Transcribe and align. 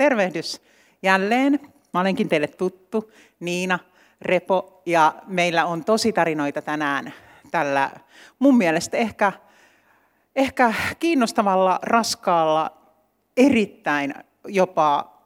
tervehdys 0.00 0.60
jälleen. 1.02 1.60
Mä 1.94 2.00
olenkin 2.00 2.28
teille 2.28 2.46
tuttu, 2.46 3.12
Niina 3.40 3.78
Repo, 4.22 4.82
ja 4.86 5.14
meillä 5.26 5.64
on 5.66 5.84
tosi 5.84 6.12
tarinoita 6.12 6.62
tänään 6.62 7.12
tällä 7.50 7.90
mun 8.38 8.56
mielestä 8.56 8.96
ehkä, 8.96 9.32
ehkä 10.36 10.74
kiinnostavalla, 10.98 11.78
raskaalla, 11.82 12.70
erittäin 13.36 14.14
jopa 14.46 15.18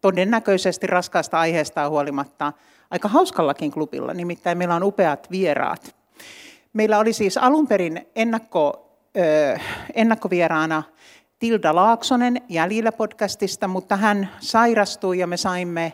todennäköisesti 0.00 0.86
raskaasta 0.86 1.40
aiheesta 1.40 1.88
huolimatta 1.88 2.52
aika 2.90 3.08
hauskallakin 3.08 3.70
klubilla, 3.70 4.14
nimittäin 4.14 4.58
meillä 4.58 4.74
on 4.74 4.82
upeat 4.82 5.30
vieraat. 5.30 5.96
Meillä 6.72 6.98
oli 6.98 7.12
siis 7.12 7.38
alun 7.38 7.68
perin 7.68 8.06
ennakko, 8.16 8.90
ö, 9.16 9.58
ennakkovieraana 9.94 10.82
Tilda 11.40 11.74
Laaksonen 11.74 12.40
Jäljillä 12.48 12.92
podcastista, 12.92 13.68
mutta 13.68 13.96
hän 13.96 14.28
sairastui 14.40 15.18
ja 15.18 15.26
me 15.26 15.36
saimme 15.36 15.92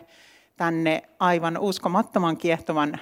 tänne 0.57 1.03
aivan 1.19 1.57
uskomattoman 1.57 2.37
kiehtovan 2.37 2.99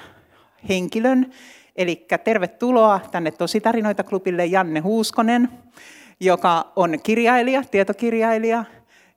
henkilön. 0.69 1.31
Eli 1.75 2.05
tervetuloa 2.23 2.99
tänne 3.11 3.31
Tositarinoita-klubille 3.31 4.45
Janne 4.45 4.79
Huuskonen, 4.79 5.49
joka 6.19 6.71
on 6.75 6.99
kirjailija, 7.03 7.63
tietokirjailija 7.71 8.63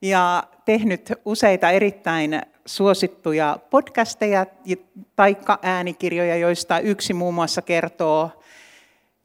ja 0.03 0.45
tehnyt 0.65 1.13
useita 1.25 1.71
erittäin 1.71 2.43
suosittuja 2.67 3.59
podcasteja 3.71 4.47
tai 5.17 5.37
äänikirjoja, 5.63 6.37
joista 6.37 6.81
yksi 6.81 7.15
muun 7.15 7.35
muassa 7.35 7.63
kertoo 7.63 8.31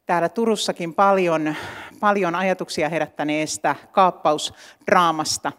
täällä 0.06 0.30
Turussakin 0.30 0.94
paljon, 0.94 1.56
paljon 2.04 2.36
ajatuksia 2.36 2.90
herättäneestä 2.90 3.76
kaappausdraamasta. 3.92 5.52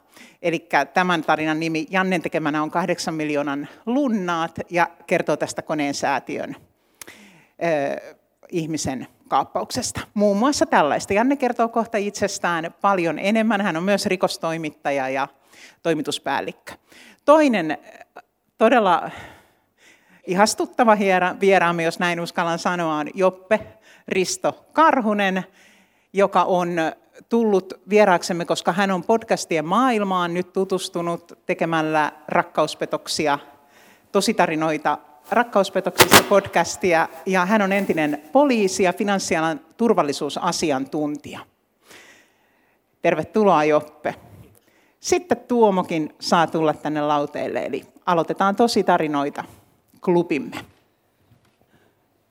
Eli 0.42 0.68
tämän 0.94 1.24
tarinan 1.24 1.60
nimi 1.60 1.86
Jannen 1.90 2.22
tekemänä 2.22 2.62
on 2.62 2.70
kahdeksan 2.70 3.14
miljoonan 3.14 3.68
lunnaat 3.86 4.58
ja 4.70 4.90
kertoo 5.06 5.36
tästä 5.36 5.62
koneen 5.62 5.94
säätiön 5.94 6.56
ö, 6.56 8.16
ihmisen 8.48 9.06
kaappauksesta. 9.28 10.00
Muun 10.14 10.36
muassa 10.36 10.66
tällaista. 10.66 11.12
Janne 11.12 11.36
kertoo 11.36 11.68
kohta 11.68 11.98
itsestään 11.98 12.74
paljon 12.80 13.18
enemmän. 13.18 13.60
Hän 13.60 13.76
on 13.76 13.82
myös 13.82 14.06
rikostoimittaja 14.06 15.08
ja 15.08 15.28
toimituspäällikkö. 15.82 16.72
Toinen 17.24 17.78
todella 18.58 19.10
ihastuttava 20.26 20.96
vieraamme, 21.40 21.82
jos 21.82 21.98
näin 21.98 22.20
uskallan 22.20 22.58
sanoa, 22.58 22.96
on 22.96 23.06
Joppe 23.14 23.60
Risto 24.08 24.66
Karhunen, 24.72 25.44
joka 26.14 26.42
on 26.42 26.68
tullut 27.28 27.74
vieraaksemme, 27.88 28.44
koska 28.44 28.72
hän 28.72 28.90
on 28.90 29.04
podcastien 29.04 29.64
maailmaan 29.64 30.34
nyt 30.34 30.52
tutustunut 30.52 31.32
tekemällä 31.46 32.12
rakkauspetoksia, 32.28 33.38
tositarinoita 34.12 34.98
rakkauspetoksista 35.30 36.24
podcastia, 36.28 37.08
ja 37.26 37.46
hän 37.46 37.62
on 37.62 37.72
entinen 37.72 38.22
poliisi 38.32 38.82
ja 38.82 38.92
finanssialan 38.92 39.60
turvallisuusasiantuntija. 39.76 41.40
Tervetuloa 43.02 43.64
Joppe. 43.64 44.14
Sitten 45.00 45.38
Tuomokin 45.48 46.14
saa 46.20 46.46
tulla 46.46 46.74
tänne 46.74 47.00
lauteille, 47.02 47.66
eli 47.66 47.84
aloitetaan 48.06 48.56
tositarinoita 48.56 49.44
klubimme. 50.00 50.56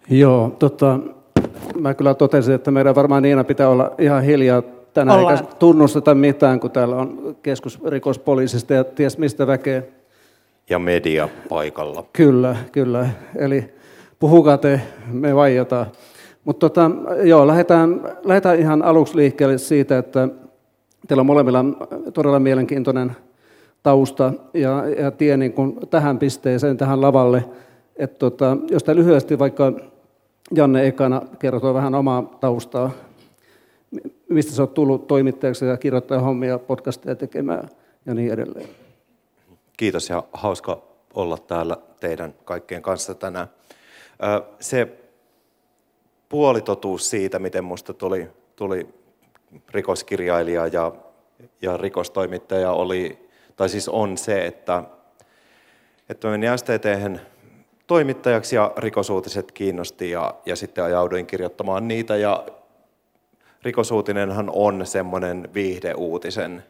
Joo, 0.10 0.56
tota, 0.60 1.00
mä 1.80 1.94
kyllä 1.94 2.14
totesin, 2.14 2.54
että 2.56 2.72
meidän 2.72 2.96
varmaan 2.96 3.24
Niina 3.24 3.44
pitää 3.44 3.70
olla 3.70 3.92
ihan 3.98 4.24
hiljaa 4.24 4.62
tänään, 4.94 5.20
Ollaan. 5.20 5.38
eikä 5.38 5.56
tunnusteta 5.60 6.16
mitään, 6.16 6.60
kun 6.60 6.72
täällä 6.72 6.96
on 6.96 7.36
keskusrikospoliisista 7.44 8.74
ja 8.74 8.84
ties 8.84 9.18
mistä 9.18 9.48
väkeä. 9.48 9.84
Ja 10.70 10.80
media 10.80 11.30
paikalla. 11.50 12.06
Kyllä, 12.14 12.56
kyllä. 12.72 13.10
Eli 13.36 13.74
puhukaa 14.20 14.58
te, 14.58 14.82
me 15.12 15.36
vaijataan. 15.36 15.86
Mutta 16.46 16.70
tota, 16.70 16.92
joo, 17.24 17.48
lähdetään, 17.48 18.02
lähdetään 18.24 18.60
ihan 18.60 18.82
aluksi 18.82 19.16
liikkeelle 19.16 19.58
siitä, 19.58 19.98
että 19.98 20.30
teillä 21.08 21.22
on 21.22 21.26
molemmilla 21.26 21.66
todella 22.14 22.40
mielenkiintoinen 22.40 23.12
tausta 23.84 24.34
ja, 24.54 24.84
ja 25.00 25.12
tie 25.12 25.38
niin 25.38 25.54
kuin 25.54 25.80
tähän 25.90 26.20
pisteeseen, 26.20 26.78
tähän 26.78 27.02
lavalle. 27.02 27.44
Et 27.96 28.18
tota, 28.18 28.58
jos 28.72 28.84
te 28.84 28.96
lyhyesti 28.96 29.40
vaikka 29.40 29.74
Janne 30.56 30.88
ekana 30.88 31.22
kertoo 31.40 31.74
vähän 31.74 31.96
omaa 31.96 32.38
taustaa, 32.40 32.92
mistä 34.30 34.52
sä 34.52 34.64
oot 34.64 34.74
tullut 34.74 35.08
toimittajaksi 35.08 35.66
ja 35.66 35.78
kirjoittaa 35.78 36.20
hommia, 36.20 36.60
podcasteja 36.60 37.16
tekemään 37.16 37.70
ja 38.06 38.14
niin 38.14 38.34
edelleen. 38.34 38.70
Kiitos 39.78 40.10
ja 40.10 40.24
hauska 40.34 40.82
olla 41.14 41.38
täällä 41.38 41.78
teidän 42.00 42.34
kaikkien 42.46 42.82
kanssa 42.82 43.14
tänään. 43.14 43.48
Se 44.60 44.88
puolitotuus 46.30 47.10
siitä, 47.10 47.40
miten 47.40 47.64
minusta 47.64 47.94
tuli, 47.94 48.30
tuli 48.56 48.88
rikoskirjailija 49.72 50.68
ja, 50.68 50.92
ja 51.62 51.78
rikostoimittaja 51.78 52.72
oli, 52.72 53.30
tai 53.56 53.70
siis 53.70 53.90
on 53.90 54.18
se, 54.18 54.46
että, 54.46 54.84
että 56.10 56.28
menin 56.28 56.58
STT 56.58 56.86
toimittajaksi 57.88 58.56
ja 58.56 58.72
rikosuutiset 58.78 59.52
kiinnosti 59.52 60.12
ja, 60.12 60.36
ja 60.46 60.56
sitten 60.56 60.84
ajauduin 60.84 61.26
kirjoittamaan 61.26 61.88
niitä 61.88 62.16
ja 62.16 62.46
rikosuutinenhan 63.64 64.50
on 64.54 64.86
semmoinen 64.86 65.50
viihdeuutisen 65.54 66.64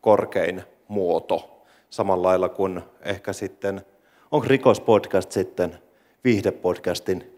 korkein 0.00 0.62
muoto, 0.88 1.66
samalla 1.90 2.28
lailla 2.28 2.48
kuin 2.48 2.82
ehkä 3.02 3.32
sitten, 3.32 3.80
onko 4.30 4.46
rikospodcast 4.48 5.32
sitten 5.32 5.78
viihdepodcastin 6.24 7.36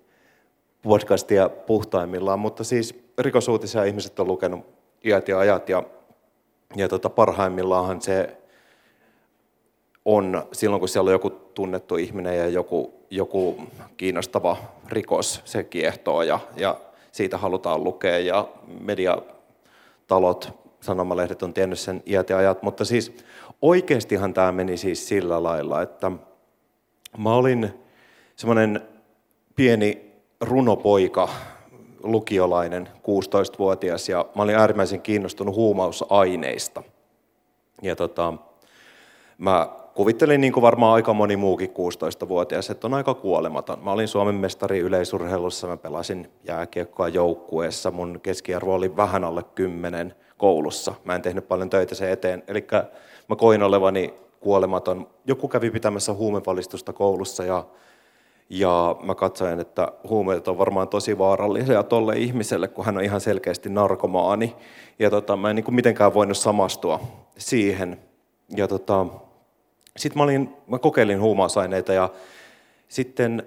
podcastia 0.82 1.48
puhtaimmillaan, 1.48 2.38
mutta 2.38 2.64
siis 2.64 3.04
rikosuutisia 3.18 3.84
ihmiset 3.84 4.20
on 4.20 4.26
lukenut 4.26 4.66
iät 5.04 5.28
ja 5.28 5.38
ajat 5.38 5.68
ja, 5.68 5.82
ja 6.76 6.88
tota, 6.88 7.10
parhaimmillaanhan 7.10 8.02
se 8.02 8.36
on 10.08 10.48
silloin, 10.52 10.80
kun 10.80 10.88
siellä 10.88 11.08
on 11.08 11.12
joku 11.12 11.30
tunnettu 11.30 11.96
ihminen 11.96 12.38
ja 12.38 12.48
joku, 12.48 12.94
joku 13.10 13.62
kiinnostava 13.96 14.56
rikos, 14.88 15.42
se 15.44 15.64
kiehtoo 15.64 16.22
ja, 16.22 16.38
ja 16.56 16.80
siitä 17.12 17.38
halutaan 17.38 17.84
lukea 17.84 18.18
ja 18.18 18.48
mediatalot, 18.80 20.52
sanomalehdet 20.80 21.42
on 21.42 21.54
tiennyt 21.54 21.78
sen 21.78 22.02
iät 22.06 22.30
ja 22.30 22.36
ajat, 22.36 22.62
mutta 22.62 22.84
siis 22.84 23.16
oikeastihan 23.62 24.34
tämä 24.34 24.52
meni 24.52 24.76
siis 24.76 25.08
sillä 25.08 25.42
lailla, 25.42 25.82
että 25.82 26.12
mä 27.18 27.34
olin 27.34 27.70
semmoinen 28.36 28.80
pieni 29.56 30.12
runopoika, 30.40 31.28
lukiolainen, 32.02 32.88
16-vuotias, 32.96 34.08
ja 34.08 34.26
mä 34.36 34.42
olin 34.42 34.56
äärimmäisen 34.56 35.00
kiinnostunut 35.00 35.54
huumausaineista. 35.54 36.82
Ja 37.82 37.96
tota, 37.96 38.34
mä 39.38 39.68
kuvittelin 39.98 40.40
niin 40.40 40.52
kuin 40.52 40.62
varmaan 40.62 40.94
aika 40.94 41.14
moni 41.14 41.36
muukin 41.36 41.70
16-vuotias, 41.70 42.70
että 42.70 42.86
on 42.86 42.94
aika 42.94 43.14
kuolematon. 43.14 43.78
Mä 43.84 43.92
olin 43.92 44.08
Suomen 44.08 44.34
mestari 44.34 44.78
yleisurheilussa, 44.78 45.66
mä 45.66 45.76
pelasin 45.76 46.30
jääkiekkoa 46.44 47.08
joukkueessa, 47.08 47.90
mun 47.90 48.20
keskiarvo 48.22 48.74
oli 48.74 48.96
vähän 48.96 49.24
alle 49.24 49.42
10 49.42 50.14
koulussa. 50.36 50.94
Mä 51.04 51.14
en 51.14 51.22
tehnyt 51.22 51.48
paljon 51.48 51.70
töitä 51.70 51.94
sen 51.94 52.10
eteen, 52.10 52.42
eli 52.48 52.66
mä 53.28 53.36
koin 53.36 53.62
olevani 53.62 54.14
kuolematon. 54.40 55.08
Joku 55.26 55.48
kävi 55.48 55.70
pitämässä 55.70 56.12
huumevalistusta 56.12 56.92
koulussa 56.92 57.44
ja, 57.44 57.64
ja 58.50 58.96
mä 59.02 59.14
katsoin, 59.14 59.60
että 59.60 59.92
huumeet 60.08 60.48
on 60.48 60.58
varmaan 60.58 60.88
tosi 60.88 61.18
vaarallisia 61.18 61.82
tolle 61.82 62.16
ihmiselle, 62.16 62.68
kun 62.68 62.84
hän 62.84 62.96
on 62.96 63.04
ihan 63.04 63.20
selkeästi 63.20 63.68
narkomaani. 63.68 64.56
Ja 64.98 65.10
tota, 65.10 65.36
mä 65.36 65.50
en 65.50 65.56
niin 65.56 65.64
kuin 65.64 65.74
mitenkään 65.74 66.14
voinut 66.14 66.38
samastua 66.38 67.00
siihen. 67.38 67.98
Ja 68.56 68.68
tota, 68.68 69.06
sitten 69.98 70.18
mä, 70.18 70.24
olin, 70.24 70.56
mä 70.66 70.78
kokeilin 70.78 71.20
huumausaineita 71.20 71.92
ja 71.92 72.08
sitten, 72.88 73.42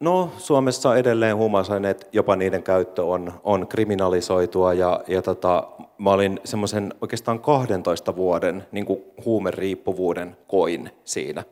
no 0.00 0.30
Suomessa 0.38 0.96
edelleen 0.96 1.36
huumausaineet, 1.36 2.08
jopa 2.12 2.36
niiden 2.36 2.62
käyttö 2.62 3.04
on, 3.04 3.32
on 3.44 3.66
kriminalisoitua 3.66 4.74
ja, 4.74 5.00
ja 5.08 5.22
tota, 5.22 5.68
mä 5.98 6.10
olin 6.10 6.40
semmoisen 6.44 6.94
oikeastaan 7.00 7.40
12 7.40 8.16
vuoden 8.16 8.66
niin 8.72 8.86
kuin 8.86 9.02
huumeriippuvuuden 9.24 10.36
koin 10.46 10.90
siinä. 11.04 11.44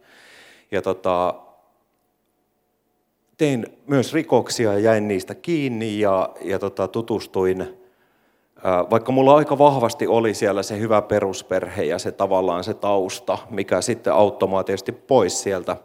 Ja 0.70 0.82
tota, 0.82 1.34
tein 3.38 3.66
myös 3.86 4.12
rikoksia 4.12 4.72
ja 4.72 4.78
jäin 4.78 5.08
niistä 5.08 5.34
kiinni 5.34 6.00
ja, 6.00 6.28
ja 6.40 6.58
tota, 6.58 6.88
tutustuin 6.88 7.83
vaikka 8.90 9.12
mulla 9.12 9.36
aika 9.36 9.58
vahvasti 9.58 10.06
oli 10.06 10.34
siellä 10.34 10.62
se 10.62 10.78
hyvä 10.78 11.02
perusperhe 11.02 11.82
ja 11.82 11.98
se 11.98 12.12
tavallaan 12.12 12.64
se 12.64 12.74
tausta, 12.74 13.38
mikä 13.50 13.80
sitten 13.80 14.12
automaattisesti 14.12 14.92
pois 14.92 15.42
sieltä, 15.42 15.76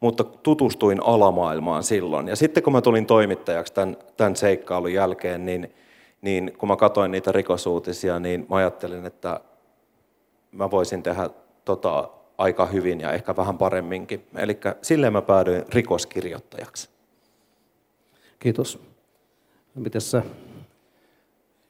mutta 0.00 0.24
tutustuin 0.24 1.02
alamaailmaan 1.02 1.82
silloin. 1.82 2.28
Ja 2.28 2.36
sitten 2.36 2.62
kun 2.62 2.72
mä 2.72 2.80
tulin 2.80 3.06
toimittajaksi 3.06 3.72
tämän, 3.72 3.96
tämän 4.16 4.36
seikkailun 4.36 4.92
jälkeen, 4.92 5.46
niin, 5.46 5.74
niin 6.22 6.52
kun 6.58 6.68
mä 6.68 6.76
katsoin 6.76 7.10
niitä 7.10 7.32
rikosuutisia, 7.32 8.18
niin 8.18 8.46
mä 8.48 8.56
ajattelin, 8.56 9.06
että 9.06 9.40
mä 10.52 10.70
voisin 10.70 11.02
tehdä 11.02 11.30
tota 11.64 12.08
aika 12.38 12.66
hyvin 12.66 13.00
ja 13.00 13.12
ehkä 13.12 13.36
vähän 13.36 13.58
paremminkin. 13.58 14.26
Eli 14.36 14.58
silleen 14.82 15.12
mä 15.12 15.22
päädyin 15.22 15.64
rikoskirjoittajaksi. 15.68 16.88
Kiitos. 18.38 18.78
Miten 19.74 20.00
sä? 20.00 20.22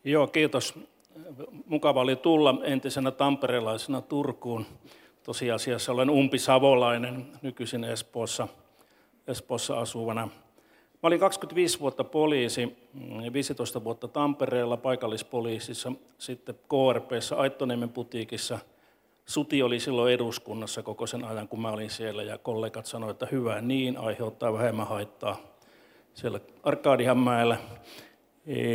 Joo, 0.09 0.27
kiitos. 0.27 0.75
Mukava 1.67 2.01
oli 2.01 2.17
tulla 2.17 2.55
entisenä 2.63 3.11
tamperelaisena 3.11 4.01
Turkuun. 4.01 4.67
Tosiasiassa 5.23 5.93
olen 5.93 6.11
umpisavolainen 6.11 7.27
nykyisin 7.43 7.85
Espoossa, 7.85 8.49
Espoossa 9.27 9.81
asuvana. 9.81 10.29
Mä 10.93 11.07
olin 11.07 11.21
25 11.21 11.81
vuotta 11.81 12.05
poliisi, 12.05 12.77
15 13.33 13.85
vuotta 13.85 14.09
Tampereella 14.09 14.77
paikallispoliisissa, 14.77 15.93
sitten 16.19 16.55
KRPssä 16.55 17.37
Aittoniemen 17.37 17.91
putiikissa. 17.91 18.59
Suti 19.27 19.63
oli 19.63 19.81
silloin 19.81 20.13
eduskunnassa 20.13 20.83
koko 20.83 21.07
sen 21.07 21.25
ajan, 21.25 21.49
kun 21.49 21.61
mä 21.61 21.71
olin 21.71 21.91
siellä, 21.91 22.23
ja 22.23 22.39
kollegat 22.39 22.87
sanoivat, 22.87 23.15
että 23.15 23.37
hyvä 23.37 23.61
niin, 23.61 23.99
aiheuttaa 23.99 24.53
vähemmän 24.53 24.87
haittaa 24.87 25.37
siellä 26.15 26.41
Arkadianmäellä. 26.63 27.57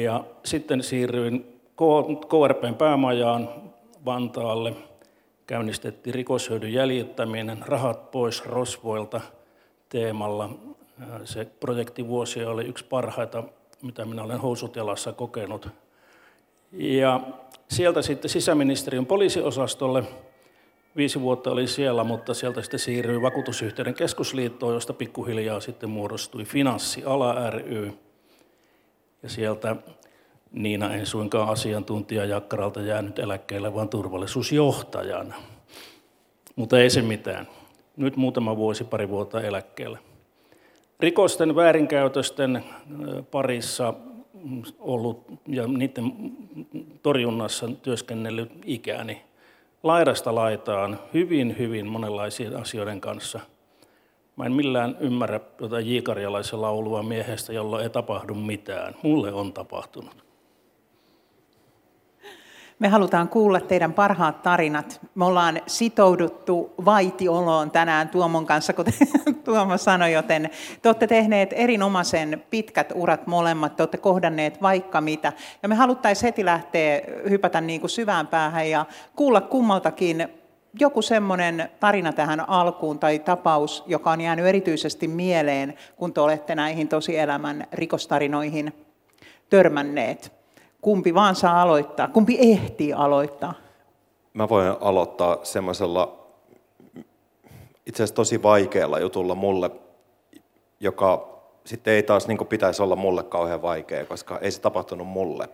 Ja 0.04 0.24
sitten 0.46 0.84
siirryin 0.84 1.60
KRPn 2.30 2.76
päämajaan 2.78 3.50
Vantaalle. 4.06 4.74
Käynnistettiin 5.48 6.14
rikoshyödyn 6.14 6.74
jäljittäminen, 6.74 7.58
rahat 7.66 8.12
pois 8.12 8.46
rosvoilta 8.46 9.22
teemalla. 9.90 10.50
Se 11.24 11.46
projektivuosi 11.60 12.46
oli 12.46 12.66
yksi 12.66 12.86
parhaita, 12.86 13.44
mitä 13.82 14.06
minä 14.06 14.24
olen 14.24 14.40
housutelassa 14.40 15.14
kokenut. 15.14 15.68
Ja 16.72 17.22
sieltä 17.68 18.02
sitten 18.02 18.30
sisäministeriön 18.30 19.06
poliisiosastolle. 19.06 20.04
Viisi 20.96 21.22
vuotta 21.22 21.52
oli 21.52 21.68
siellä, 21.68 22.04
mutta 22.04 22.34
sieltä 22.34 22.62
sitten 22.62 22.80
siirryi 22.80 23.22
vakuutusyhtiöiden 23.22 23.94
keskusliittoon, 23.94 24.74
josta 24.74 24.94
pikkuhiljaa 24.94 25.60
sitten 25.60 25.90
muodostui 25.90 26.46
Finanssiala 26.46 27.50
ry. 27.50 27.94
Ja 29.24 29.30
sieltä 29.30 29.76
Niina 30.54 30.94
en 30.94 31.06
suinkaan 31.06 31.50
asiantuntija 31.50 32.26
Jakkaralta 32.26 32.82
jäänyt 32.82 33.20
eläkkeelle, 33.20 33.74
vaan 33.74 33.90
turvallisuusjohtajana. 33.90 35.36
Mutta 36.56 36.80
ei 36.80 36.90
se 36.90 37.02
mitään. 37.02 37.48
Nyt 37.98 38.16
muutama 38.16 38.58
vuosi, 38.58 38.84
pari 38.84 39.10
vuotta 39.10 39.42
eläkkeelle. 39.42 40.00
Rikosten 41.00 41.56
väärinkäytösten 41.56 42.64
parissa 43.32 43.94
ollut 44.80 45.26
ja 45.48 45.68
niiden 45.68 46.14
torjunnassa 47.04 47.68
työskennellyt 47.82 48.52
ikäni 48.66 49.22
laidasta 49.84 50.36
laitaan 50.36 51.00
hyvin, 51.14 51.56
hyvin 51.58 51.88
monenlaisien 51.88 52.56
asioiden 52.56 53.02
kanssa. 53.02 53.40
Mä 54.36 54.46
en 54.46 54.52
millään 54.52 54.98
ymmärrä 55.00 55.40
jotain 55.62 55.88
jiikarialaisen 55.88 56.62
laulua 56.62 57.04
miehestä, 57.04 57.54
jolla 57.54 57.84
ei 57.84 57.90
tapahdu 57.90 58.34
mitään. 58.34 58.96
Mulle 59.04 59.34
on 59.34 59.54
tapahtunut. 59.54 60.24
Me 62.80 62.88
halutaan 62.88 63.30
kuulla 63.30 63.60
teidän 63.60 63.94
parhaat 63.94 64.42
tarinat. 64.42 65.02
Me 65.16 65.26
ollaan 65.26 65.62
sitouduttu 65.68 66.74
vaitioloon 66.86 67.72
tänään 67.72 68.10
Tuomon 68.10 68.46
kanssa, 68.46 68.74
kuten 68.74 68.94
Tuomo 69.46 69.78
sanoi, 69.78 70.14
joten 70.14 70.50
te 70.82 70.90
olette 70.90 71.08
tehneet 71.08 71.50
erinomaisen 71.54 72.44
pitkät 72.50 72.94
urat 72.96 73.28
molemmat, 73.28 73.76
te 73.76 73.84
olette 73.84 73.98
kohdanneet 73.98 74.62
vaikka 74.62 75.02
mitä. 75.02 75.34
Ja 75.64 75.70
me 75.70 75.76
haluttaisiin 75.76 76.28
heti 76.28 76.46
lähteä 76.46 77.02
hypätä 77.30 77.62
niin 77.62 77.80
kuin 77.80 77.90
syvään 77.90 78.28
päähän 78.28 78.70
ja 78.70 78.86
kuulla 79.16 79.42
kummaltakin 79.42 80.30
joku 80.80 81.02
semmoinen 81.02 81.70
tarina 81.80 82.14
tähän 82.14 82.50
alkuun 82.50 83.00
tai 83.00 83.20
tapaus, 83.20 83.84
joka 83.88 84.12
on 84.12 84.22
jäänyt 84.22 84.46
erityisesti 84.46 85.08
mieleen, 85.08 85.74
kun 85.96 86.14
te 86.14 86.22
olette 86.22 86.56
näihin 86.56 86.88
tosielämän 86.88 87.68
rikostarinoihin 87.72 88.74
törmänneet. 89.50 90.34
Kumpi 90.82 91.14
vaan 91.14 91.36
saa 91.36 91.62
aloittaa? 91.62 92.08
Kumpi 92.08 92.38
ehtii 92.40 92.94
aloittaa? 92.94 93.54
Mä 94.34 94.50
voin 94.50 94.74
aloittaa 94.82 95.38
semmoisella 95.44 96.20
itse 97.86 98.04
asiassa 98.04 98.16
tosi 98.16 98.44
vaikealla 98.44 99.00
jutulla 99.00 99.36
mulle, 99.36 99.72
joka 100.80 101.34
sitten 101.66 101.94
ei 101.94 102.04
taas 102.04 102.28
niin 102.28 102.48
pitäisi 102.50 102.84
olla 102.84 102.96
mulle 102.96 103.24
kauhean 103.24 103.62
vaikea, 103.62 104.06
koska 104.06 104.40
ei 104.40 104.52
se 104.52 104.62
tapahtunut 104.62 105.08
mulle. 105.08 105.50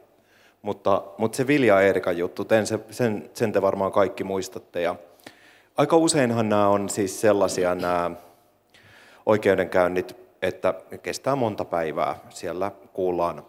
Mutta, 0.61 1.03
mutta 1.17 1.35
se 1.35 1.47
Vilja 1.47 1.81
Eerikan 1.81 2.17
juttu, 2.17 2.45
sen, 2.49 2.79
sen, 2.91 3.29
sen 3.33 3.51
te 3.51 3.61
varmaan 3.61 3.91
kaikki 3.91 4.23
muistatte. 4.23 4.81
Ja 4.81 4.95
aika 5.79 5.97
useinhan 5.97 6.49
nämä 6.49 6.67
on 6.67 6.89
siis 6.89 7.21
sellaisia 7.21 7.75
nämä 7.75 8.11
oikeudenkäynnit, 9.25 10.15
että 10.41 10.73
kestää 11.03 11.35
monta 11.35 11.65
päivää. 11.65 12.15
Siellä 12.29 12.71
kuullaan 12.93 13.45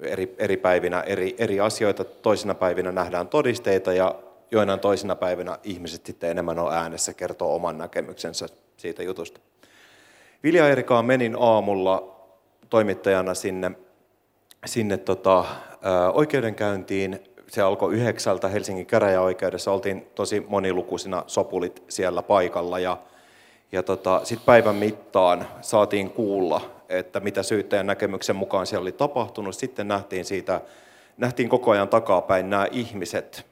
eri, 0.00 0.34
eri 0.38 0.56
päivinä 0.56 1.00
eri, 1.00 1.34
eri 1.38 1.60
asioita. 1.60 2.04
Toisina 2.04 2.54
päivinä 2.54 2.92
nähdään 2.92 3.28
todisteita 3.28 3.92
ja 3.92 4.14
joinain 4.50 4.80
toisina 4.80 5.16
päivinä 5.16 5.58
ihmiset 5.64 6.06
sitten 6.06 6.30
enemmän 6.30 6.58
on 6.58 6.74
äänessä, 6.74 7.14
kertoo 7.14 7.54
oman 7.54 7.78
näkemyksensä 7.78 8.46
siitä 8.76 9.02
jutusta. 9.02 9.40
Vilja 10.42 10.68
Erikaan 10.68 11.04
menin 11.04 11.36
aamulla 11.38 12.16
toimittajana 12.70 13.34
sinne, 13.34 13.70
sinne 14.66 14.96
tota, 14.96 15.38
ä, 15.40 16.10
oikeudenkäyntiin. 16.10 17.29
Se 17.50 17.62
alkoi 17.62 17.94
yhdeksältä 17.94 18.48
Helsingin 18.48 18.86
käräjäoikeudessa. 18.86 19.72
Oltiin 19.72 20.06
tosi 20.14 20.46
monilukuisina 20.48 21.24
sopulit 21.26 21.82
siellä 21.88 22.22
paikalla 22.22 22.78
ja, 22.78 22.98
ja 23.72 23.82
tota, 23.82 24.20
sitten 24.24 24.46
päivän 24.46 24.76
mittaan 24.76 25.46
saatiin 25.60 26.10
kuulla 26.10 26.80
että 26.90 27.20
mitä 27.20 27.42
syyttäjän 27.42 27.86
näkemyksen 27.86 28.36
mukaan 28.36 28.66
siellä 28.66 28.82
oli 28.82 28.92
tapahtunut. 28.92 29.54
Sitten 29.54 29.88
nähtiin, 29.88 30.24
siitä, 30.24 30.60
nähtiin 31.16 31.48
koko 31.48 31.70
ajan 31.70 31.88
takapäin 31.88 32.50
nämä 32.50 32.66
ihmiset, 32.70 33.46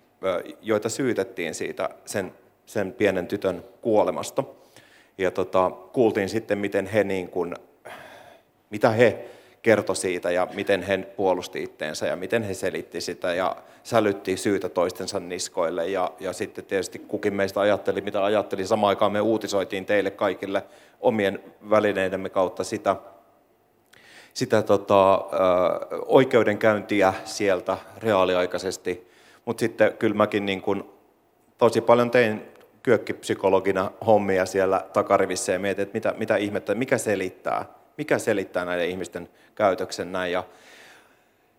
joita 0.63 0.89
syytettiin 0.89 1.55
siitä 1.55 1.91
sen, 2.05 2.33
sen 2.67 2.93
pienen 2.93 3.27
tytön 3.27 3.65
kuolemasta. 3.83 4.45
Ja 5.19 5.31
tota, 5.31 5.71
kuultiin 5.71 6.29
sitten, 6.29 6.59
miten 6.59 6.87
he 6.87 7.05
niin 7.05 7.29
kuin, 7.29 7.55
mitä 8.71 8.91
he 8.91 9.25
kertoi 9.69 9.97
siitä 9.97 10.31
ja 10.31 10.49
miten 10.55 10.83
he 10.83 10.99
puolusti 10.99 11.63
itteensä 11.63 12.07
ja 12.07 12.17
miten 12.17 12.43
he 12.43 12.55
selitti 12.55 13.01
sitä 13.01 13.35
ja 13.35 13.57
sälytti 13.83 14.37
syytä 14.37 14.69
toistensa 14.69 15.21
niskoille. 15.21 15.87
Ja, 15.87 16.11
ja 16.21 16.33
sitten 16.33 16.65
tietysti 16.65 16.99
kukin 16.99 17.35
meistä 17.35 17.61
ajatteli, 17.61 18.01
mitä 18.01 18.25
ajatteli. 18.25 18.67
Samaan 18.67 18.89
aikaan 18.89 19.13
me 19.13 19.21
uutisoitiin 19.21 19.87
teille 19.87 20.11
kaikille 20.11 20.63
omien 21.01 21.41
välineidemme 21.71 22.29
kautta 22.29 22.65
sitä, 22.65 22.97
sitä 24.35 24.63
tota, 24.63 25.25
oikeudenkäyntiä 26.07 27.15
sieltä 27.25 27.79
reaaliaikaisesti. 27.99 29.11
Mutta 29.45 29.61
sitten 29.61 29.93
kyllä 29.93 30.17
mäkin 30.17 30.47
niin 30.47 30.63
kun, 30.63 30.95
tosi 31.59 31.81
paljon 31.81 32.11
tein 32.11 32.43
kyökkipsykologina 32.83 33.91
hommia 34.07 34.47
siellä 34.47 34.87
takarivissä 34.93 35.53
ja 35.53 35.59
mietin, 35.59 35.83
että 35.83 35.95
mitä, 35.95 36.15
mitä 36.19 36.37
ihmettä, 36.37 36.75
mikä 36.75 36.99
selittää, 36.99 37.78
mikä 37.99 38.19
selittää 38.19 38.65
näiden 38.65 38.91
ihmisten 38.91 39.29
käytöksen 39.55 40.13
näin. 40.13 40.33
Ja 40.33 40.45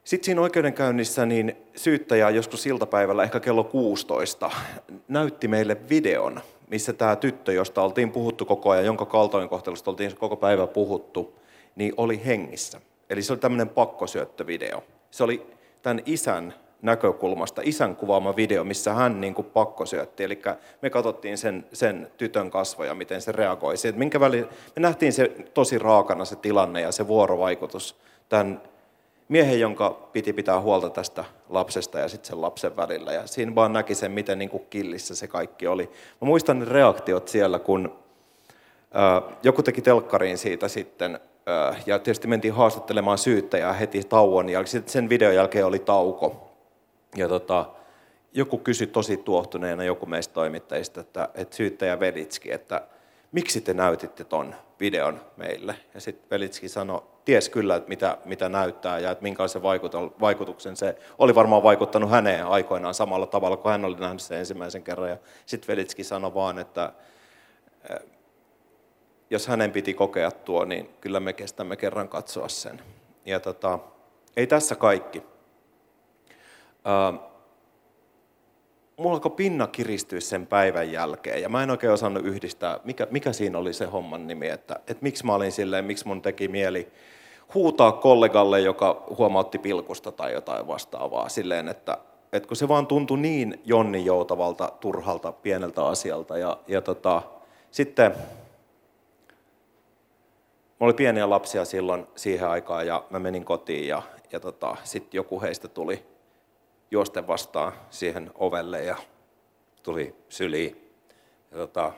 sitten 0.04 0.26
siinä 0.26 0.42
oikeudenkäynnissä 0.42 1.26
niin 1.26 1.58
syyttäjä 1.76 2.30
joskus 2.30 2.66
iltapäivällä, 2.66 3.24
ehkä 3.24 3.40
kello 3.40 3.64
16, 3.64 4.52
näytti 5.08 5.48
meille 5.48 5.78
videon, 5.90 6.42
missä 6.68 6.94
tämä 6.94 7.16
tyttö, 7.16 7.54
josta 7.54 7.82
oltiin 7.82 8.12
puhuttu 8.12 8.46
koko 8.46 8.70
ajan, 8.70 8.86
jonka 8.86 9.06
kaltoinkohtelusta 9.06 9.92
oltiin 9.92 10.16
koko 10.16 10.36
päivä 10.36 10.68
puhuttu, 10.68 11.40
niin 11.76 11.94
oli 11.98 12.26
hengissä. 12.26 12.82
Eli 13.10 13.22
se 13.22 13.34
oli 13.34 13.40
tämmöinen 13.40 13.70
pakkosyöttövideo. 13.70 14.84
Se 15.12 15.24
oli 15.24 15.46
tämän 15.82 16.02
isän 16.06 16.54
näkökulmasta, 16.82 17.62
isän 17.66 17.96
kuvaama 17.96 18.36
video, 18.36 18.64
missä 18.64 18.94
hän 18.94 19.22
niin 19.22 19.34
kuin 19.34 19.46
pakkosyötti. 19.46 20.24
Eli 20.24 20.42
me 20.82 20.90
katsottiin 20.90 21.38
sen, 21.38 21.66
sen 21.74 22.12
tytön 22.18 22.52
kasvoja, 22.52 22.96
miten 22.96 23.22
se 23.22 23.32
reagoi. 23.32 23.78
Se, 23.78 23.92
minkä 23.92 24.20
väli, 24.20 24.42
me 24.76 24.80
nähtiin 24.80 25.14
se 25.14 25.32
tosi 25.54 25.80
raakana 25.80 26.26
se 26.26 26.36
tilanne 26.36 26.82
ja 26.82 26.92
se 26.92 27.08
vuorovaikutus 27.08 27.96
tämän 28.30 28.62
miehen, 29.28 29.60
jonka 29.60 29.90
piti 29.90 30.34
pitää 30.34 30.62
huolta 30.62 30.90
tästä 30.90 31.26
lapsesta 31.50 32.00
ja 32.00 32.08
sitten 32.08 32.28
sen 32.30 32.42
lapsen 32.42 32.78
välillä. 32.78 33.14
Ja 33.14 33.28
siinä 33.28 33.56
vaan 33.56 33.74
näki 33.74 33.96
sen, 33.96 34.12
miten 34.12 34.40
niin 34.40 34.50
kuin 34.50 34.64
killissä 34.70 35.16
se 35.16 35.28
kaikki 35.28 35.68
oli. 35.68 35.90
Mä 36.22 36.26
muistan 36.26 36.60
ne 36.60 36.66
reaktiot 36.66 37.28
siellä, 37.28 37.60
kun 37.60 37.96
ää, 38.94 39.22
joku 39.44 39.64
teki 39.64 39.82
telkkariin 39.82 40.38
siitä 40.38 40.68
sitten 40.68 41.20
ja 41.86 42.00
tietysti 42.00 42.28
mentiin 42.28 42.54
haastattelemaan 42.54 43.18
syyttäjää 43.18 43.74
heti 43.74 44.04
tauon 44.04 44.50
jälkeen. 44.50 44.72
Sitten 44.72 44.92
sen 44.92 45.10
videon 45.10 45.36
jälkeen 45.36 45.66
oli 45.66 45.80
tauko. 45.80 46.49
Ja 47.16 47.28
tota, 47.28 47.66
joku 48.34 48.58
kysyi 48.58 48.88
tosi 48.88 49.18
tuohtuneena, 49.18 49.84
joku 49.84 50.06
meistä 50.06 50.34
toimittajista, 50.34 51.02
että, 51.02 51.30
että 51.36 51.56
syyttäjä 51.56 52.00
Velitski, 52.00 52.52
että 52.52 52.88
miksi 53.32 53.62
te 53.62 53.74
näytitte 53.74 54.24
ton 54.24 54.56
videon 54.80 55.22
meille? 55.38 55.76
Ja 55.94 56.02
sitten 56.02 56.30
Velitski 56.32 56.70
sanoi, 56.70 57.02
ties 57.26 57.50
kyllä, 57.50 57.76
että 57.76 57.90
mitä, 57.90 58.18
mitä 58.26 58.50
näyttää 58.50 59.00
ja 59.00 59.12
että 59.12 59.24
minkälaisen 59.24 59.62
vaikutuksen 60.20 60.76
se 60.76 60.98
oli 61.18 61.36
varmaan 61.36 61.64
vaikuttanut 61.64 62.10
häneen 62.10 62.46
aikoinaan 62.46 62.94
samalla 62.94 63.28
tavalla 63.28 63.58
kuin 63.58 63.72
hän 63.72 63.86
oli 63.86 63.96
nähnyt 63.96 64.22
sen 64.22 64.38
ensimmäisen 64.38 64.84
kerran. 64.84 65.10
Ja 65.10 65.18
sitten 65.46 65.68
Velitski 65.68 66.04
sanoi 66.04 66.34
vaan, 66.34 66.60
että 66.60 66.94
jos 69.30 69.48
hänen 69.48 69.72
piti 69.72 69.94
kokea 69.94 70.32
tuo, 70.32 70.66
niin 70.66 70.90
kyllä 71.02 71.20
me 71.20 71.34
kestämme 71.34 71.76
kerran 71.76 72.10
katsoa 72.10 72.48
sen. 72.48 72.82
Ja 73.26 73.40
tota, 73.40 73.80
ei 74.38 74.48
tässä 74.48 74.76
kaikki. 74.76 75.24
Ää, 76.90 77.14
mulla 78.98 79.14
alkoi 79.14 79.32
pinna 79.32 79.68
kiristyä 79.68 80.20
sen 80.20 80.48
päivän 80.48 80.92
jälkeen, 80.92 81.42
ja 81.42 81.50
mä 81.50 81.64
en 81.64 81.72
oikein 81.72 81.94
osannut 81.94 82.26
yhdistää, 82.26 82.80
mikä, 82.84 83.08
mikä 83.12 83.34
siinä 83.34 83.58
oli 83.58 83.74
se 83.74 83.86
homman 83.86 84.28
nimi, 84.28 84.50
että, 84.50 84.76
että 84.76 85.04
miksi 85.04 85.26
mä 85.26 85.36
olin 85.36 85.52
silleen, 85.52 85.86
miksi 85.86 86.08
mun 86.08 86.22
teki 86.22 86.48
mieli 86.48 86.92
huutaa 87.54 87.92
kollegalle, 87.92 88.60
joka 88.60 89.04
huomautti 89.18 89.60
pilkusta 89.60 90.12
tai 90.12 90.34
jotain 90.34 90.68
vastaavaa, 90.68 91.30
silleen, 91.30 91.68
että, 91.68 91.98
että 92.34 92.48
kun 92.48 92.58
se 92.58 92.68
vaan 92.68 92.88
tuntui 92.88 93.18
niin 93.18 93.62
Jonni 93.66 94.06
joutavalta, 94.06 94.72
turhalta, 94.80 95.32
pieneltä 95.32 95.86
asialta, 95.86 96.38
ja, 96.38 96.58
ja 96.68 96.82
tota, 96.82 97.22
sitten 97.72 98.16
Mulla 100.80 100.90
oli 100.90 100.94
pieniä 100.94 101.30
lapsia 101.30 101.66
silloin 101.66 102.08
siihen 102.16 102.50
aikaan 102.50 102.88
ja 102.88 103.04
mä 103.10 103.20
menin 103.20 103.46
kotiin 103.46 103.88
ja, 103.88 104.02
ja 104.32 104.40
tota, 104.40 104.76
sitten 104.84 105.18
joku 105.18 105.42
heistä 105.42 105.68
tuli 105.68 106.04
juosten 106.92 107.28
vastaan 107.28 107.74
siihen 107.90 108.32
ovelle 108.36 108.84
ja 108.84 108.96
tuli 109.84 110.16
syliin. 110.30 110.94
Ja 111.52 111.58
tota, 111.58 111.92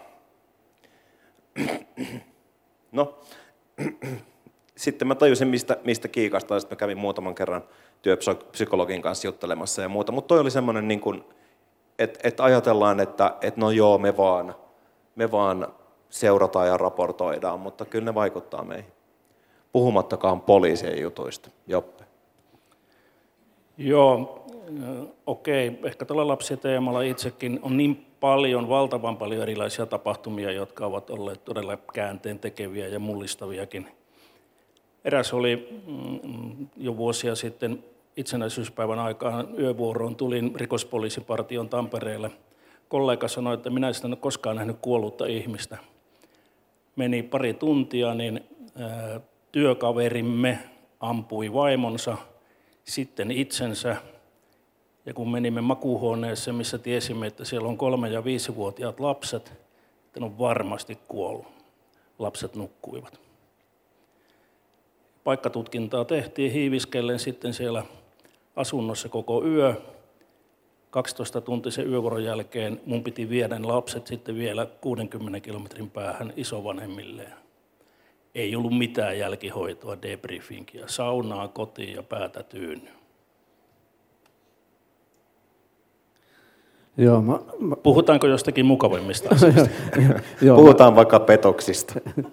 no, 2.91 3.19
sitten 4.77 5.07
mä 5.07 5.15
tajusin, 5.15 5.47
mistä, 5.47 5.77
mistä 5.83 6.07
kiikasta, 6.07 6.59
sitten 6.59 6.75
mä 6.75 6.79
kävin 6.79 6.97
muutaman 6.97 7.35
kerran 7.35 7.63
työpsykologin 8.01 9.01
kanssa 9.01 9.27
juttelemassa 9.27 9.81
ja 9.81 9.89
muuta, 9.89 10.11
mutta 10.11 10.27
toi 10.27 10.39
oli 10.39 10.51
semmoinen, 10.51 10.87
niin 10.87 11.01
että 11.99 12.19
et 12.23 12.39
ajatellaan, 12.39 12.99
että 12.99 13.35
et 13.41 13.57
no 13.57 13.71
joo, 13.71 13.97
me 13.97 14.17
vaan, 14.17 14.55
me 15.15 15.31
vaan 15.31 15.67
seurataan 16.09 16.67
ja 16.67 16.77
raportoidaan, 16.77 17.59
mutta 17.59 17.85
kyllä 17.85 18.05
ne 18.05 18.15
vaikuttaa 18.15 18.63
meihin. 18.63 18.91
Puhumattakaan 19.71 20.41
poliisien 20.41 21.01
jutuista. 21.01 21.49
Joppe. 21.67 22.03
Joo, 23.77 24.40
okei. 25.25 25.79
Ehkä 25.83 26.05
tuolla 26.05 26.27
lapsiteemalla 26.27 27.01
itsekin 27.01 27.59
on 27.61 27.77
niin 27.77 28.05
paljon, 28.19 28.69
valtavan 28.69 29.17
paljon 29.17 29.43
erilaisia 29.43 29.85
tapahtumia, 29.85 30.51
jotka 30.51 30.85
ovat 30.85 31.09
olleet 31.09 31.45
todella 31.45 31.77
käänteen 31.93 32.39
tekeviä 32.39 32.87
ja 32.87 32.99
mullistaviakin. 32.99 33.87
Eräs 35.05 35.33
oli 35.33 35.81
mm, 35.87 36.67
jo 36.77 36.97
vuosia 36.97 37.35
sitten 37.35 37.83
itsenäisyyspäivän 38.17 38.99
aikaan 38.99 39.47
yövuoroon 39.59 40.15
tulin 40.15 40.51
rikospoliisipartion 40.55 41.69
Tampereelle. 41.69 42.31
Kollega 42.89 43.27
sanoi, 43.27 43.53
että 43.53 43.69
minä 43.69 43.87
en 43.87 43.93
ole 44.05 44.15
koskaan 44.15 44.55
nähnyt 44.55 44.77
kuollutta 44.81 45.25
ihmistä 45.25 45.77
meni 46.95 47.23
pari 47.23 47.53
tuntia, 47.53 48.13
niin 48.13 48.43
työkaverimme 49.51 50.59
ampui 50.99 51.53
vaimonsa, 51.53 52.17
sitten 52.83 53.31
itsensä. 53.31 53.95
Ja 55.05 55.13
kun 55.13 55.31
menimme 55.31 55.61
makuuhuoneeseen, 55.61 56.55
missä 56.55 56.77
tiesimme, 56.77 57.27
että 57.27 57.45
siellä 57.45 57.67
on 57.67 57.77
kolme- 57.77 58.09
ja 58.09 58.23
viisivuotiaat 58.23 58.99
lapset, 58.99 59.53
että 60.05 60.25
on 60.25 60.37
varmasti 60.37 60.99
kuollut. 61.07 61.47
Lapset 62.19 62.55
nukkuivat. 62.55 63.19
Paikkatutkintaa 65.23 66.05
tehtiin 66.05 66.51
hiiviskellen 66.51 67.19
sitten 67.19 67.53
siellä 67.53 67.83
asunnossa 68.55 69.09
koko 69.09 69.45
yö. 69.45 69.75
12 70.89 71.41
tuntisen 71.41 71.89
yövuoron 71.89 72.23
jälkeen 72.23 72.81
mun 72.85 73.03
piti 73.03 73.29
viedä 73.29 73.59
ne 73.59 73.67
lapset 73.67 74.07
sitten 74.07 74.35
vielä 74.35 74.65
60 74.65 75.39
kilometrin 75.39 75.89
päähän 75.89 76.33
isovanhemmilleen. 76.35 77.33
Ei 78.35 78.55
ollut 78.55 78.77
mitään 78.77 79.19
jälkihoitoa, 79.19 80.01
debriefingia, 80.01 80.87
saunaa 80.87 81.47
kotiin 81.47 81.95
ja 81.95 82.03
päätä 82.03 82.43
tyynny. 82.43 83.00
Joo, 86.97 87.21
mä, 87.21 87.39
mä... 87.59 87.75
Puhutaanko 87.75 88.27
jostakin 88.27 88.65
mukavimmista 88.65 89.29
asioista? 89.35 89.69
Puhutaan 90.55 90.95
vaikka 90.95 91.19
petoksista. 91.19 91.93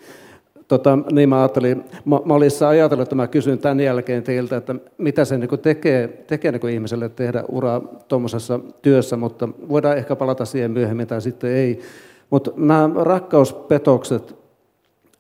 Tota, 0.69 0.99
niin 1.12 1.29
mä 1.29 1.38
ajattelin, 1.38 1.85
mä, 2.05 2.21
mä 2.25 2.35
olisin 2.35 2.67
ajatellut, 2.67 3.03
että 3.03 3.15
mä 3.15 3.27
kysyn 3.27 3.59
tämän 3.59 3.81
jälkeen 3.81 4.23
teiltä, 4.23 4.57
että 4.57 4.75
mitä 4.99 5.25
se 5.25 5.38
niin 5.38 5.59
tekee, 5.62 6.09
tekee 6.09 6.53
niin 6.53 6.69
ihmiselle 6.69 7.09
tehdä 7.09 7.45
uraa 7.49 7.81
tuommoisessa 8.09 8.61
työssä, 8.83 9.17
mutta 9.17 9.49
voidaan 9.69 9.99
ehkä 9.99 10.17
palata 10.17 10.45
siihen 10.45 10.71
myöhemmin 10.71 11.07
tai 11.07 11.21
sitten 11.21 11.50
ei. 11.50 11.81
Mutta 12.31 12.50
nämä 12.57 12.91
rakkauspetokset 12.95 14.37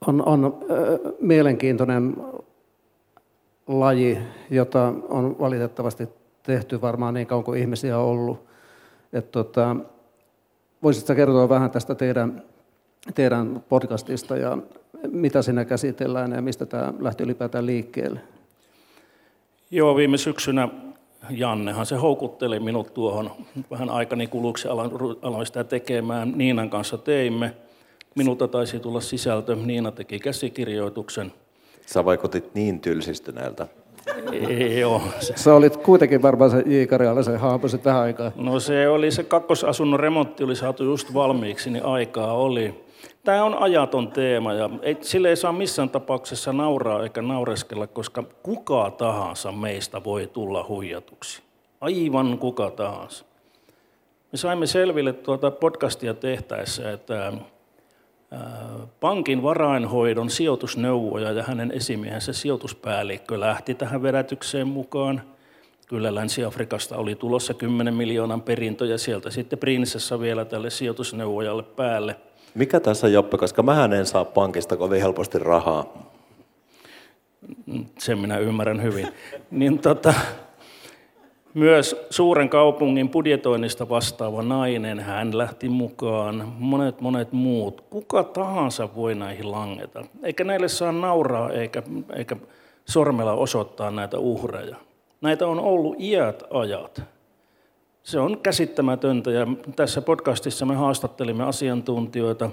on, 0.06 0.28
on 0.28 0.44
äh, 0.44 1.12
mielenkiintoinen 1.20 2.16
laji, 3.66 4.18
jota 4.50 4.92
on 5.08 5.36
valitettavasti 5.38 6.08
tehty 6.42 6.80
varmaan 6.80 7.14
niin 7.14 7.26
kauan 7.26 7.44
kuin 7.44 7.60
ihmisiä 7.60 7.98
on 7.98 8.04
ollut. 8.04 8.47
Et 9.12 9.30
tota, 9.30 9.76
voisitko 10.82 11.14
kertoa 11.14 11.48
vähän 11.48 11.70
tästä 11.70 11.94
teidän, 11.94 12.42
teidän 13.14 13.64
podcastista 13.68 14.36
ja 14.36 14.58
mitä 15.10 15.42
siinä 15.42 15.64
käsitellään 15.64 16.32
ja 16.32 16.42
mistä 16.42 16.66
tämä 16.66 16.94
lähti 16.98 17.22
ylipäätään 17.22 17.66
liikkeelle? 17.66 18.20
Joo, 19.70 19.96
viime 19.96 20.16
syksynä 20.16 20.68
Jannehan 21.30 21.86
se 21.86 21.96
houkutteli 21.96 22.60
minut 22.60 22.94
tuohon 22.94 23.30
vähän 23.70 23.90
aikani 23.90 24.26
kuluksi, 24.26 24.68
aloin 25.22 25.46
sitä 25.46 25.64
tekemään. 25.64 26.32
Niinan 26.36 26.70
kanssa 26.70 26.98
teimme. 26.98 27.54
Minulta 28.14 28.48
taisi 28.48 28.80
tulla 28.80 29.00
sisältö. 29.00 29.56
Niina 29.56 29.92
teki 29.92 30.18
käsikirjoituksen. 30.18 31.32
Sä 31.86 32.04
vaikutit 32.04 32.54
niin 32.54 32.80
tylsistyneeltä. 32.80 33.66
Joo. 34.78 35.02
Sä 35.20 35.54
olit 35.54 35.76
kuitenkin 35.76 36.22
varmaan 36.22 36.50
se 36.50 36.62
J. 36.66 36.84
Karjalaisen 36.86 37.40
haapasit 37.40 37.84
vähän 37.84 38.02
aikaa. 38.02 38.32
No 38.36 38.60
se 38.60 38.88
oli 38.88 39.10
se 39.10 39.24
kakkosasunnon 39.24 40.00
remontti 40.00 40.44
oli 40.44 40.56
saatu 40.56 40.84
just 40.84 41.14
valmiiksi, 41.14 41.70
niin 41.70 41.84
aikaa 41.84 42.32
oli. 42.32 42.88
Tämä 43.24 43.44
on 43.44 43.54
ajaton 43.54 44.08
teema 44.12 44.52
ja 44.52 44.70
ei, 44.82 44.96
sille 45.00 45.28
ei 45.28 45.36
saa 45.36 45.52
missään 45.52 45.90
tapauksessa 45.90 46.52
nauraa 46.52 47.02
eikä 47.02 47.22
naureskella, 47.22 47.86
koska 47.86 48.24
kuka 48.42 48.90
tahansa 48.90 49.52
meistä 49.52 50.04
voi 50.04 50.26
tulla 50.26 50.66
huijatuksi. 50.68 51.42
Aivan 51.80 52.38
kuka 52.38 52.70
tahansa. 52.70 53.24
Me 54.32 54.38
saimme 54.38 54.66
selville 54.66 55.12
tuota 55.12 55.50
podcastia 55.50 56.14
tehtäessä, 56.14 56.92
että 56.92 57.32
pankin 59.00 59.42
varainhoidon 59.42 60.30
sijoitusneuvoja 60.30 61.32
ja 61.32 61.42
hänen 61.42 61.70
esimiehensä 61.70 62.32
sijoituspäällikkö 62.32 63.40
lähti 63.40 63.74
tähän 63.74 64.02
vedätykseen 64.02 64.68
mukaan. 64.68 65.22
Kyllä 65.88 66.14
Länsi-Afrikasta 66.14 66.96
oli 66.96 67.14
tulossa 67.14 67.54
10 67.54 67.94
miljoonan 67.94 68.42
perintö 68.42 68.86
ja 68.86 68.98
sieltä 68.98 69.30
sitten 69.30 69.58
prinsessa 69.58 70.20
vielä 70.20 70.44
tälle 70.44 70.70
sijoitusneuvojalle 70.70 71.62
päälle– 71.62 72.16
mikä 72.54 72.80
tässä 72.80 73.08
Joppe, 73.08 73.38
koska 73.38 73.62
mähän 73.62 73.92
en 73.92 74.06
saa 74.06 74.24
pankista 74.24 74.76
kovin 74.76 75.02
helposti 75.02 75.38
rahaa. 75.38 76.10
Sen 77.98 78.18
minä 78.18 78.38
ymmärrän 78.38 78.82
hyvin. 78.82 79.08
niin 79.50 79.78
tota, 79.78 80.14
myös 81.54 82.06
suuren 82.10 82.48
kaupungin 82.48 83.08
budjetoinnista 83.08 83.88
vastaava 83.88 84.42
nainen, 84.42 85.00
hän 85.00 85.38
lähti 85.38 85.68
mukaan, 85.68 86.52
monet 86.58 87.00
monet 87.00 87.32
muut. 87.32 87.80
Kuka 87.90 88.24
tahansa 88.24 88.88
voi 88.96 89.14
näihin 89.14 89.50
langeta. 89.50 90.04
Eikä 90.22 90.44
näille 90.44 90.68
saa 90.68 90.92
nauraa 90.92 91.50
eikä, 91.50 91.82
eikä 92.16 92.36
sormella 92.84 93.32
osoittaa 93.32 93.90
näitä 93.90 94.18
uhreja. 94.18 94.76
Näitä 95.20 95.46
on 95.46 95.60
ollut 95.60 96.00
iät 96.00 96.42
ajat. 96.50 97.02
Se 98.02 98.20
on 98.20 98.40
käsittämätöntä 98.40 99.30
ja 99.30 99.46
tässä 99.76 100.02
podcastissa 100.02 100.66
me 100.66 100.74
haastattelimme 100.74 101.44
asiantuntijoita, 101.44 102.50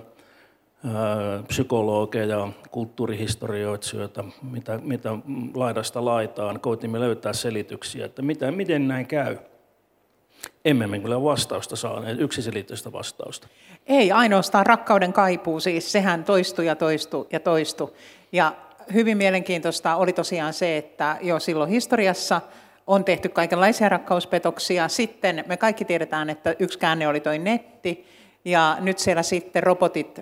psykologeja, 1.48 2.48
kulttuurihistorioitsijoita, 2.72 4.24
mitä, 4.42 4.80
mitä 4.84 5.10
laidasta 5.54 6.06
laitaan. 6.06 6.60
Koitimme 6.60 7.00
löytää 7.00 7.34
selityksiä, 7.34 8.06
että 8.06 8.22
mitä, 8.22 8.52
miten 8.52 8.88
näin 8.88 9.08
käy. 9.08 9.38
Emme 10.66 10.88
me 10.88 11.00
kyllä 11.00 11.24
vastausta 11.24 11.76
saaneet, 11.76 12.22
yksiselitteistä 12.22 12.92
vastausta. 12.92 13.48
Ei, 13.88 14.12
ainoastaan 14.12 14.66
rakkauden 14.66 15.14
kaipuu, 15.14 15.60
siis 15.60 15.92
sehän 15.92 16.24
toistui 16.24 16.66
ja 16.66 16.76
toistui 16.76 17.28
ja 17.32 17.40
toistui. 17.40 17.94
Ja 18.32 18.56
hyvin 18.94 19.18
mielenkiintoista 19.18 19.96
oli 19.96 20.14
tosiaan 20.14 20.54
se, 20.54 20.78
että 20.78 21.18
jo 21.22 21.40
silloin 21.40 21.70
historiassa– 21.70 22.42
on 22.88 23.06
tehty 23.06 23.30
kaikenlaisia 23.30 23.90
rakkauspetoksia. 23.90 24.88
Sitten 24.88 25.44
me 25.48 25.58
kaikki 25.58 25.86
tiedetään, 25.86 26.30
että 26.30 26.56
yksi 26.60 26.80
käänne 26.80 27.08
oli 27.08 27.20
toi 27.20 27.40
netti, 27.40 28.06
ja 28.46 28.78
nyt 28.80 29.00
siellä 29.00 29.24
sitten 29.24 29.64
robotit, 29.64 30.22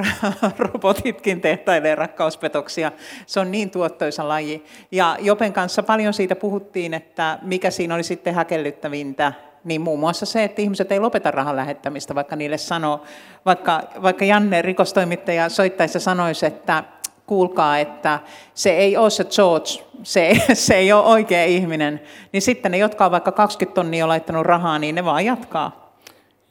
robotitkin 0.58 1.40
tehtailee 1.40 1.94
rakkauspetoksia. 1.94 2.92
Se 3.26 3.40
on 3.40 3.50
niin 3.50 3.70
tuottoisa 3.70 4.28
laji. 4.28 4.64
Ja 4.90 5.16
Jopen 5.20 5.52
kanssa 5.52 5.82
paljon 5.82 6.14
siitä 6.14 6.36
puhuttiin, 6.36 6.94
että 6.94 7.38
mikä 7.42 7.70
siinä 7.70 7.94
oli 7.94 8.02
sitten 8.02 8.34
häkellyttävintä, 8.34 9.32
niin 9.64 9.80
muun 9.80 10.00
muassa 10.00 10.26
se, 10.26 10.44
että 10.44 10.62
ihmiset 10.62 10.92
ei 10.92 11.00
lopeta 11.00 11.30
rahan 11.30 11.56
lähettämistä, 11.56 12.14
vaikka 12.14 12.36
niille 12.36 12.58
sanoo, 12.58 13.02
vaikka, 13.46 13.82
vaikka 14.02 14.24
Janne 14.24 14.62
rikostoimittaja 14.62 15.48
soittaessa 15.48 16.00
sanoisi, 16.00 16.46
että 16.46 16.84
kuulkaa, 17.26 17.78
että 17.78 18.20
se 18.54 18.70
ei 18.70 18.96
ole 18.96 19.10
se 19.10 19.24
George, 19.24 19.70
se, 20.02 20.32
se 20.54 20.74
ei 20.74 20.92
ole 20.92 21.04
oikea 21.04 21.44
ihminen, 21.44 22.00
niin 22.32 22.42
sitten 22.42 22.72
ne, 22.72 22.78
jotka 22.78 23.04
on 23.04 23.10
vaikka 23.10 23.32
20 23.32 23.74
tonnia 23.74 24.08
laittanut 24.08 24.46
rahaa, 24.46 24.78
niin 24.78 24.94
ne 24.94 25.04
vaan 25.04 25.24
jatkaa. 25.24 25.81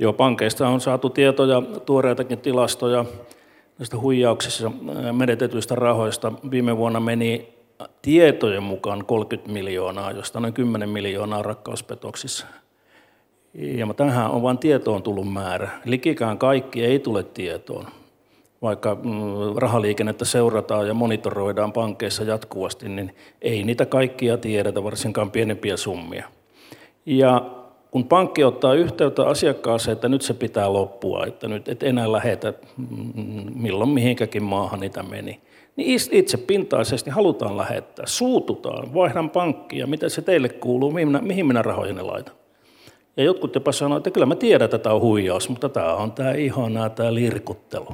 Joo, 0.02 0.14
pankeista 0.14 0.68
on 0.68 0.82
saatu 0.82 1.10
tietoja, 1.10 1.62
tuoreitakin 1.86 2.40
tilastoja 2.40 3.06
näistä 3.80 3.98
huijauksissa 3.98 4.72
menetetyistä 5.12 5.76
rahoista. 5.76 6.32
Viime 6.52 6.78
vuonna 6.78 7.00
meni 7.00 7.54
tietojen 8.02 8.64
mukaan 8.64 9.06
30 9.06 9.52
miljoonaa, 9.52 10.12
josta 10.12 10.40
noin 10.40 10.54
10 10.54 10.90
miljoonaa 10.90 11.42
rakkauspetoksissa. 11.42 12.46
Ja 13.54 13.94
tähän 13.94 14.32
on 14.32 14.42
vain 14.42 14.58
tietoon 14.58 15.04
tullut 15.04 15.34
määrä. 15.34 15.70
Likikään 15.86 16.38
kaikki 16.38 16.86
ei 16.86 17.00
tule 17.00 17.24
tietoon 17.24 17.86
vaikka 18.62 18.96
mm, 18.96 19.12
rahaliikennettä 19.56 20.26
seurataan 20.26 20.88
ja 20.88 20.94
monitoroidaan 20.94 21.74
pankkeissa 21.74 22.24
jatkuvasti, 22.24 22.90
niin 22.90 23.16
ei 23.42 23.64
niitä 23.64 23.86
kaikkia 23.86 24.38
tiedetä, 24.38 24.84
varsinkaan 24.84 25.32
pienempiä 25.32 25.78
summia. 25.78 26.28
Ja 27.06 27.61
kun 27.92 28.08
pankki 28.08 28.44
ottaa 28.44 28.74
yhteyttä 28.74 29.24
asiakkaaseen, 29.24 29.94
että 29.94 30.10
nyt 30.10 30.22
se 30.22 30.34
pitää 30.34 30.74
loppua, 30.74 31.26
että 31.26 31.48
nyt 31.48 31.68
et 31.68 31.84
enää 31.84 32.12
lähetä 32.12 32.54
milloin 33.56 33.90
mihinkäkin 33.90 34.44
maahan 34.44 34.80
niitä 34.80 35.04
meni, 35.04 35.42
niin 35.76 36.00
itse 36.12 36.38
pintaisesti 36.38 37.10
halutaan 37.10 37.58
lähettää, 37.58 38.06
suututaan, 38.06 38.94
vaihdan 38.94 39.30
pankkia, 39.30 39.88
mitä 39.88 40.10
se 40.10 40.22
teille 40.22 40.50
kuuluu, 40.50 40.92
mihin 40.92 41.08
minä, 41.08 41.22
mihin 41.22 41.46
minä 41.46 41.62
rahojeni 41.62 42.02
laitan. 42.02 42.36
Ja 43.18 43.24
jotkut 43.24 43.56
jopa 43.56 43.72
sanoo, 43.72 43.98
että 43.98 44.12
kyllä 44.12 44.26
mä 44.26 44.36
tiedän, 44.36 44.66
että 44.66 44.78
tämä 44.78 44.96
on 44.96 45.02
huijaus, 45.02 45.50
mutta 45.50 45.70
tämä 45.70 45.94
on 45.94 46.12
tämä 46.12 46.32
ihanaa, 46.32 46.90
tämä 46.90 47.14
lirkuttelu. 47.14 47.88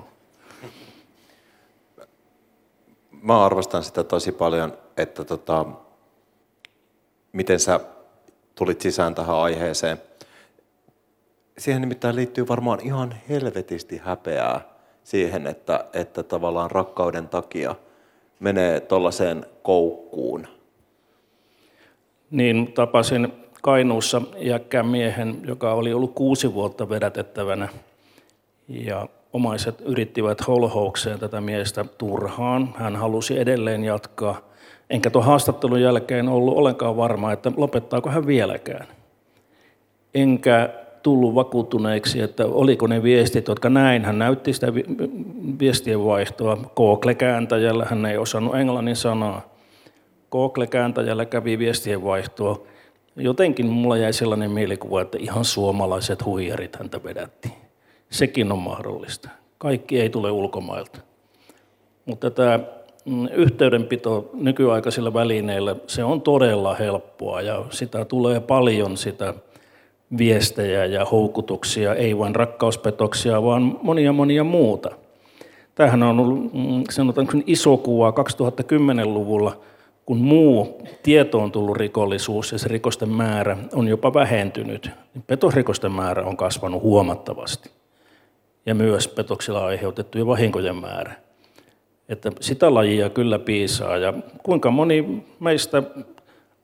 mä 3.21 3.45
arvostan 3.45 3.83
sitä 3.83 4.03
tosi 4.03 4.31
paljon, 4.31 4.73
että 4.97 5.23
tota, 5.23 5.65
miten 7.33 7.59
sä 7.59 7.79
tulit 8.57 8.81
sisään 8.81 9.15
tähän 9.15 9.35
aiheeseen. 9.35 9.97
Siihen 11.57 11.81
nimittäin 11.81 12.15
liittyy 12.15 12.47
varmaan 12.47 12.79
ihan 12.83 13.15
helvetisti 13.29 14.01
häpeää 14.03 14.61
siihen, 15.03 15.47
että, 15.47 15.85
että 15.93 16.23
tavallaan 16.23 16.71
rakkauden 16.71 17.27
takia 17.27 17.75
menee 18.39 18.79
tuollaiseen 18.79 19.45
koukkuun. 19.63 20.47
Niin, 22.31 22.73
tapasin 22.73 23.33
Kainuussa 23.61 24.21
iäkkään 24.37 24.87
miehen, 24.87 25.41
joka 25.43 25.73
oli 25.73 25.93
ollut 25.93 26.13
kuusi 26.15 26.53
vuotta 26.53 26.89
vedätettävänä. 26.89 27.69
Ja 28.67 29.07
omaiset 29.33 29.81
yrittivät 29.81 30.47
holhoukseen 30.47 31.19
tätä 31.19 31.41
miestä 31.41 31.85
turhaan. 31.97 32.73
Hän 32.77 32.95
halusi 32.95 33.39
edelleen 33.39 33.83
jatkaa. 33.83 34.46
Enkä 34.89 35.09
tuon 35.09 35.25
haastattelun 35.25 35.81
jälkeen 35.81 36.29
ollut 36.29 36.57
ollenkaan 36.57 36.97
varma, 36.97 37.31
että 37.31 37.51
lopettaako 37.57 38.09
hän 38.09 38.27
vieläkään. 38.27 38.87
Enkä 40.13 40.69
tullut 41.03 41.35
vakuuttuneeksi, 41.35 42.21
että 42.21 42.45
oliko 42.45 42.87
ne 42.87 43.03
viestit, 43.03 43.47
jotka 43.47 43.69
näin. 43.69 44.05
Hän 44.05 44.19
näytti 44.19 44.53
sitä 44.53 44.73
viestien 45.59 46.05
vaihtoa. 46.05 46.57
Google-kääntäjällä 46.75 47.85
hän 47.89 48.05
ei 48.05 48.17
osannut 48.17 48.55
englannin 48.55 48.95
sanaa. 48.95 49.41
Google-kääntäjällä 50.31 51.25
kävi 51.25 51.59
viestien 51.59 52.03
vaihtoa. 52.03 52.61
Jotenkin 53.15 53.65
mulla 53.65 53.97
jäi 53.97 54.13
sellainen 54.13 54.51
mielikuva, 54.51 55.01
että 55.01 55.17
ihan 55.21 55.45
suomalaiset 55.45 56.25
huijarit 56.25 56.75
häntä 56.75 57.03
vedätti. 57.03 57.53
Sekin 58.09 58.51
on 58.51 58.59
mahdollista. 58.59 59.29
Kaikki 59.57 60.01
ei 60.01 60.09
tule 60.09 60.31
ulkomailta. 60.31 60.99
Mutta 62.05 62.31
tämä 62.31 62.59
yhteydenpito 63.33 64.29
nykyaikaisilla 64.33 65.13
välineillä, 65.13 65.75
se 65.87 66.03
on 66.03 66.21
todella 66.21 66.75
helppoa 66.75 67.41
ja 67.41 67.65
sitä 67.69 68.05
tulee 68.05 68.39
paljon 68.39 68.97
sitä 68.97 69.33
viestejä 70.17 70.85
ja 70.85 71.05
houkutuksia, 71.05 71.95
ei 71.95 72.17
vain 72.17 72.35
rakkauspetoksia, 72.35 73.43
vaan 73.43 73.79
monia 73.81 74.13
monia 74.13 74.43
muuta. 74.43 74.91
Tämähän 75.75 76.03
on 76.03 76.19
ollut 76.19 76.53
mm, 76.53 76.83
sanotaan, 76.91 77.27
iso 77.45 77.77
kuva 77.77 78.11
2010-luvulla, 78.11 79.57
kun 80.05 80.17
muu 80.17 80.81
tietoon 81.03 81.51
tullut 81.51 81.77
rikollisuus 81.77 82.51
ja 82.51 82.59
se 82.59 82.67
rikosten 82.67 83.09
määrä 83.09 83.57
on 83.73 83.87
jopa 83.87 84.13
vähentynyt, 84.13 84.91
niin 85.13 85.23
petosrikosten 85.27 85.91
määrä 85.91 86.25
on 86.25 86.37
kasvanut 86.37 86.81
huomattavasti 86.81 87.69
ja 88.65 88.75
myös 88.75 89.07
petoksilla 89.07 89.65
aiheutettujen 89.65 90.27
vahinkojen 90.27 90.75
määrä. 90.75 91.26
Että 92.09 92.31
sitä 92.39 92.73
lajia 92.73 93.09
kyllä 93.09 93.39
piisaa 93.39 93.97
ja 93.97 94.13
kuinka 94.43 94.71
moni 94.71 95.25
meistä 95.39 95.83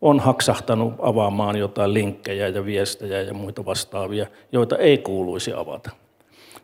on 0.01 0.19
haksahtanut 0.19 0.93
avaamaan 1.01 1.55
jotain 1.55 1.93
linkkejä 1.93 2.47
ja 2.47 2.65
viestejä 2.65 3.21
ja 3.21 3.33
muita 3.33 3.65
vastaavia, 3.65 4.27
joita 4.51 4.77
ei 4.77 4.97
kuuluisi 4.97 5.53
avata. 5.53 5.89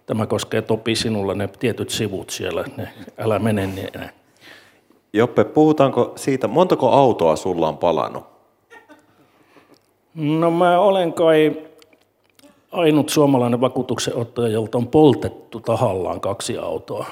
Tämä 0.06 0.26
koskee 0.26 0.62
Topi 0.62 0.96
sinulla 0.96 1.34
ne 1.34 1.50
tietyt 1.60 1.90
sivut 1.90 2.30
siellä, 2.30 2.66
ne, 2.78 2.90
älä 3.18 3.40
mene 3.40 3.68
niin 3.68 3.88
enää. 3.94 4.10
Joppe, 5.14 5.44
puhutaanko 5.44 6.14
siitä, 6.16 6.48
montako 6.48 6.90
autoa 6.90 7.36
sulla 7.36 7.68
on 7.68 7.78
palannut? 7.78 8.24
No 10.16 10.52
mä 10.52 10.80
olen 10.80 11.14
kai 11.14 11.58
ainut 12.72 13.10
suomalainen 13.10 13.62
vakuutuksenottaja, 13.62 14.48
jolta 14.48 14.78
on 14.78 14.88
poltettu 14.88 15.60
tahallaan 15.60 16.22
kaksi 16.22 16.58
autoa. 16.58 17.06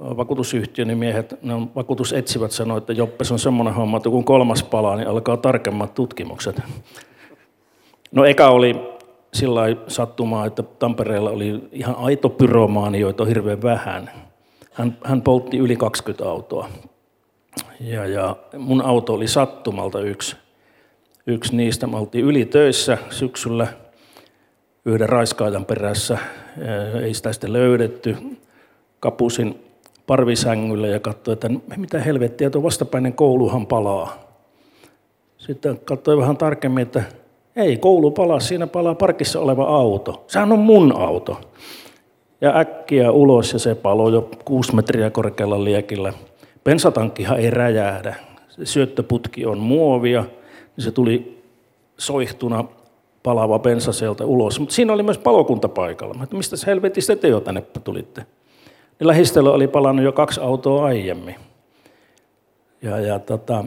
Vakuutusyhtiön 0.00 0.98
miehet, 0.98 1.42
ne 1.42 1.54
on 1.54 1.70
vakuutusetsivät 1.76 2.50
sanoivat, 2.50 2.82
että 2.82 2.92
Joppes 2.92 3.32
on 3.32 3.38
semmoinen 3.38 3.74
homma, 3.74 3.96
että 3.96 4.10
kun 4.10 4.24
kolmas 4.24 4.62
palaa, 4.62 4.96
niin 4.96 5.08
alkaa 5.08 5.36
tarkemmat 5.36 5.94
tutkimukset. 5.94 6.62
No 8.12 8.24
eka 8.24 8.48
oli 8.48 8.76
sillä 9.34 9.62
sattumaa, 9.88 10.46
että 10.46 10.62
Tampereella 10.62 11.30
oli 11.30 11.68
ihan 11.72 11.96
aito 11.98 12.28
pyromaani, 12.28 13.00
joita 13.00 13.22
on 13.22 13.28
hirveän 13.28 13.62
vähän. 13.62 14.10
Hän, 14.72 14.98
hän 15.04 15.22
poltti 15.22 15.58
yli 15.58 15.76
20 15.76 16.30
autoa. 16.30 16.68
Ja, 17.80 18.06
ja 18.06 18.36
mun 18.58 18.82
auto 18.82 19.14
oli 19.14 19.28
sattumalta 19.28 20.00
yksi. 20.00 20.36
Yksi 21.26 21.56
niistä. 21.56 21.86
Me 21.86 21.96
oltiin 21.96 22.24
yli 22.24 22.44
töissä 22.44 22.98
syksyllä– 23.10 23.66
yhden 24.84 25.08
raiskaajan 25.08 25.64
perässä. 25.64 26.18
Ei 27.02 27.14
sitä 27.14 27.32
sitten 27.32 27.52
löydetty. 27.52 28.16
Kapusin 29.00 29.69
parvisängyllä 30.10 30.86
ja 30.86 31.00
katsoin, 31.00 31.32
että 31.32 31.50
mitä 31.76 31.98
helvettiä, 31.98 32.50
tuo 32.50 32.62
vastapäinen 32.62 33.12
kouluhan 33.12 33.66
palaa. 33.66 34.18
Sitten 35.38 35.80
katsoin 35.84 36.18
vähän 36.18 36.36
tarkemmin, 36.36 36.82
että 36.82 37.02
ei 37.56 37.76
koulu 37.76 38.10
palaa, 38.10 38.40
siinä 38.40 38.66
palaa 38.66 38.94
parkissa 38.94 39.40
oleva 39.40 39.64
auto. 39.64 40.24
Sehän 40.26 40.52
on 40.52 40.58
mun 40.58 40.96
auto. 40.96 41.40
Ja 42.40 42.58
äkkiä 42.58 43.10
ulos 43.10 43.52
ja 43.52 43.58
se 43.58 43.74
palo 43.74 44.08
jo 44.08 44.30
kuusi 44.44 44.74
metriä 44.74 45.10
korkealla 45.10 45.64
liekillä. 45.64 46.12
Pensatankkihan 46.64 47.38
ei 47.38 47.50
räjähdä. 47.50 48.14
Se 48.48 48.66
syöttöputki 48.66 49.46
on 49.46 49.58
muovia, 49.58 50.24
niin 50.76 50.84
se 50.84 50.90
tuli 50.90 51.42
soihtuna 51.98 52.64
palava 53.22 53.58
bensaselta 53.58 54.26
ulos. 54.26 54.60
Mutta 54.60 54.74
siinä 54.74 54.92
oli 54.92 55.02
myös 55.02 55.18
palokunta 55.18 55.68
paikalla. 55.68 56.14
Mä, 56.14 56.24
että 56.24 56.36
mistä 56.36 56.56
helvetistä 56.66 57.16
te 57.16 57.28
jo 57.28 57.40
tänne 57.40 57.62
tulitte? 57.84 58.26
Niin 59.00 59.06
lähistöllä 59.06 59.50
oli 59.50 59.68
palannut 59.68 60.04
jo 60.04 60.12
kaksi 60.12 60.40
autoa 60.40 60.84
aiemmin. 60.84 61.34
Ja, 62.82 63.00
ja 63.00 63.18
tota, 63.18 63.64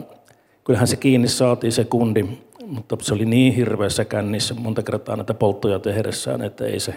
kyllähän 0.64 0.88
se 0.88 0.96
kiinni 0.96 1.28
saatiin 1.28 1.72
se 1.72 1.84
kundi, 1.84 2.24
mutta 2.66 2.96
se 3.00 3.14
oli 3.14 3.24
niin 3.24 3.54
hirveässä 3.54 4.04
kännissä 4.04 4.54
monta 4.54 4.82
kertaa 4.82 5.16
näitä 5.16 5.34
polttoja 5.34 5.78
tehdessään, 5.78 6.42
että 6.42 6.64
ei 6.64 6.80
se, 6.80 6.94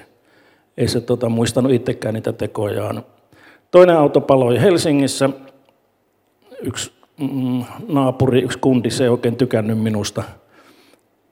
ei 0.78 0.88
se 0.88 1.02
tota, 1.02 1.30
muistanut 1.30 1.72
itsekään 1.72 2.14
niitä 2.14 2.34
tekojaan. 2.34 3.04
Toinen 3.72 3.98
auto 3.98 4.22
paloi 4.22 4.62
Helsingissä. 4.62 5.30
Yksi 6.62 6.92
mm, 7.20 7.64
naapuri, 7.88 8.42
yksi 8.42 8.60
kundi, 8.60 8.90
se 8.90 9.04
ei 9.04 9.10
oikein 9.10 9.36
tykännyt 9.36 9.80
minusta– 9.80 10.24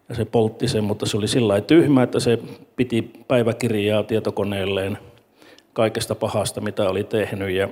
ja 0.10 0.16
se 0.16 0.26
poltti 0.26 0.68
sen, 0.68 0.84
mutta 0.84 1.06
se 1.06 1.18
oli 1.18 1.28
sillä 1.28 1.62
tyhmä, 1.62 2.04
että 2.04 2.20
se 2.20 2.40
piti 2.76 3.12
päiväkirjaa 3.28 4.04
tietokoneelleen 4.04 4.98
kaikesta 5.76 6.16
pahasta, 6.16 6.62
mitä 6.62 6.90
oli 6.90 7.04
tehnyt. 7.04 7.50
Ja, 7.50 7.70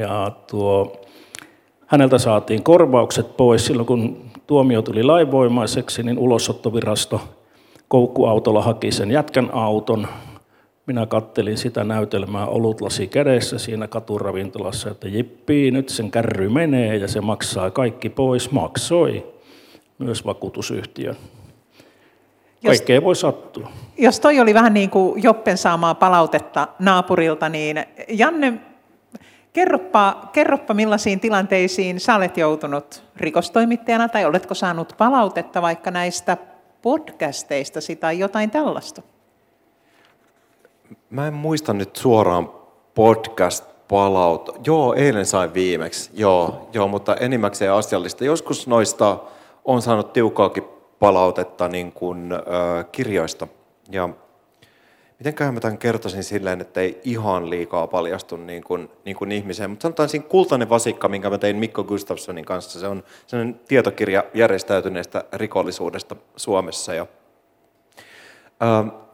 ja 0.00 0.32
tuo, 0.50 0.92
häneltä 1.86 2.18
saatiin 2.18 2.62
korvaukset 2.62 3.36
pois. 3.36 3.66
Silloin 3.66 3.86
kun 3.86 4.24
tuomio 4.46 4.82
tuli 4.82 5.02
lainvoimaiseksi, 5.02 6.02
niin 6.02 6.18
ulosottovirasto 6.18 7.20
koukkuautolla 7.88 8.62
haki 8.62 8.92
sen 8.92 9.10
jätkän 9.10 9.50
auton. 9.52 10.08
Minä 10.86 11.06
kattelin 11.06 11.58
sitä 11.58 11.84
näytelmää 11.84 12.46
olutlasi 12.46 13.06
kädessä 13.06 13.58
siinä 13.58 13.88
katuravintolassa, 13.88 14.90
että 14.90 15.08
jippii, 15.08 15.70
nyt 15.70 15.88
sen 15.88 16.10
kärry 16.10 16.48
menee 16.48 16.96
ja 16.96 17.08
se 17.08 17.20
maksaa 17.20 17.70
kaikki 17.70 18.08
pois. 18.08 18.50
Maksoi 18.50 19.26
myös 19.98 20.26
vakuutusyhtiön. 20.26 21.16
Jos- 22.62 22.70
Kaikkea 22.78 23.02
voi 23.02 23.16
sattua. 23.16 23.68
Jos 23.98 24.20
toi 24.20 24.40
oli 24.40 24.54
vähän 24.54 24.74
niin 24.74 24.90
kuin 24.90 25.22
Joppen 25.22 25.58
saamaa 25.58 25.94
palautetta 25.94 26.68
naapurilta, 26.78 27.48
niin 27.48 27.84
Janne, 28.08 28.52
kerroppa, 29.52 30.28
kerroppa 30.32 30.74
millaisiin 30.74 31.20
tilanteisiin 31.20 32.00
sä 32.00 32.14
olet 32.16 32.36
joutunut 32.36 33.02
rikostoimittajana 33.16 34.08
tai 34.08 34.24
oletko 34.24 34.54
saanut 34.54 34.94
palautetta 34.98 35.62
vaikka 35.62 35.90
näistä 35.90 36.36
podcasteistasi 36.82 37.96
tai 37.96 38.18
jotain 38.18 38.50
tällaista? 38.50 39.02
Mä 41.10 41.26
en 41.26 41.34
muista 41.34 41.72
nyt 41.72 41.96
suoraan 41.96 42.50
podcast-palautta. 42.94 44.52
Joo, 44.66 44.94
eilen 44.94 45.26
sain 45.26 45.54
viimeksi. 45.54 46.10
Joo, 46.14 46.68
joo, 46.72 46.88
mutta 46.88 47.16
enimmäkseen 47.16 47.72
asiallista. 47.72 48.24
Joskus 48.24 48.66
noista 48.66 49.18
on 49.64 49.82
saanut 49.82 50.12
tiukkaakin 50.12 50.64
palautetta 50.98 51.68
niin 51.68 51.92
kuin, 51.92 52.32
ö, 52.32 52.38
kirjoista. 52.92 53.48
Ja 53.90 54.08
mitenköhän 55.18 55.54
mä 55.54 55.60
tämän 55.60 55.78
kertoisin 55.78 56.24
silleen, 56.24 56.60
että 56.60 56.80
ei 56.80 57.00
ihan 57.04 57.50
liikaa 57.50 57.86
paljastu 57.86 58.36
niin 58.36 58.64
kuin, 58.64 58.90
niin 59.04 59.16
kuin 59.16 59.32
ihmiseen. 59.32 59.70
Mutta 59.70 59.82
sanotaan 59.82 60.08
siinä 60.08 60.26
Kultainen 60.28 60.68
vasikka, 60.68 61.08
minkä 61.08 61.30
mä 61.30 61.38
tein 61.38 61.56
Mikko 61.56 61.84
Gustafssonin 61.84 62.44
kanssa. 62.44 62.80
Se 62.80 62.86
on 62.86 63.04
sellainen 63.26 63.60
tietokirja 63.68 64.24
järjestäytyneestä 64.34 65.24
rikollisuudesta 65.32 66.16
Suomessa. 66.36 66.94
Ja, 66.94 67.06
ö, 68.62 69.06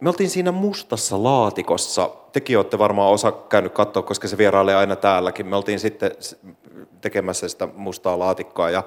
me 0.00 0.08
oltiin 0.08 0.30
siinä 0.30 0.52
mustassa 0.52 1.22
laatikossa. 1.22 2.10
Tekin 2.32 2.58
olette 2.58 2.78
varmaan 2.78 3.12
osa 3.12 3.32
käynyt 3.32 3.72
katsoa, 3.72 4.02
koska 4.02 4.28
se 4.28 4.38
vierailee 4.38 4.76
aina 4.76 4.96
täälläkin. 4.96 5.46
Me 5.46 5.56
oltiin 5.56 5.80
sitten 5.80 6.10
tekemässä 7.00 7.48
sitä 7.48 7.68
mustaa 7.76 8.18
laatikkoa 8.18 8.70
ja 8.70 8.82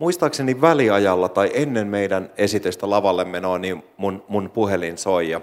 muistaakseni 0.00 0.60
väliajalla 0.60 1.28
tai 1.28 1.50
ennen 1.54 1.86
meidän 1.86 2.30
esitystä 2.38 2.90
lavalle 2.90 3.24
menoa, 3.24 3.58
niin 3.58 3.82
mun, 3.96 4.24
mun 4.28 4.50
puhelin 4.50 4.98
soi. 4.98 5.30
Ja 5.30 5.40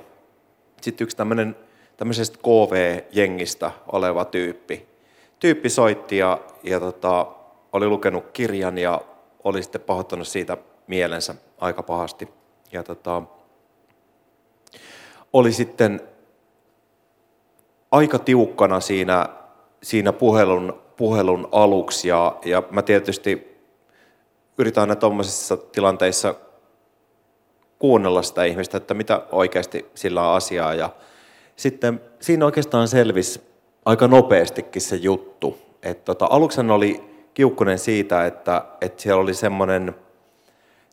sitten 0.82 1.06
yksi 1.06 1.18
tämmöinen 1.18 1.56
tämmöisestä 1.98 2.38
KV-jengistä 2.38 3.72
oleva 3.92 4.26
tyyppi. 4.26 4.88
Tyyppi 5.40 5.70
soitti 5.70 6.18
ja, 6.18 6.40
ja 6.64 6.80
tota, 6.80 7.28
oli 7.74 7.88
lukenut 7.88 8.26
kirjan 8.34 8.78
ja 8.78 9.02
oli 9.44 9.64
sitten 9.64 9.82
pahoittanut 9.82 10.28
siitä 10.28 10.58
mielensä 10.88 11.36
aika 11.58 11.84
pahasti. 11.84 12.30
Ja 12.72 12.84
tota, 12.84 13.22
oli 15.34 15.52
sitten 15.52 16.02
aika 17.92 18.20
tiukkana 18.20 18.80
siinä, 18.80 19.30
siinä 19.84 20.14
puhelun, 20.14 20.82
puhelun 20.98 21.50
aluksi 21.52 22.08
ja, 22.08 22.38
ja 22.46 22.64
mä 22.72 22.82
tietysti 22.82 23.57
yritän 24.58 24.82
aina 24.82 24.96
tuommoisissa 24.96 25.58
tilanteissa 25.58 26.36
kuunnella 27.80 28.22
sitä 28.22 28.44
ihmistä, 28.44 28.78
että 28.78 28.94
mitä 28.94 29.22
oikeasti 29.32 29.86
sillä 29.96 30.30
on 30.30 30.36
asiaa 30.36 30.74
ja 30.74 30.90
sitten 31.56 32.02
siinä 32.20 32.46
oikeastaan 32.46 32.88
selvisi 32.88 33.42
aika 33.86 34.08
nopeastikin 34.08 34.82
se 34.82 34.96
juttu. 34.96 35.58
että 35.84 36.06
tota, 36.06 36.28
aluksi 36.30 36.58
hän 36.58 36.72
oli 36.72 37.04
kiukkunen 37.34 37.80
siitä, 37.80 38.26
että, 38.26 38.66
että 38.82 39.02
siellä 39.02 39.22
oli 39.22 39.34
semmoinen 39.34 39.96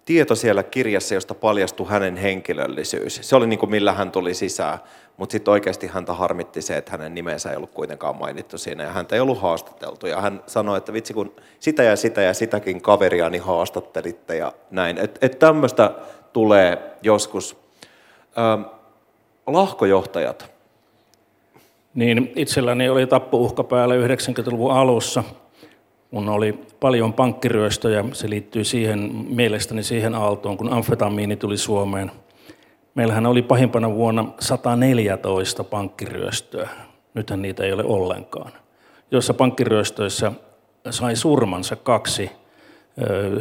tieto 0.04 0.34
siellä 0.34 0.62
kirjassa, 0.62 1.14
josta 1.14 1.34
paljastui 1.34 1.86
hänen 1.88 2.16
henkilöllisyys. 2.16 3.18
Se 3.22 3.36
oli 3.36 3.46
niin 3.46 3.58
kuin 3.58 3.70
millä 3.70 3.92
hän 3.92 4.10
tuli 4.10 4.34
sisään, 4.34 4.78
mutta 5.16 5.32
sitten 5.32 5.52
oikeasti 5.52 5.86
häntä 5.86 6.12
harmitti 6.12 6.62
se, 6.62 6.76
että 6.76 6.92
hänen 6.92 7.14
nimensä 7.14 7.50
ei 7.50 7.56
ollut 7.56 7.70
kuitenkaan 7.70 8.16
mainittu 8.16 8.58
siinä 8.58 8.84
ja 8.84 8.92
häntä 8.92 9.14
ei 9.14 9.20
ollut 9.20 9.40
haastateltu. 9.40 10.06
Ja 10.06 10.20
hän 10.20 10.42
sanoi, 10.46 10.78
että 10.78 10.92
vitsi 10.92 11.14
kun 11.14 11.32
sitä 11.60 11.82
ja 11.82 11.96
sitä 11.96 12.20
ja 12.20 12.34
sitäkin 12.34 12.82
kaveriani 12.82 13.38
haastattelitte 13.38 14.36
ja 14.36 14.52
näin. 14.70 14.98
Että 14.98 15.26
et 15.26 15.38
tämmöistä 15.38 15.90
tulee 16.32 16.78
joskus. 17.02 17.56
Ähm, 18.38 18.62
lahkojohtajat. 19.46 20.54
Niin 21.94 22.32
itselläni 22.36 22.88
oli 22.88 23.06
tappouhka 23.06 23.64
päällä 23.64 23.94
90-luvun 23.94 24.72
alussa, 24.72 25.24
kun 26.14 26.28
oli 26.28 26.58
paljon 26.80 27.12
pankkiryöstöjä. 27.12 28.04
Se 28.12 28.30
liittyy 28.30 28.64
siihen, 28.64 29.10
mielestäni 29.28 29.82
siihen 29.82 30.14
aaltoon, 30.14 30.56
kun 30.56 30.72
amfetamiini 30.72 31.36
tuli 31.36 31.56
Suomeen. 31.56 32.10
Meillähän 32.94 33.26
oli 33.26 33.42
pahimpana 33.42 33.94
vuonna 33.94 34.24
114 34.40 35.64
pankkiryöstöä. 35.64 36.68
Nythän 37.14 37.42
niitä 37.42 37.64
ei 37.64 37.72
ole 37.72 37.84
ollenkaan. 37.84 38.52
Joissa 39.10 39.34
pankkiryöstöissä 39.34 40.32
sai 40.90 41.16
surmansa 41.16 41.76
kaksi 41.76 42.30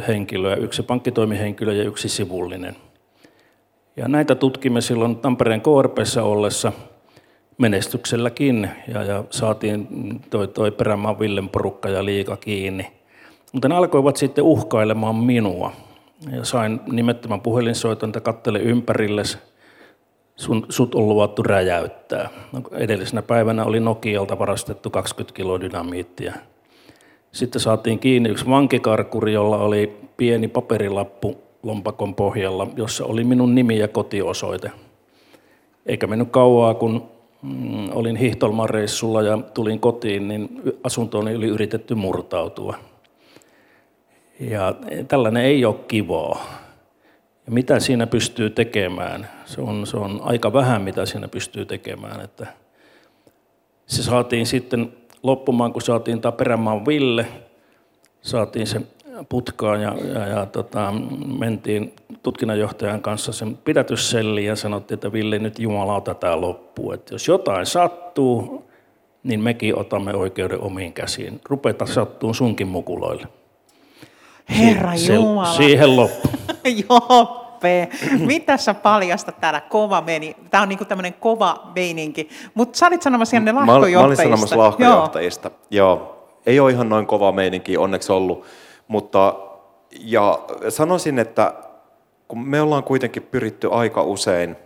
henkilöä, 0.08 0.56
yksi 0.56 0.82
pankkitoimihenkilö 0.82 1.72
ja 1.72 1.84
yksi 1.84 2.08
sivullinen. 2.08 2.76
Ja 3.96 4.08
näitä 4.08 4.34
tutkimme 4.34 4.80
silloin 4.80 5.16
Tampereen 5.16 5.62
KRPssä 5.62 6.22
ollessa 6.22 6.72
menestykselläkin 7.58 8.70
ja, 8.88 9.02
ja 9.02 9.24
saatiin 9.30 9.88
toi, 10.30 10.48
toi 10.48 10.70
Perämaan 10.70 11.18
Villen 11.18 11.48
porukka 11.48 11.88
ja 11.88 12.04
liika 12.04 12.36
kiinni. 12.36 12.86
Mutta 13.52 13.68
ne 13.68 13.74
alkoivat 13.74 14.16
sitten 14.16 14.44
uhkailemaan 14.44 15.16
minua. 15.16 15.72
Ja 16.30 16.44
sain 16.44 16.80
nimettömän 16.86 17.40
puhelinsoiton, 17.40 18.08
että 18.08 18.20
kattele 18.20 18.58
ympärilles, 18.58 19.38
sun, 20.36 20.66
sut 20.68 20.94
on 20.94 21.08
luvattu 21.08 21.42
räjäyttää. 21.42 22.28
No, 22.52 22.60
Edellisenä 22.72 23.22
päivänä 23.22 23.64
oli 23.64 23.80
Nokialta 23.80 24.38
varastettu 24.38 24.90
20 24.90 25.36
kiloa 25.36 25.60
dynamiittia. 25.60 26.32
Sitten 27.32 27.60
saatiin 27.60 27.98
kiinni 27.98 28.30
yksi 28.30 28.46
vankikarkuri, 28.46 29.32
jolla 29.32 29.58
oli 29.58 29.96
pieni 30.16 30.48
paperilappu 30.48 31.36
lompakon 31.62 32.14
pohjalla, 32.14 32.66
jossa 32.76 33.04
oli 33.04 33.24
minun 33.24 33.54
nimi 33.54 33.78
ja 33.78 33.88
kotiosoite. 33.88 34.70
Eikä 35.86 36.06
mennyt 36.06 36.30
kauaa, 36.30 36.74
kun 36.74 37.13
mm, 37.44 37.90
olin 37.92 38.16
Hihtolman 38.16 38.70
reissulla 38.70 39.22
ja 39.22 39.38
tulin 39.54 39.80
kotiin, 39.80 40.28
niin 40.28 40.62
asuntooni 40.84 41.36
oli 41.36 41.46
yritetty 41.46 41.94
murtautua. 41.94 42.76
Ja 44.40 44.74
tällainen 45.08 45.44
ei 45.44 45.64
ole 45.64 45.74
kivaa. 45.88 46.44
Ja 47.46 47.52
mitä 47.52 47.80
siinä 47.80 48.06
pystyy 48.06 48.50
tekemään? 48.50 49.28
Se 49.44 49.60
on, 49.60 49.86
se 49.86 49.96
on 49.96 50.20
aika 50.22 50.52
vähän, 50.52 50.82
mitä 50.82 51.06
siinä 51.06 51.28
pystyy 51.28 51.66
tekemään. 51.66 52.20
Että 52.20 52.46
se 53.86 54.02
saatiin 54.02 54.46
sitten 54.46 54.92
loppumaan, 55.22 55.72
kun 55.72 55.82
saatiin 55.82 56.20
tämä 56.20 56.32
Perämaan 56.32 56.86
Ville, 56.86 57.26
saatiin 58.22 58.66
se 58.66 58.80
putkaan 59.28 59.82
ja, 59.82 59.94
ja, 60.14 60.26
ja 60.28 60.46
tota, 60.46 60.92
mentiin 61.38 61.92
tutkinnanjohtajan 62.22 63.02
kanssa 63.02 63.32
sen 63.32 63.56
pidätysselliin 63.64 64.46
ja 64.46 64.56
sanottiin, 64.56 64.96
että 64.96 65.12
Ville, 65.12 65.38
nyt 65.38 65.58
jumalauta 65.58 66.14
tämä 66.14 66.40
loppuu. 66.40 66.92
Että 66.92 67.14
jos 67.14 67.28
jotain 67.28 67.66
sattuu, 67.66 68.64
niin 69.22 69.40
mekin 69.40 69.78
otamme 69.78 70.14
oikeuden 70.14 70.60
omiin 70.60 70.92
käsiin. 70.92 71.40
Rupeta 71.48 71.86
sattuu 71.86 72.34
sunkin 72.34 72.68
mukuloille. 72.68 73.26
Herra 74.58 74.96
Se- 74.96 75.14
Jumala. 75.14 75.52
Siihen 75.52 75.96
loppu. 75.96 76.28
Joppe, 76.90 77.88
mitä 78.18 78.56
sä 78.56 78.74
paljastat 78.74 79.40
täällä? 79.40 79.60
Kova 79.60 80.00
meni. 80.00 80.36
Tämä 80.50 80.62
on 80.62 80.68
niinku 80.68 80.84
tämmöinen 80.84 81.14
kova 81.20 81.70
meininki. 81.74 82.28
Mutta 82.54 82.78
sä 82.78 82.86
olit 82.86 83.02
sanomassa 83.02 83.40
ne 83.40 83.52
Mä, 83.52 83.60
ol- 83.60 83.64
mä 83.66 83.72
olin 83.74 83.80
lahkojohtajista. 83.82 84.22
sanomassa 84.22 84.58
lahkojohtajista. 84.58 85.50
Joo. 85.70 85.88
Joo. 85.88 86.10
Ei 86.46 86.60
ole 86.60 86.70
ihan 86.70 86.88
noin 86.88 87.06
kova 87.06 87.32
meininki 87.32 87.76
onneksi 87.76 88.12
ollut, 88.12 88.44
mutta 88.88 89.34
ja 90.00 90.38
sanoisin, 90.68 91.18
että 91.18 91.54
kun 92.28 92.48
me 92.48 92.60
ollaan 92.60 92.84
kuitenkin 92.84 93.22
pyritty 93.22 93.68
aika 93.72 94.02
usein, 94.02 94.56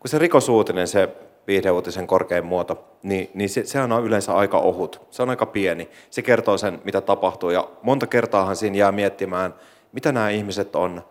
kun 0.00 0.08
se 0.10 0.18
rikosuutinen, 0.18 0.88
se 0.88 1.08
viihdeuutisen 1.46 2.06
korkein 2.06 2.46
muoto, 2.46 2.84
niin, 3.02 3.30
niin 3.34 3.48
se, 3.48 3.64
sehän 3.64 3.92
on 3.92 4.04
yleensä 4.04 4.34
aika 4.34 4.58
ohut. 4.58 5.00
Se 5.10 5.22
on 5.22 5.30
aika 5.30 5.46
pieni. 5.46 5.88
Se 6.10 6.22
kertoo 6.22 6.58
sen, 6.58 6.80
mitä 6.84 7.00
tapahtuu. 7.00 7.50
Ja 7.50 7.68
monta 7.82 8.06
kertaahan 8.06 8.56
siinä 8.56 8.76
jää 8.76 8.92
miettimään, 8.92 9.54
mitä 9.92 10.12
nämä 10.12 10.30
ihmiset 10.30 10.76
on. 10.76 11.02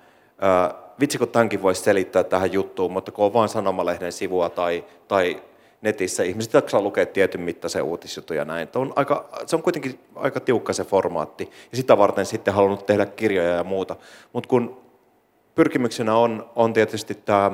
Ää, 0.42 0.74
vitsi, 1.00 1.18
kun 1.18 1.30
tämänkin 1.30 1.62
voisi 1.62 1.82
selittää 1.82 2.24
tähän 2.24 2.54
juttuun, 2.54 2.92
mutta 2.92 3.12
kun 3.12 3.26
on 3.26 3.34
vain 3.34 3.50
sanomalehden 3.50 4.12
sivua 4.12 4.50
tai, 4.50 4.86
tai 5.08 5.42
netissä, 5.82 6.24
ihmiset 6.24 6.54
jaksaa 6.54 6.82
lukea 6.82 7.06
tietyn 7.06 7.42
mittaisen 7.42 7.84
uutisjutun 7.84 8.38
ja 8.38 8.46
näin. 8.46 8.68
On 8.76 8.94
aika, 8.96 9.30
se 9.46 9.56
on 9.56 9.64
kuitenkin 9.64 10.00
aika 10.16 10.40
tiukka 10.40 10.74
se 10.74 10.84
formaatti. 10.84 11.52
Ja 11.72 11.78
sitä 11.78 11.98
varten 11.98 12.26
sitten 12.26 12.54
halunnut 12.54 12.86
tehdä 12.86 13.06
kirjoja 13.06 13.56
ja 13.56 13.64
muuta. 13.64 13.96
Mutta 14.34 14.50
kun 14.50 14.82
pyrkimyksenä 15.56 16.16
on, 16.16 16.50
on 16.56 16.74
tietysti 16.74 17.16
tämä 17.16 17.52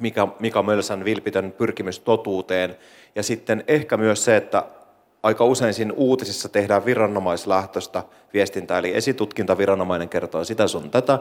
Mika, 0.00 0.36
Mika 0.40 0.62
Mölsän 0.62 1.04
vilpitön 1.04 1.52
pyrkimys 1.52 2.00
totuuteen. 2.00 2.76
Ja 3.14 3.22
sitten 3.22 3.64
ehkä 3.68 3.96
myös 3.96 4.24
se, 4.24 4.36
että 4.36 4.64
aika 5.22 5.44
usein 5.44 5.74
siinä 5.74 5.92
uutisissa 5.96 6.48
tehdään 6.48 6.84
viranomaislähtöistä 6.84 8.02
viestintää, 8.34 8.78
eli 8.78 8.96
esitutkintaviranomainen 8.96 10.08
kertoo 10.08 10.44
sitä 10.44 10.68
sun 10.68 10.90
tätä, 10.90 11.18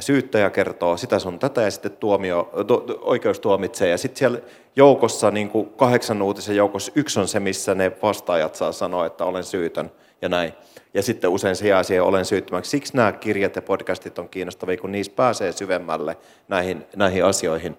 syyttäjä 0.00 0.50
kertoo 0.50 0.96
sitä 0.96 1.18
sun 1.18 1.38
tätä, 1.38 1.62
ja 1.62 1.70
sitten 1.70 1.92
tuomio, 1.92 2.50
to, 2.66 2.84
oikeus 3.00 3.40
tuomitsee. 3.40 3.88
Ja 3.88 3.98
sitten 3.98 4.18
siellä 4.18 4.38
joukossa, 4.76 5.30
niin 5.30 5.48
kuin 5.48 5.68
kahdeksan 5.68 6.22
uutisen 6.22 6.56
joukossa, 6.56 6.92
yksi 6.94 7.20
on 7.20 7.28
se, 7.28 7.40
missä 7.40 7.74
ne 7.74 7.92
vastaajat 8.02 8.54
saa 8.54 8.72
sanoa, 8.72 9.06
että 9.06 9.24
olen 9.24 9.44
syytön, 9.44 9.90
ja 10.22 10.28
näin. 10.28 10.52
Ja 10.94 11.02
sitten 11.02 11.30
usein 11.30 11.56
se 11.56 11.68
jää 11.68 11.82
siihen 11.82 12.04
olen 12.04 12.24
syyttömäksi. 12.24 12.70
Siksi 12.70 12.96
nämä 12.96 13.12
kirjat 13.12 13.56
ja 13.56 13.62
podcastit 13.62 14.18
on 14.18 14.28
kiinnostavia, 14.28 14.76
kun 14.76 14.92
niissä 14.92 15.12
pääsee 15.16 15.52
syvemmälle 15.52 16.16
näihin, 16.48 16.86
näihin 16.96 17.24
asioihin. 17.24 17.76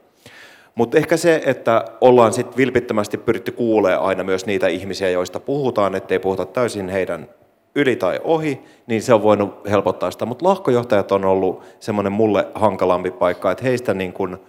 Mutta 0.78 0.98
ehkä 0.98 1.18
se, 1.18 1.42
että 1.46 1.86
ollaan 2.02 2.34
sitten 2.34 2.58
vilpittömästi 2.58 3.18
pyritty 3.18 3.52
kuulemaan 3.52 4.06
aina 4.06 4.24
myös 4.24 4.46
niitä 4.46 4.68
ihmisiä, 4.68 5.10
joista 5.10 5.40
puhutaan, 5.40 5.96
ettei 5.96 6.20
puhuta 6.20 6.46
täysin 6.46 6.90
heidän 6.90 7.30
yli 7.76 7.96
tai 7.96 8.20
ohi, 8.24 8.62
niin 8.88 9.04
se 9.04 9.14
on 9.14 9.24
voinut 9.24 9.70
helpottaa 9.70 10.12
sitä. 10.12 10.26
Mutta 10.26 10.46
lahkojohtajat 10.46 11.12
on 11.12 11.26
ollut 11.26 11.64
semmoinen 11.80 12.12
mulle 12.12 12.48
hankalampi 12.56 13.12
paikka, 13.12 13.52
että 13.52 13.64
heistä 13.64 13.94
niin 13.94 14.14
kun 14.14 14.40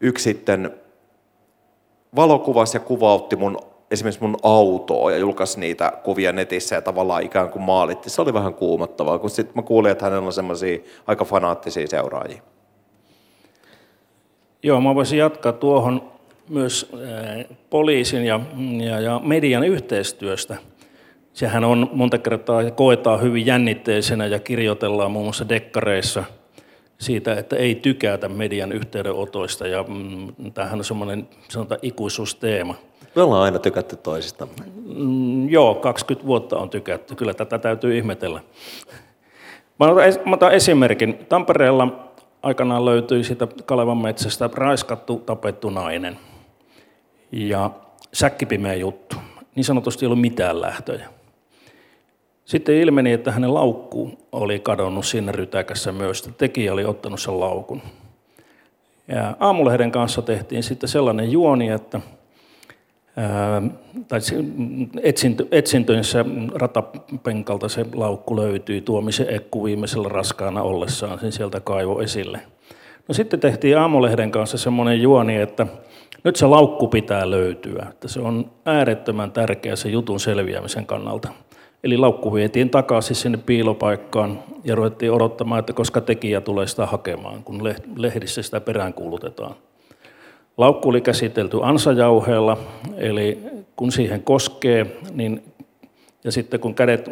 yksi 0.00 0.22
sitten 0.22 0.70
valokuvasi 2.16 2.76
ja 2.76 2.80
kuvautti 2.80 3.36
mun, 3.36 3.58
esimerkiksi 3.90 4.22
mun 4.22 4.36
autoa 4.42 5.10
ja 5.10 5.18
julkaisi 5.18 5.60
niitä 5.60 5.92
kuvia 6.04 6.32
netissä 6.32 6.74
ja 6.74 6.82
tavallaan 6.82 7.22
ikään 7.22 7.48
kuin 7.48 7.62
maalitti. 7.62 8.10
Se 8.10 8.22
oli 8.22 8.34
vähän 8.34 8.54
kuumottavaa, 8.54 9.18
kun 9.18 9.30
sitten 9.30 9.56
mä 9.56 9.62
kuulin, 9.62 9.92
että 9.92 10.04
hänellä 10.04 10.26
on 10.26 10.32
semmoisia 10.32 10.78
aika 11.06 11.24
fanaattisia 11.24 11.86
seuraajia. 11.86 12.42
Joo, 14.64 14.80
mä 14.80 14.94
voisin 14.94 15.18
jatkaa 15.18 15.52
tuohon 15.52 16.12
myös 16.48 16.92
poliisin 17.70 18.24
ja, 18.24 18.40
ja, 18.88 19.00
ja 19.00 19.20
median 19.24 19.64
yhteistyöstä. 19.64 20.56
Sehän 21.32 21.64
on 21.64 21.90
monta 21.92 22.18
kertaa 22.18 22.70
koetaan 22.70 23.22
hyvin 23.22 23.46
jännitteisenä 23.46 24.26
ja 24.26 24.38
kirjoitellaan 24.38 25.10
muun 25.10 25.24
muassa 25.24 25.48
dekkareissa 25.48 26.24
siitä, 26.98 27.34
että 27.34 27.56
ei 27.56 27.74
tykätä 27.74 28.28
median 28.28 28.72
yhteydenotoista. 28.72 29.66
Ja 29.66 29.84
mm, 29.88 30.52
tämähän 30.52 30.78
on 30.78 30.84
semmoinen 30.84 31.28
sanotaan 31.48 31.80
ikuisuusteema. 31.82 32.74
Me 33.14 33.22
ollaan 33.22 33.42
aina 33.42 33.58
tykätty 33.58 33.96
toisista. 33.96 34.48
Mm, 34.96 35.48
joo, 35.48 35.74
20 35.74 36.26
vuotta 36.26 36.58
on 36.58 36.70
tykätty. 36.70 37.14
Kyllä 37.14 37.34
tätä 37.34 37.58
täytyy 37.58 37.98
ihmetellä. 37.98 38.40
Mä 39.80 39.86
otan, 39.86 40.04
mä 40.26 40.34
otan 40.34 40.52
esimerkin. 40.52 41.26
Tampereella 41.28 42.03
aikanaan 42.44 42.84
löytyi 42.84 43.24
siitä 43.24 43.48
Kalevan 43.66 43.98
metsästä 43.98 44.50
raiskattu, 44.54 45.16
tapettu 45.26 45.70
nainen. 45.70 46.18
Ja 47.32 47.70
säkkipimeä 48.12 48.74
juttu. 48.74 49.16
Niin 49.54 49.64
sanotusti 49.64 50.04
ei 50.04 50.06
ollut 50.06 50.20
mitään 50.20 50.60
lähtöjä. 50.60 51.08
Sitten 52.44 52.74
ilmeni, 52.74 53.12
että 53.12 53.32
hänen 53.32 53.54
laukku 53.54 54.10
oli 54.32 54.60
kadonnut 54.60 55.06
siinä 55.06 55.32
rytäkässä 55.32 55.92
myös. 55.92 56.22
Tekijä 56.38 56.72
oli 56.72 56.84
ottanut 56.84 57.20
sen 57.20 57.40
laukun. 57.40 57.82
Ja 59.08 59.36
aamulehden 59.40 59.90
kanssa 59.90 60.22
tehtiin 60.22 60.62
sitten 60.62 60.88
sellainen 60.88 61.32
juoni, 61.32 61.68
että 61.68 62.00
tai 64.08 64.20
etsintöissä 65.50 66.24
ratapenkalta 66.54 67.68
se 67.68 67.86
laukku 67.94 68.36
löytyi, 68.36 68.80
tuomisen 68.80 69.34
Ekku 69.34 69.64
viimeisellä 69.64 70.08
raskaana 70.08 70.62
ollessaan 70.62 71.18
sen 71.18 71.32
sieltä 71.32 71.60
kaivo 71.60 72.00
esille. 72.00 72.40
No 73.08 73.14
sitten 73.14 73.40
tehtiin 73.40 73.78
Aamulehden 73.78 74.30
kanssa 74.30 74.58
semmoinen 74.58 75.02
juoni, 75.02 75.36
että 75.36 75.66
nyt 76.24 76.36
se 76.36 76.46
laukku 76.46 76.88
pitää 76.88 77.30
löytyä, 77.30 77.86
että 77.90 78.08
se 78.08 78.20
on 78.20 78.50
äärettömän 78.64 79.32
tärkeä 79.32 79.76
se 79.76 79.88
jutun 79.88 80.20
selviämisen 80.20 80.86
kannalta. 80.86 81.28
Eli 81.84 81.96
laukku 81.96 82.34
vietiin 82.34 82.70
takaisin 82.70 83.16
sinne 83.16 83.38
piilopaikkaan 83.38 84.42
ja 84.64 84.74
ruvettiin 84.74 85.12
odottamaan, 85.12 85.58
että 85.58 85.72
koska 85.72 86.00
tekijä 86.00 86.40
tulee 86.40 86.66
sitä 86.66 86.86
hakemaan, 86.86 87.44
kun 87.44 87.64
lehdissä 87.96 88.42
sitä 88.42 88.60
peräänkuulutetaan. 88.60 89.54
Laukku 90.56 90.88
oli 90.88 91.00
käsitelty 91.00 91.58
ansajauheella, 91.62 92.56
eli 92.96 93.38
kun 93.76 93.92
siihen 93.92 94.22
koskee, 94.22 94.86
niin, 95.12 95.42
ja 96.24 96.32
sitten 96.32 96.60
kun 96.60 96.74
kädet 96.74 97.08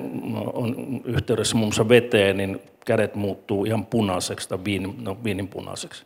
on 0.53 1.01
yhteydessä 1.05 1.57
muun 1.57 1.67
muassa 1.67 1.89
veteen, 1.89 2.37
niin 2.37 2.61
kädet 2.87 3.15
muuttuu 3.15 3.65
ihan 3.65 3.87
punaiseksi 3.87 4.49
tai 4.49 4.59
viinin, 4.65 5.05
no, 5.05 5.17
viinin 5.25 5.49
punaiseksi. 5.49 6.05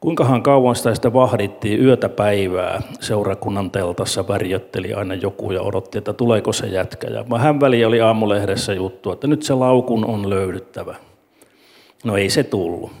Kuinkahan 0.00 0.42
kauan 0.42 0.76
sitä 0.76 0.94
sitten 0.94 1.12
vahdittiin 1.12 1.84
yötä 1.84 2.08
päivää 2.08 2.82
seurakunnan 3.00 3.70
teltassa, 3.70 4.28
värjötteli 4.28 4.94
aina 4.94 5.14
joku 5.14 5.52
ja 5.52 5.62
odotti, 5.62 5.98
että 5.98 6.12
tuleeko 6.12 6.52
se 6.52 6.66
jätkä. 6.66 7.06
Ja 7.06 7.24
vähän 7.30 7.60
väliä 7.60 7.88
oli 7.88 8.00
aamulehdessä 8.00 8.74
juttu, 8.74 9.12
että 9.12 9.26
nyt 9.26 9.42
se 9.42 9.54
laukun 9.54 10.04
on 10.04 10.30
löydyttävä. 10.30 10.94
No 12.04 12.16
ei 12.16 12.30
se 12.30 12.44
tullut. 12.44 12.92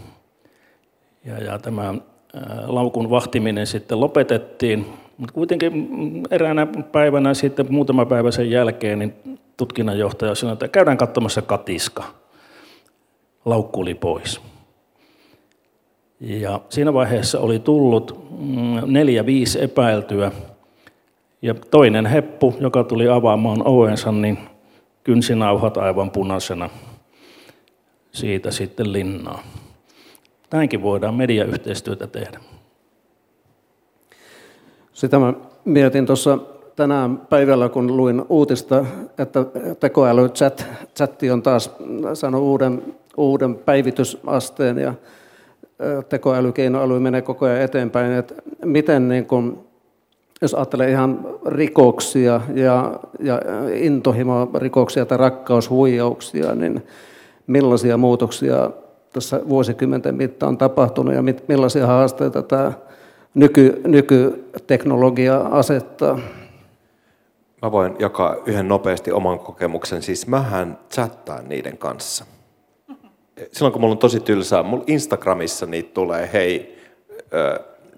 Ja, 1.24 1.38
ja 1.38 1.58
tämä 1.58 1.94
laukun 2.66 3.10
vahtiminen 3.10 3.66
sitten 3.66 4.00
lopetettiin. 4.00 4.86
Mutta 5.18 5.34
kuitenkin 5.34 5.88
eräänä 6.30 6.66
päivänä 6.92 7.34
sitten 7.34 7.66
muutama 7.70 8.06
päivä 8.06 8.30
sen 8.30 8.50
jälkeen 8.50 8.98
niin 8.98 9.14
tutkinnanjohtaja 9.56 10.34
sanoi, 10.34 10.52
että 10.52 10.68
käydään 10.68 10.96
katsomassa 10.96 11.42
katiska. 11.42 12.04
Laukku 13.44 13.80
oli 13.80 13.94
pois. 13.94 14.40
Ja 16.20 16.60
siinä 16.68 16.94
vaiheessa 16.94 17.40
oli 17.40 17.58
tullut 17.58 18.28
mm, 18.40 18.80
neljä, 18.86 19.26
viisi 19.26 19.62
epäiltyä. 19.62 20.32
Ja 21.42 21.54
toinen 21.54 22.06
heppu, 22.06 22.54
joka 22.60 22.84
tuli 22.84 23.08
avaamaan 23.08 23.66
ovensa, 23.66 24.12
niin 24.12 24.38
kynsinauhat 25.04 25.76
aivan 25.76 26.10
punaisena 26.10 26.70
siitä 28.12 28.50
sitten 28.50 28.92
linnaa. 28.92 29.42
Näinkin 30.52 30.82
voidaan 30.82 31.14
mediayhteistyötä 31.14 32.06
tehdä. 32.06 32.40
Sitä 34.92 35.18
mä 35.18 35.34
mietin 35.64 36.06
tuossa 36.06 36.38
tänään 36.76 37.18
päivällä, 37.18 37.68
kun 37.68 37.96
luin 37.96 38.22
uutista, 38.28 38.84
että 39.18 39.44
tekoäly 39.80 40.28
chat, 40.28 40.66
chatti 40.96 41.30
on 41.30 41.42
taas 41.42 41.70
saanut 42.14 42.42
uuden, 42.42 42.94
uuden 43.16 43.54
päivitysasteen 43.54 44.78
ja 44.78 44.94
tekoäly, 46.08 46.52
keinoäly 46.52 47.00
menee 47.00 47.22
koko 47.22 47.46
ajan 47.46 47.60
eteenpäin. 47.60 48.12
Että 48.12 48.34
miten 48.64 49.08
niin 49.08 49.26
kun, 49.26 49.64
jos 50.42 50.54
ajattelee 50.54 50.90
ihan 50.90 51.26
rikoksia 51.46 52.40
ja, 52.54 53.00
ja 53.20 53.40
intohimo-rikoksia 53.74 55.06
tai 55.06 55.18
rakkaushuijauksia, 55.18 56.54
niin 56.54 56.86
millaisia 57.46 57.96
muutoksia 57.96 58.70
tässä 59.12 59.40
vuosikymmenten 59.48 60.14
mittaan 60.14 60.58
tapahtunut 60.58 61.14
ja 61.14 61.22
millaisia 61.48 61.86
haasteita 61.86 62.42
tämä 62.42 62.72
nyky, 63.34 63.80
nykyteknologia 63.86 65.38
asettaa? 65.38 66.18
Mä 67.62 67.72
voin 67.72 67.96
jakaa 67.98 68.36
yhden 68.46 68.68
nopeasti 68.68 69.12
oman 69.12 69.38
kokemuksen. 69.38 70.02
Siis 70.02 70.26
mähän 70.26 70.78
chattaan 70.92 71.48
niiden 71.48 71.78
kanssa. 71.78 72.24
Silloin 73.52 73.72
kun 73.72 73.80
mulla 73.80 73.92
on 73.92 73.98
tosi 73.98 74.20
tylsää, 74.20 74.62
mulla 74.62 74.84
Instagramissa 74.86 75.66
niitä 75.66 75.90
tulee, 75.94 76.30
hei, 76.32 76.78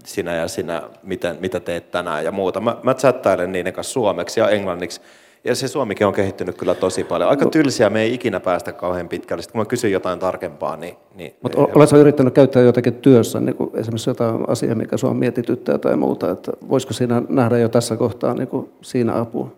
sinä 0.04 0.34
ja 0.34 0.48
sinä, 0.48 0.82
miten, 1.02 1.36
mitä 1.40 1.60
teet 1.60 1.90
tänään 1.90 2.24
ja 2.24 2.32
muuta. 2.32 2.60
Mä, 2.60 2.76
mä 2.82 2.94
chattailen 2.94 3.52
niiden 3.52 3.72
kanssa 3.72 3.92
suomeksi 3.92 4.40
ja 4.40 4.48
englanniksi. 4.48 5.00
Ja 5.44 5.54
se 5.54 5.68
suomikin 5.68 6.06
on 6.06 6.12
kehittynyt 6.12 6.58
kyllä 6.58 6.74
tosi 6.74 7.04
paljon. 7.04 7.30
Aika 7.30 7.46
tylsiä, 7.46 7.90
me 7.90 8.02
ei 8.02 8.14
ikinä 8.14 8.40
päästä 8.40 8.72
kauhean 8.72 9.08
pitkälle. 9.08 9.42
Sitten 9.42 9.52
kun 9.52 9.60
mä 9.60 9.64
kysyn 9.64 9.92
jotain 9.92 10.18
tarkempaa, 10.18 10.76
niin... 10.76 10.96
niin 11.14 11.34
Mutta 11.42 11.58
oletko 11.74 11.96
yrittänyt 11.96 12.34
käyttää 12.34 12.62
jotakin 12.62 12.94
työssä, 12.94 13.40
niin 13.40 13.56
kuin 13.56 13.70
esimerkiksi 13.74 14.10
jotain 14.10 14.48
asiaa, 14.48 14.74
mikä 14.74 14.96
sua 14.96 15.14
mietityttää 15.14 15.78
tai 15.78 15.96
muuta, 15.96 16.30
että 16.30 16.52
voisiko 16.68 16.92
siinä 16.92 17.22
nähdä 17.28 17.58
jo 17.58 17.68
tässä 17.68 17.96
kohtaa 17.96 18.34
niin 18.34 18.48
kuin 18.48 18.70
siinä 18.82 19.20
apua? 19.20 19.52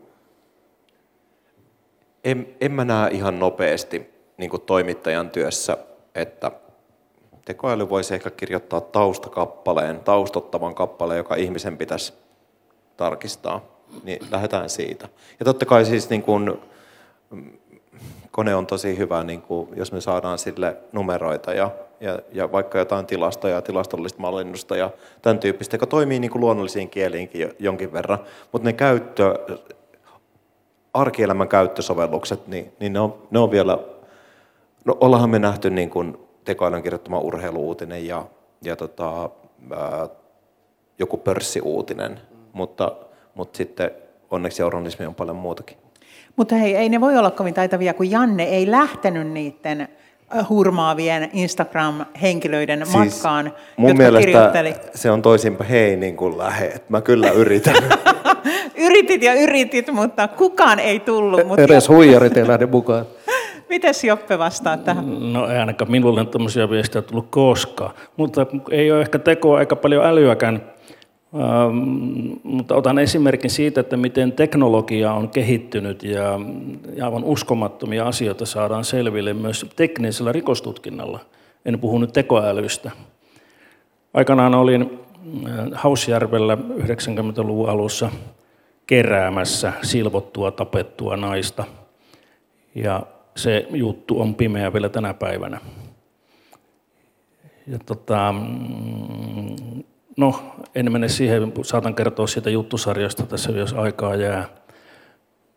En, 2.24 2.48
en 2.60 2.72
mä 2.72 2.84
näe 2.84 3.10
ihan 3.10 3.38
nopeasti 3.38 4.10
niin 4.36 4.50
kuin 4.50 4.62
toimittajan 4.62 5.30
työssä, 5.30 5.76
että 6.14 6.50
tekoäly 7.44 7.88
voisi 7.88 8.14
ehkä 8.14 8.30
kirjoittaa 8.30 8.80
taustakappaleen, 8.80 10.00
taustottavan 10.00 10.74
kappaleen, 10.74 11.18
joka 11.18 11.34
ihmisen 11.34 11.76
pitäisi 11.76 12.12
tarkistaa 12.96 13.71
niin 14.04 14.18
lähdetään 14.30 14.70
siitä. 14.70 15.08
Ja 15.38 15.44
totta 15.44 15.66
kai 15.66 15.84
siis 15.84 16.10
niin 16.10 16.22
kuin, 16.22 16.52
kone 18.30 18.54
on 18.54 18.66
tosi 18.66 18.98
hyvä, 18.98 19.24
niin 19.24 19.42
kuin, 19.42 19.68
jos 19.76 19.92
me 19.92 20.00
saadaan 20.00 20.38
sille 20.38 20.76
numeroita 20.92 21.54
ja, 21.54 21.70
ja, 22.00 22.18
ja 22.32 22.52
vaikka 22.52 22.78
jotain 22.78 23.06
tilastoja 23.06 23.54
ja 23.54 23.62
tilastollista 23.62 24.20
mallinnusta 24.20 24.76
ja 24.76 24.90
tämän 25.22 25.38
tyyppistä, 25.38 25.74
joka 25.74 25.86
toimii 25.86 26.18
niin 26.20 26.30
kuin 26.30 26.40
luonnollisiin 26.40 26.90
kieliinkin 26.90 27.52
jonkin 27.58 27.92
verran, 27.92 28.18
mutta 28.52 28.68
ne 28.68 28.72
käyttö, 28.72 29.34
arkielämän 30.94 31.48
käyttösovellukset, 31.48 32.46
niin, 32.46 32.72
niin 32.80 32.92
ne, 32.92 33.00
on, 33.00 33.22
ne 33.30 33.38
on 33.38 33.50
vielä, 33.50 33.78
no 34.84 34.96
ollaanhan 35.00 35.30
me 35.30 35.38
nähty 35.38 35.70
niin 35.70 35.90
kuin 35.90 36.18
tekoälyn 36.44 36.82
kirjoittama 36.82 37.18
urheiluuutinen 37.18 38.06
ja, 38.06 38.24
ja 38.62 38.76
tota, 38.76 39.30
ää, 39.70 40.08
joku 40.98 41.16
pörssiuutinen, 41.16 42.20
mutta 42.52 42.92
mutta 43.34 43.56
sitten 43.56 43.90
onneksi 44.30 44.62
journalismi 44.62 45.06
on 45.06 45.14
paljon 45.14 45.36
muutakin. 45.36 45.76
Mutta 46.36 46.54
hei, 46.54 46.76
ei 46.76 46.88
ne 46.88 47.00
voi 47.00 47.16
olla 47.16 47.30
kovin 47.30 47.54
taitavia, 47.54 47.94
kun 47.94 48.10
Janne 48.10 48.44
ei 48.44 48.70
lähtenyt 48.70 49.28
niiden 49.28 49.88
hurmaavien 50.48 51.30
Instagram-henkilöiden 51.32 52.86
siis 52.86 52.96
matkaan, 52.96 53.52
mun 53.76 53.88
jotka 53.88 54.02
mielestä 54.02 54.26
kirjoitteli. 54.26 54.74
se 54.94 55.10
on 55.10 55.22
toisinpäin, 55.22 55.70
hei 55.70 55.96
niin 55.96 56.16
kuin 56.16 56.38
lähet. 56.38 56.90
Mä 56.90 57.00
kyllä 57.00 57.30
yritän. 57.30 57.74
Yritit 58.76 59.22
ja 59.22 59.34
yritit, 59.34 59.92
mutta 59.92 60.28
kukaan 60.28 60.78
ei 60.78 61.00
tullut. 61.00 61.46
Mutta 61.46 61.62
Edes 61.62 61.88
huijarit 61.88 62.36
ei 62.36 62.48
lähde 62.48 62.66
mukaan. 62.66 63.06
Mites 63.68 64.04
Joppe 64.04 64.38
vastaa 64.38 64.76
tähän? 64.76 65.32
No 65.32 65.48
ei 65.48 65.58
ainakaan 65.58 65.90
minulle 65.90 66.24
tämmöisiä 66.24 66.70
viestejä 66.70 67.02
tullut 67.02 67.26
koskaan. 67.30 67.94
Mutta 68.16 68.46
ei 68.70 68.92
ole 68.92 69.00
ehkä 69.00 69.18
tekoa 69.18 69.58
aika 69.58 69.76
paljon 69.76 70.04
älyäkään. 70.04 70.62
Ähm, 71.34 72.32
mutta 72.42 72.74
otan 72.74 72.98
esimerkin 72.98 73.50
siitä, 73.50 73.80
että 73.80 73.96
miten 73.96 74.32
teknologia 74.32 75.12
on 75.12 75.28
kehittynyt 75.28 76.02
ja, 76.02 76.40
aivan 77.04 77.24
uskomattomia 77.24 78.06
asioita 78.06 78.46
saadaan 78.46 78.84
selville 78.84 79.32
myös 79.32 79.66
teknisellä 79.76 80.32
rikostutkinnalla. 80.32 81.20
En 81.64 81.78
puhu 81.78 81.98
nyt 81.98 82.12
tekoälystä. 82.12 82.90
Aikanaan 84.14 84.54
olin 84.54 85.00
äh, 85.46 85.68
Hausjärvellä 85.72 86.54
90-luvun 86.54 87.68
alussa 87.68 88.10
keräämässä 88.86 89.72
silvottua, 89.82 90.50
tapettua 90.50 91.16
naista. 91.16 91.64
Ja 92.74 93.02
se 93.36 93.66
juttu 93.70 94.20
on 94.20 94.34
pimeä 94.34 94.72
vielä 94.72 94.88
tänä 94.88 95.14
päivänä. 95.14 95.60
Ja 97.66 97.78
tota, 97.86 98.32
mm, 98.32 99.82
no, 100.16 100.51
en 100.74 100.92
mene 100.92 101.08
siihen, 101.08 101.52
saatan 101.62 101.94
kertoa 101.94 102.26
siitä 102.26 102.50
juttusarjasta 102.50 103.26
tässä, 103.26 103.52
jos 103.52 103.72
aikaa 103.72 104.14
jää. 104.14 104.48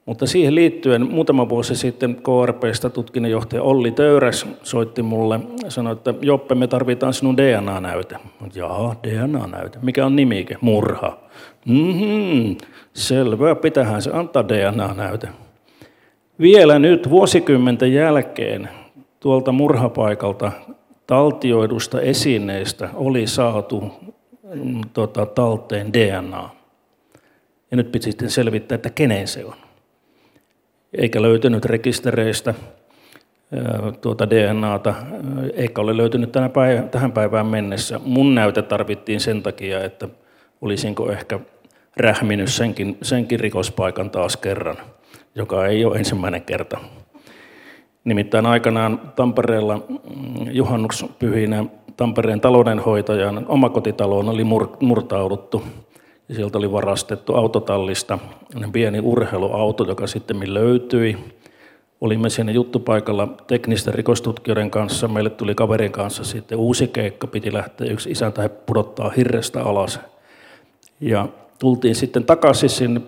Mutta 0.06 0.26
siihen 0.28 0.56
liittyen 0.56 1.12
muutama 1.12 1.50
vuosi 1.50 1.76
sitten 1.76 2.16
KRPstä 2.16 2.90
tutkinnanjohtaja 2.90 3.64
Olli 3.64 3.92
Töyräs 3.92 4.46
soitti 4.64 5.02
mulle 5.02 5.40
ja 5.64 5.72
sanoi, 5.72 5.94
että 5.94 6.14
Joppe, 6.22 6.56
me 6.56 6.68
tarvitaan 6.68 7.14
sinun 7.14 7.38
DNA-näyte. 7.38 8.18
Jaa, 8.56 8.96
DNA-näyte. 9.04 9.80
Mikä 9.82 10.06
on 10.06 10.16
nimike? 10.16 10.58
Murha. 10.62 11.18
Mm-hmm. 11.66 12.56
Selvä, 12.94 13.56
pitähän 13.56 14.02
se 14.02 14.12
antaa 14.14 14.48
DNA-näyte. 14.48 15.28
Vielä 16.40 16.80
nyt 16.80 17.10
vuosikymmenten 17.10 17.94
jälkeen 17.94 18.70
tuolta 19.20 19.52
murhapaikalta 19.52 20.52
taltioidusta 21.08 22.02
esineestä 22.02 22.90
oli 22.94 23.28
saatu 23.28 23.92
tota, 24.94 25.26
talteen 25.26 25.94
DNA. 25.94 26.50
Ja 27.72 27.78
nyt 27.78 27.92
piti 27.92 28.04
sitten 28.04 28.30
selvittää, 28.30 28.76
että 28.76 28.90
kenen 28.90 29.28
se 29.28 29.46
on. 29.46 29.56
Eikä 30.94 31.22
löytynyt 31.22 31.66
rekistereistä 31.66 32.54
tuota 34.02 34.30
DNAta, 34.30 34.94
eikä 35.54 35.82
ole 35.82 35.98
löytynyt 35.98 36.32
tänä 36.32 36.50
päivä, 36.50 36.82
tähän 36.82 37.12
päivään 37.12 37.46
mennessä. 37.46 38.00
Mun 38.00 38.36
näyte 38.36 38.62
tarvittiin 38.62 39.20
sen 39.20 39.44
takia, 39.44 39.84
että 39.84 40.10
olisinko 40.62 41.12
ehkä 41.12 41.40
rähminyt 41.98 42.50
senkin, 42.50 42.98
senkin 43.02 43.40
rikospaikan 43.40 44.10
taas 44.10 44.38
kerran 44.38 44.78
joka 45.36 45.68
ei 45.68 45.86
ole 45.86 45.98
ensimmäinen 45.98 46.42
kerta. 46.42 46.78
Nimittäin 48.06 48.46
aikanaan 48.46 49.02
Tampereella 49.16 49.76
mm, 49.78 50.52
juhannuspyhinä 50.52 51.66
Tampereen 51.98 52.42
taloudenhoitajan 52.42 53.46
omakotitaloon 53.48 54.30
oli 54.30 54.44
murtauduttu. 54.80 55.64
Ja 56.30 56.36
sieltä 56.36 56.58
oli 56.58 56.72
varastettu 56.72 57.36
autotallista 57.36 58.20
pieni 58.72 59.00
urheiluauto, 59.00 59.84
joka 59.84 60.08
sitten 60.08 60.54
löytyi. 60.54 61.18
Olimme 62.02 62.30
siinä 62.30 62.52
juttupaikalla 62.52 63.28
teknisten 63.48 63.94
rikostutkijoiden 63.94 64.72
kanssa. 64.72 65.08
Meille 65.08 65.30
tuli 65.30 65.56
kaverin 65.56 65.92
kanssa 65.92 66.24
sitten 66.24 66.58
uusi 66.58 66.88
keikka. 66.88 67.28
Piti 67.28 67.54
lähteä 67.54 67.92
yksi 67.92 68.12
isäntä 68.12 68.50
pudottaa 68.50 69.10
hirrestä 69.18 69.64
alas. 69.64 70.00
Ja 71.02 71.28
tultiin 71.60 71.96
sitten 71.96 72.24
takaisin 72.24 72.70
sinne, 72.70 73.02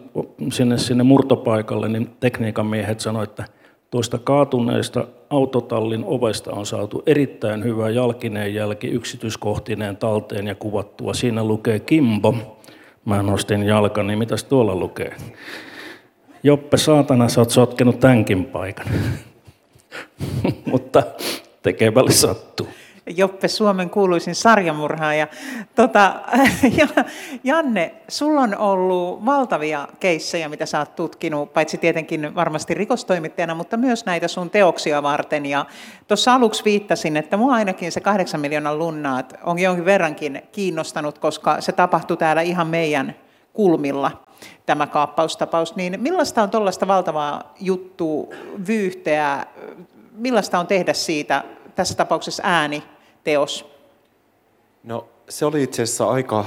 sinne, 0.51 0.77
sinne 0.77 1.03
murtopaikalle, 1.03 1.89
niin 1.89 2.09
tekniikan 2.19 2.65
miehet 2.65 2.99
sanoivat, 2.99 3.29
että 3.29 3.56
tuosta 3.91 4.17
kaatuneesta 4.17 5.07
autotallin 5.29 6.03
ovesta 6.05 6.51
on 6.51 6.65
saatu 6.65 7.03
erittäin 7.05 7.63
hyvä 7.63 7.89
jalkineen 7.89 8.53
jälki 8.53 8.87
yksityiskohtineen 8.87 9.97
talteen 9.97 10.47
ja 10.47 10.55
kuvattua. 10.55 11.13
Siinä 11.13 11.43
lukee 11.43 11.79
Kimbo. 11.79 12.35
Mä 13.05 13.23
nostin 13.23 13.63
jalkani, 13.63 14.07
niin 14.07 14.19
mitäs 14.19 14.43
tuolla 14.43 14.75
lukee? 14.75 15.15
Joppe, 16.43 16.77
saatana, 16.77 17.29
sä 17.29 17.41
oot 17.41 17.49
sotkenut 17.49 17.99
tämänkin 17.99 18.45
paikan. 18.45 18.85
Mutta 20.71 21.03
tekevälle 21.63 22.11
sattuu. 22.11 22.67
Joppe 23.07 23.47
Suomen 23.47 23.89
kuuluisin 23.89 24.35
sarjamurhaaja. 24.35 25.27
Tota, 25.75 26.15
Janne, 27.43 27.95
sulla 28.07 28.41
on 28.41 28.57
ollut 28.57 29.25
valtavia 29.25 29.87
keissejä, 29.99 30.49
mitä 30.49 30.65
sä 30.65 30.79
oot 30.79 30.95
tutkinut, 30.95 31.53
paitsi 31.53 31.77
tietenkin 31.77 32.35
varmasti 32.35 32.73
rikostoimittajana, 32.73 33.55
mutta 33.55 33.77
myös 33.77 34.05
näitä 34.05 34.27
sun 34.27 34.49
teoksia 34.49 35.03
varten. 35.03 35.45
Ja 35.45 35.65
tuossa 36.07 36.33
aluksi 36.33 36.65
viittasin, 36.65 37.17
että 37.17 37.37
mua 37.37 37.53
ainakin 37.53 37.91
se 37.91 37.99
kahdeksan 37.99 38.41
miljoonan 38.41 38.79
lunnaat 38.79 39.33
on 39.43 39.59
jonkin 39.59 39.85
verrankin 39.85 40.41
kiinnostanut, 40.51 41.19
koska 41.19 41.61
se 41.61 41.71
tapahtui 41.71 42.17
täällä 42.17 42.41
ihan 42.41 42.67
meidän 42.67 43.15
kulmilla 43.53 44.11
tämä 44.65 44.87
kaappaustapaus, 44.87 45.75
niin 45.75 46.01
millaista 46.01 46.43
on 46.43 46.49
tuollaista 46.49 46.87
valtavaa 46.87 47.53
juttua, 47.59 48.27
vyyhteä, 48.67 49.45
millaista 50.11 50.59
on 50.59 50.67
tehdä 50.67 50.93
siitä 50.93 51.43
tässä 51.75 51.95
tapauksessa 51.95 52.43
ääni 52.45 52.83
teos? 53.27 53.65
No 54.83 55.09
se 55.29 55.45
oli 55.45 55.63
itse 55.63 55.83
asiassa 55.83 56.09
aika 56.09 56.45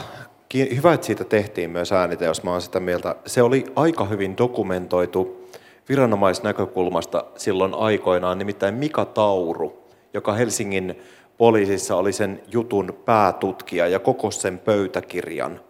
hyvä, 0.54 0.92
että 0.92 1.06
siitä 1.06 1.24
tehtiin 1.24 1.70
myös 1.70 1.92
ääniteos, 1.92 2.42
mä 2.42 2.50
olen 2.50 2.62
sitä 2.62 2.80
mieltä. 2.80 3.16
Se 3.26 3.42
oli 3.42 3.64
aika 3.76 4.04
hyvin 4.04 4.36
dokumentoitu 4.38 5.48
viranomaisnäkökulmasta 5.88 7.24
silloin 7.36 7.74
aikoinaan, 7.74 8.38
nimittäin 8.38 8.74
Mika 8.74 9.04
Tauru, 9.04 9.84
joka 10.14 10.32
Helsingin 10.32 11.02
poliisissa 11.38 11.96
oli 11.96 12.12
sen 12.12 12.42
jutun 12.52 12.98
päätutkija 13.04 13.86
ja 13.88 13.98
koko 13.98 14.30
sen 14.30 14.58
pöytäkirjan, 14.58 15.60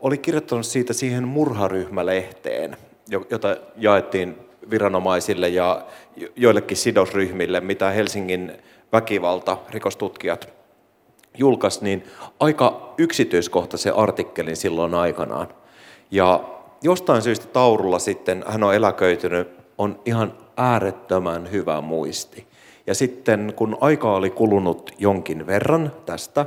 oli 0.00 0.18
kirjoittanut 0.18 0.66
siitä 0.66 0.92
siihen 0.92 1.28
murharyhmälehteen, 1.28 2.76
jota 3.30 3.56
jaettiin 3.76 4.36
viranomaisille 4.70 5.48
ja 5.48 5.86
joillekin 6.36 6.76
sidosryhmille, 6.76 7.60
mitä 7.60 7.90
Helsingin 7.90 8.52
väkivalta, 8.92 9.56
rikostutkijat 9.70 10.48
julkaisi, 11.38 11.84
niin 11.84 12.04
aika 12.40 12.94
yksityiskohtaisen 12.98 13.94
artikkelin 13.94 14.56
silloin 14.56 14.94
aikanaan. 14.94 15.48
Ja 16.10 16.44
jostain 16.82 17.22
syystä 17.22 17.46
Taurulla 17.46 17.98
sitten, 17.98 18.44
hän 18.46 18.62
on 18.62 18.74
eläköitynyt, 18.74 19.48
on 19.78 20.00
ihan 20.04 20.32
äärettömän 20.56 21.50
hyvä 21.50 21.80
muisti. 21.80 22.46
Ja 22.86 22.94
sitten 22.94 23.52
kun 23.56 23.78
aika 23.80 24.14
oli 24.14 24.30
kulunut 24.30 24.90
jonkin 24.98 25.46
verran 25.46 25.92
tästä, 26.06 26.46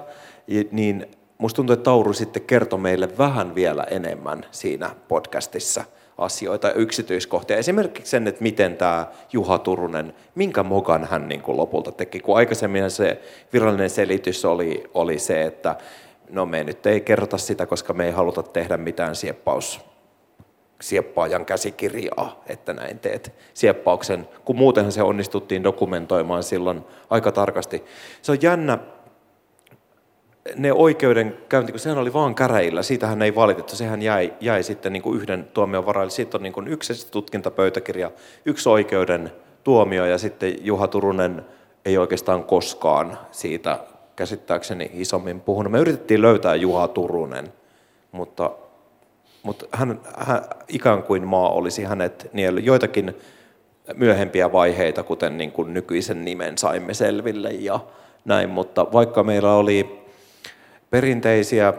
niin 0.72 1.08
musta 1.38 1.56
tuntuu, 1.56 1.74
että 1.74 1.84
Tauru 1.84 2.14
sitten 2.14 2.44
kertoi 2.44 2.80
meille 2.80 3.18
vähän 3.18 3.56
vielä 3.56 3.84
enemmän 3.84 4.46
siinä 4.52 4.96
podcastissa– 5.08 5.84
asioita 6.18 6.68
ja 6.68 6.74
yksityiskohtia. 6.74 7.58
Esimerkiksi 7.58 8.10
sen, 8.10 8.28
että 8.28 8.44
miten 8.44 8.78
tämä 8.78 9.08
Juha 9.34 9.60
Turunen, 9.60 10.14
minkä 10.36 10.64
mokan 10.64 11.08
hän 11.12 11.28
niin 11.28 11.42
kuin 11.42 11.58
lopulta 11.58 11.92
teki, 11.92 12.20
kun 12.20 12.38
aikaisemmin 12.38 12.92
se 12.92 13.22
virallinen 13.54 13.90
selitys 13.90 14.46
oli, 14.46 14.84
oli 14.94 15.20
se, 15.20 15.44
että 15.44 15.76
no 16.30 16.46
me 16.46 16.64
nyt 16.64 16.86
ei 16.86 17.02
kerrota 17.02 17.38
sitä, 17.38 17.66
koska 17.66 17.94
me 17.94 18.06
ei 18.06 18.12
haluta 18.12 18.44
tehdä 18.44 18.78
mitään 18.78 19.16
sieppaus, 19.16 19.82
sieppaajan 20.82 21.46
käsikirjaa, 21.46 22.44
että 22.48 22.74
näin 22.74 23.00
teet 23.00 23.34
sieppauksen, 23.54 24.28
kun 24.46 24.56
muutenhan 24.56 24.92
se 24.92 25.04
onnistuttiin 25.04 25.64
dokumentoimaan 25.64 26.44
silloin 26.44 26.82
aika 27.10 27.32
tarkasti. 27.32 27.84
Se 28.22 28.32
on 28.32 28.38
jännä, 28.42 28.80
ne 30.56 30.74
oikeudenkäynti, 30.74 31.72
kun 31.72 31.80
sehän 31.80 31.98
oli 31.98 32.14
vaan 32.14 32.36
käräjillä, 32.36 32.84
siitähän 32.84 33.22
ei 33.22 33.36
valitettu, 33.36 33.76
sehän 33.76 34.02
jäi, 34.02 34.34
jäi 34.42 34.64
sitten 34.64 34.94
niin 34.94 35.04
kuin 35.04 35.22
yhden 35.22 35.48
tuomion 35.54 35.86
varalle. 35.86 36.10
Sitten 36.10 36.40
on 36.40 36.44
niin 36.44 36.54
kuin 36.54 36.68
yksi 36.68 37.12
tutkintapöytäkirja, 37.12 38.12
yksi 38.46 38.70
oikeuden 38.70 39.32
tuomio 39.64 40.06
ja 40.06 40.18
sitten 40.18 40.56
Juha 40.62 40.88
Turunen 40.88 41.46
ei 41.86 41.98
oikeastaan 41.98 42.44
koskaan 42.44 43.18
siitä 43.32 43.80
käsittääkseni 44.16 44.92
isommin 44.94 45.42
puhunut. 45.42 45.72
Me 45.72 45.80
yritettiin 45.80 46.22
löytää 46.22 46.56
Juha 46.56 46.88
Turunen, 46.88 47.54
mutta, 48.12 48.52
mutta 49.44 49.66
hän, 49.72 50.00
hän, 50.18 50.42
ikään 50.68 51.04
kuin 51.04 51.28
maa 51.28 51.50
olisi 51.50 51.84
hänet 51.84 52.30
niellyt 52.34 52.66
joitakin 52.66 53.18
myöhempiä 53.96 54.52
vaiheita, 54.52 55.04
kuten 55.04 55.38
niin 55.38 55.52
kuin 55.52 55.74
nykyisen 55.74 56.26
nimen 56.26 56.58
saimme 56.58 56.94
selville 56.94 57.50
ja 57.50 57.80
näin, 58.26 58.50
mutta 58.50 58.88
vaikka 58.94 59.24
meillä 59.24 59.54
oli 59.54 60.03
perinteisiä 60.94 61.74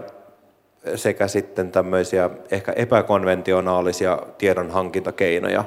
sekä 0.94 1.28
sitten 1.28 1.72
tämmöisiä 1.72 2.30
ehkä 2.50 2.72
epäkonventionaalisia 2.72 4.18
tiedonhankintakeinoja 4.38 5.64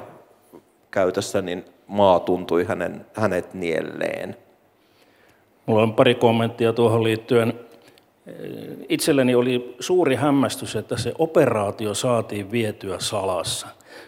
käytössä, 0.90 1.42
niin 1.42 1.64
maa 1.86 2.20
tuntui 2.20 2.64
hänen, 2.64 3.06
hänet 3.14 3.54
nielleen. 3.54 4.36
Mulla 5.66 5.82
on 5.82 5.94
pari 5.94 6.14
kommenttia 6.14 6.72
tuohon 6.72 7.04
liittyen. 7.04 7.54
itselleni 8.88 9.34
oli 9.34 9.76
suuri 9.80 10.14
hämmästys, 10.14 10.76
että 10.76 10.96
se 10.96 11.12
operaatio 11.18 11.94
saatiin 11.94 12.50
vietyä 12.50 12.96
salassa. 12.98 13.66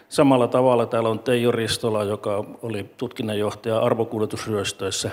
Samalla 0.09 0.47
tavalla 0.47 0.85
täällä 0.85 1.09
on 1.09 1.19
Teijo 1.19 1.51
Ristola, 1.51 2.03
joka 2.03 2.45
oli 2.61 2.85
tutkinnanjohtaja 2.97 3.79
arvokuljetusryöstöissä. 3.79 5.11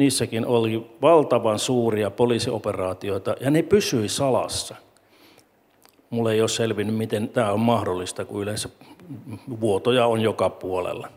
Niissäkin 0.00 0.46
oli 0.46 0.90
valtavan 1.02 1.58
suuria 1.58 2.10
poliisioperaatioita 2.10 3.34
ja 3.40 3.50
ne 3.50 3.62
pysyi 3.62 4.08
salassa. 4.08 4.74
Mulle 6.10 6.32
ei 6.32 6.40
ole 6.40 6.48
selvinnyt, 6.48 6.96
miten 6.96 7.28
tämä 7.28 7.52
on 7.52 7.60
mahdollista, 7.60 8.24
kun 8.24 8.42
yleensä 8.42 8.68
vuotoja 9.60 10.06
on 10.06 10.20
joka 10.20 10.50
puolella. 10.50 11.08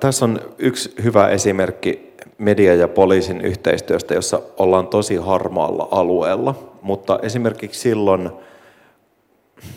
Tässä 0.00 0.24
on 0.24 0.40
yksi 0.58 0.94
hyvä 1.04 1.28
esimerkki 1.28 2.12
media- 2.38 2.74
ja 2.74 2.88
poliisin 2.88 3.40
yhteistyöstä, 3.40 4.14
jossa 4.14 4.40
ollaan 4.56 4.86
tosi 4.86 5.16
harmaalla 5.16 5.88
alueella, 5.90 6.54
mutta 6.82 7.18
esimerkiksi 7.22 7.80
silloin 7.80 8.30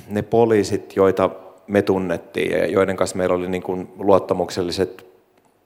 ne 0.08 0.22
poliisit, 0.22 0.96
joita 0.96 1.30
me 1.68 1.82
tunnettiin 1.82 2.52
ja 2.52 2.68
joiden 2.68 2.96
kanssa 2.96 3.18
meillä 3.18 3.36
oli 3.36 3.50
niin 3.50 3.64
kuin 3.64 3.90
luottamukselliset 3.98 5.09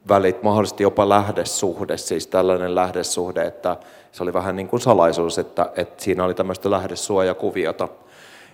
välit, 0.07 0.43
mahdollisesti 0.43 0.83
jopa 0.83 1.09
lähdesuhde, 1.09 1.97
siis 1.97 2.27
tällainen 2.27 2.75
lähdesuhde, 2.75 3.43
että 3.43 3.77
se 4.11 4.23
oli 4.23 4.33
vähän 4.33 4.55
niin 4.55 4.67
kuin 4.67 4.79
salaisuus, 4.79 5.39
että, 5.39 5.71
että 5.75 6.03
siinä 6.03 6.23
oli 6.23 6.33
tämmöistä 6.33 6.71
lähdesuojakuviota, 6.71 7.87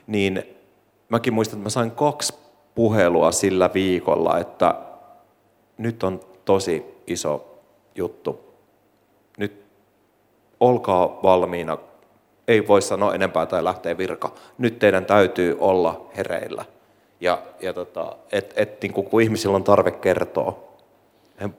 niin 0.07 0.43
mäkin 1.09 1.33
muistan, 1.33 1.57
että 1.57 1.65
mä 1.65 1.69
sain 1.69 1.91
kaksi 1.91 2.33
puhelua 2.75 3.31
sillä 3.31 3.69
viikolla, 3.73 4.39
että 4.39 4.75
nyt 5.77 6.03
on 6.03 6.19
tosi 6.45 6.85
iso 7.07 7.59
juttu. 7.95 8.39
Nyt 9.37 9.63
olkaa 10.59 11.19
valmiina. 11.23 11.77
Ei 12.47 12.67
voi 12.67 12.81
sanoa 12.81 13.13
enempää 13.13 13.45
tai 13.45 13.63
lähteä 13.63 13.97
virka. 13.97 14.33
Nyt 14.57 14.79
teidän 14.79 15.05
täytyy 15.05 15.57
olla 15.59 16.09
hereillä. 16.17 16.65
Ja, 17.21 17.41
ja 17.61 17.73
tota, 17.73 18.15
et, 18.31 18.53
et, 18.55 18.81
niin 18.81 18.93
kun 18.93 19.21
ihmisillä 19.21 19.55
on 19.55 19.63
tarve 19.63 19.91
kertoa, 19.91 20.68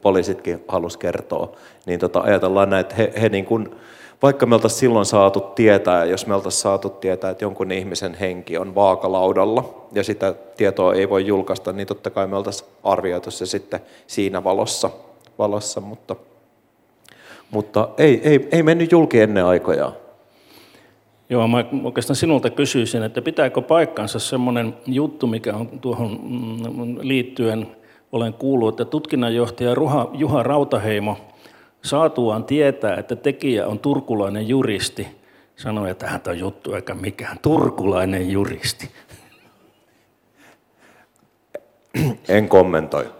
poliisitkin 0.02 0.64
halus 0.68 0.96
kertoa, 0.96 1.56
niin 1.86 2.00
tota, 2.00 2.20
ajatellaan 2.20 2.70
näin, 2.70 2.80
että 2.80 2.94
he, 2.94 3.12
he 3.22 3.28
niin 3.28 3.44
kun, 3.44 3.76
vaikka 4.22 4.46
me 4.46 4.54
oltaisiin 4.54 4.80
silloin 4.80 5.06
saatu 5.06 5.40
tietää, 5.40 6.04
jos 6.04 6.26
me 6.26 6.34
oltaisiin 6.34 6.62
saatu 6.62 6.88
tietää, 6.88 7.30
että 7.30 7.44
jonkun 7.44 7.72
ihmisen 7.72 8.14
henki 8.14 8.58
on 8.58 8.74
vaakalaudalla 8.74 9.84
ja 9.92 10.04
sitä 10.04 10.34
tietoa 10.56 10.94
ei 10.94 11.08
voi 11.08 11.26
julkaista, 11.26 11.72
niin 11.72 11.86
totta 11.86 12.10
kai 12.10 12.26
me 12.26 12.36
oltaisiin 12.36 12.70
arvioitu 12.84 13.30
se 13.30 13.46
sitten 13.46 13.80
siinä 14.06 14.44
valossa, 14.44 14.90
valossa 15.38 15.80
mutta, 15.80 16.16
mutta 17.50 17.88
ei, 17.98 18.20
ei, 18.24 18.48
ei 18.52 18.62
mennyt 18.62 18.92
julki 18.92 19.20
ennen 19.20 19.44
aikojaan. 19.44 19.92
Joo, 21.30 21.48
mä 21.48 21.64
oikeastaan 21.84 22.16
sinulta 22.16 22.50
kysyisin, 22.50 23.02
että 23.02 23.22
pitääkö 23.22 23.60
paikkansa 23.60 24.18
semmoinen 24.18 24.74
juttu, 24.86 25.26
mikä 25.26 25.54
on 25.54 25.68
tuohon 25.80 26.20
mm, 26.22 26.96
liittyen, 27.00 27.76
olen 28.12 28.34
kuullut, 28.34 28.80
että 28.80 28.90
tutkinnanjohtaja 28.90 29.74
Juha 30.12 30.42
Rautaheimo 30.42 31.16
saatuaan 31.82 32.44
tietää, 32.44 32.96
että 32.96 33.16
tekijä 33.16 33.66
on 33.66 33.78
turkulainen 33.78 34.48
juristi, 34.48 35.08
sanoi, 35.56 35.90
että 35.90 36.06
hän 36.06 36.20
on 36.26 36.38
juttu 36.38 36.74
eikä 36.74 36.94
mikään 36.94 37.36
turkulainen 37.42 38.30
juristi. 38.30 38.90
En 42.28 42.48
kommentoi. 42.48 43.10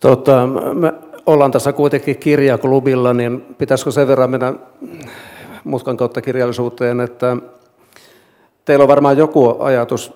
Tota, 0.00 0.46
me 0.74 0.92
ollaan 1.26 1.50
tässä 1.50 1.72
kuitenkin 1.72 2.18
kirjaklubilla, 2.18 3.14
niin 3.14 3.40
pitäisikö 3.40 3.90
sen 3.90 4.08
verran 4.08 4.30
mennä 4.30 4.54
mutkan 5.64 5.96
kautta 5.96 6.22
kirjallisuuteen, 6.22 7.00
että 7.00 7.36
teillä 8.64 8.82
on 8.82 8.88
varmaan 8.88 9.18
joku 9.18 9.56
ajatus 9.58 10.12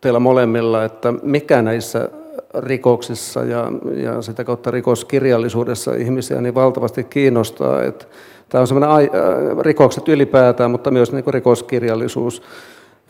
teillä 0.00 0.18
molemmilla, 0.18 0.84
että 0.84 1.14
mikä 1.22 1.62
näissä 1.62 2.08
rikoksissa 2.54 3.44
ja, 3.44 3.72
ja 3.96 4.22
sitä 4.22 4.44
kautta 4.44 4.70
rikoskirjallisuudessa 4.70 5.94
ihmisiä 5.94 6.40
niin 6.40 6.54
valtavasti 6.54 7.04
kiinnostaa. 7.04 7.82
Että 7.82 8.06
tämä 8.48 8.60
on 8.60 8.66
sellainen 8.66 8.90
ai, 8.90 9.10
äh, 9.14 9.58
rikokset 9.58 10.08
ylipäätään, 10.08 10.70
mutta 10.70 10.90
myös 10.90 11.12
niin 11.12 11.24
rikoskirjallisuus 11.34 12.42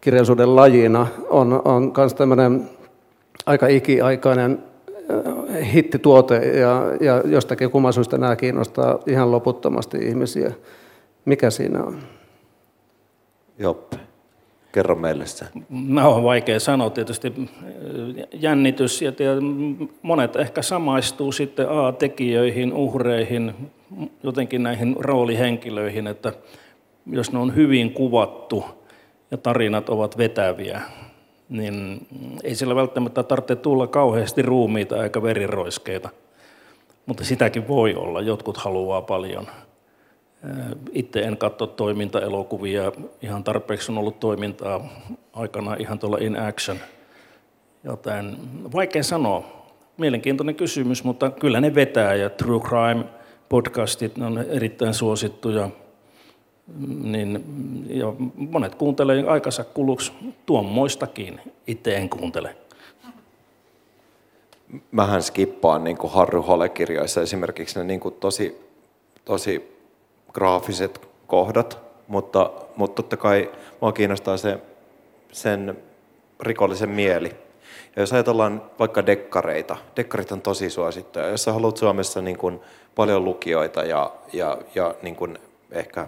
kirjallisuuden 0.00 0.56
lajina 0.56 1.06
on, 1.30 1.62
on 1.64 1.92
myös 1.96 2.14
tämmöinen 2.14 2.70
aika 3.46 3.66
ikiaikainen 3.66 4.62
äh, 5.58 5.72
hittituote 5.72 6.36
ja, 6.36 6.82
ja 7.00 7.22
jostakin 7.24 7.70
kummallisuudesta 7.70 8.18
nämä 8.18 8.36
kiinnostaa 8.36 8.98
ihan 9.06 9.32
loputtomasti 9.32 9.98
ihmisiä. 9.98 10.52
Mikä 11.24 11.50
siinä 11.50 11.82
on? 11.84 11.98
Joppe, 13.58 14.05
kerro 14.76 14.94
meille 14.94 15.26
se. 15.26 15.44
No, 15.70 16.12
on 16.12 16.22
vaikea 16.22 16.60
sanoa 16.60 16.90
tietysti. 16.90 17.32
Jännitys 18.32 19.02
ja 19.02 19.12
monet 20.02 20.36
ehkä 20.36 20.62
samaistuu 20.62 21.32
sitten 21.32 21.66
A-tekijöihin, 21.70 22.72
uhreihin, 22.72 23.54
jotenkin 24.22 24.62
näihin 24.62 24.96
roolihenkilöihin, 24.98 26.06
että 26.06 26.32
jos 27.06 27.32
ne 27.32 27.38
on 27.38 27.54
hyvin 27.54 27.92
kuvattu 27.92 28.64
ja 29.30 29.36
tarinat 29.36 29.88
ovat 29.88 30.18
vetäviä, 30.18 30.80
niin 31.48 32.06
ei 32.44 32.54
sillä 32.54 32.74
välttämättä 32.74 33.22
tarvitse 33.22 33.56
tulla 33.56 33.86
kauheasti 33.86 34.42
ruumiita 34.42 35.04
eikä 35.04 35.22
veriroiskeita. 35.22 36.08
Mutta 37.06 37.24
sitäkin 37.24 37.68
voi 37.68 37.94
olla. 37.94 38.20
Jotkut 38.20 38.56
haluaa 38.56 39.02
paljon 39.02 39.46
itse 40.92 41.20
en 41.20 41.36
katso 41.36 41.66
toimintaelokuvia, 41.66 42.92
ihan 43.22 43.44
tarpeeksi 43.44 43.92
on 43.92 43.98
ollut 43.98 44.20
toimintaa 44.20 44.88
aikana 45.32 45.74
ihan 45.78 45.98
tuolla 45.98 46.18
in 46.20 46.40
action. 46.40 46.78
Joten 47.84 48.36
vaikea 48.74 49.02
sanoa. 49.02 49.66
Mielenkiintoinen 49.96 50.54
kysymys, 50.54 51.04
mutta 51.04 51.30
kyllä 51.30 51.60
ne 51.60 51.74
vetää 51.74 52.14
ja 52.14 52.30
True 52.30 52.60
Crime 52.60 53.04
podcastit 53.48 54.16
ne 54.16 54.26
on 54.26 54.38
erittäin 54.38 54.94
suosittuja. 54.94 55.70
Niin, 57.02 57.44
ja 57.88 58.06
monet 58.34 58.74
kuuntelee 58.74 59.24
aikansa 59.26 59.64
kuluksi 59.64 60.12
tuommoistakin, 60.46 61.40
itse 61.66 61.96
en 61.96 62.08
kuuntele. 62.08 62.56
Mähän 64.90 65.22
skippaan 65.22 65.84
niin 65.84 65.96
kuin 65.98 66.12
Harry 66.12 66.40
Hole-kirjoissa 66.40 67.22
esimerkiksi 67.22 67.78
ne 67.78 67.84
niin 67.84 68.00
kuin 68.00 68.14
tosi, 68.14 68.60
tosi 69.24 69.75
graafiset 70.36 71.08
kohdat, 71.26 71.78
mutta, 72.08 72.50
mutta 72.76 73.02
totta 73.02 73.16
kai 73.16 73.50
mua 73.80 73.92
kiinnostaa 73.92 74.36
se, 74.36 74.58
sen 75.32 75.78
rikollisen 76.40 76.88
mieli. 76.88 77.28
Ja 77.96 78.02
jos 78.02 78.12
ajatellaan 78.12 78.62
vaikka 78.78 79.06
dekkareita, 79.06 79.76
dekkarit 79.96 80.32
on 80.32 80.40
tosi 80.40 80.70
suosittuja. 80.70 81.28
Jos 81.28 81.44
sä 81.44 81.52
haluat 81.52 81.76
Suomessa 81.76 82.22
niin 82.22 82.38
kuin 82.38 82.60
paljon 82.94 83.24
lukijoita 83.24 83.82
ja, 83.82 84.10
ja, 84.32 84.58
ja 84.74 84.94
niin 85.02 85.16
kuin 85.16 85.38
ehkä 85.70 86.06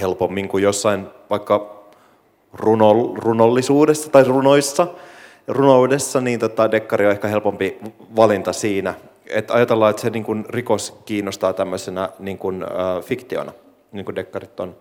helpommin 0.00 0.48
kuin 0.48 0.62
jossain 0.62 1.06
vaikka 1.30 1.82
runo, 2.52 3.14
runollisuudessa 3.14 4.10
tai 4.10 4.24
runoissa, 4.24 4.86
runoudessa, 5.48 6.20
niin 6.20 6.40
tota, 6.40 6.70
dekkari 6.70 7.06
on 7.06 7.12
ehkä 7.12 7.28
helpompi 7.28 7.78
valinta 8.16 8.52
siinä 8.52 8.94
että 9.32 9.54
ajatellaan, 9.54 9.90
että 9.90 10.02
se 10.02 10.10
niin 10.10 10.24
kuin 10.24 10.44
rikos 10.48 11.00
kiinnostaa 11.04 11.52
tämmöisenä 11.52 12.08
niin 12.18 12.38
kuin, 12.38 12.62
äh, 12.62 13.04
fiktiona, 13.04 13.52
niin 13.92 14.04
kuin 14.04 14.16
dekkarit 14.16 14.60
on. 14.60 14.76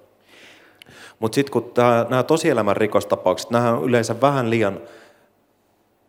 Mutta 1.20 1.36
sitten 1.36 1.52
kun 1.52 1.72
tää, 1.74 2.06
nämä 2.10 2.24
tosielämän 2.24 2.78
rikostapaukset, 2.78 3.50
nämä 3.50 3.74
on 3.74 3.84
yleensä 3.84 4.22
vähän 4.22 4.50
liian 4.50 4.80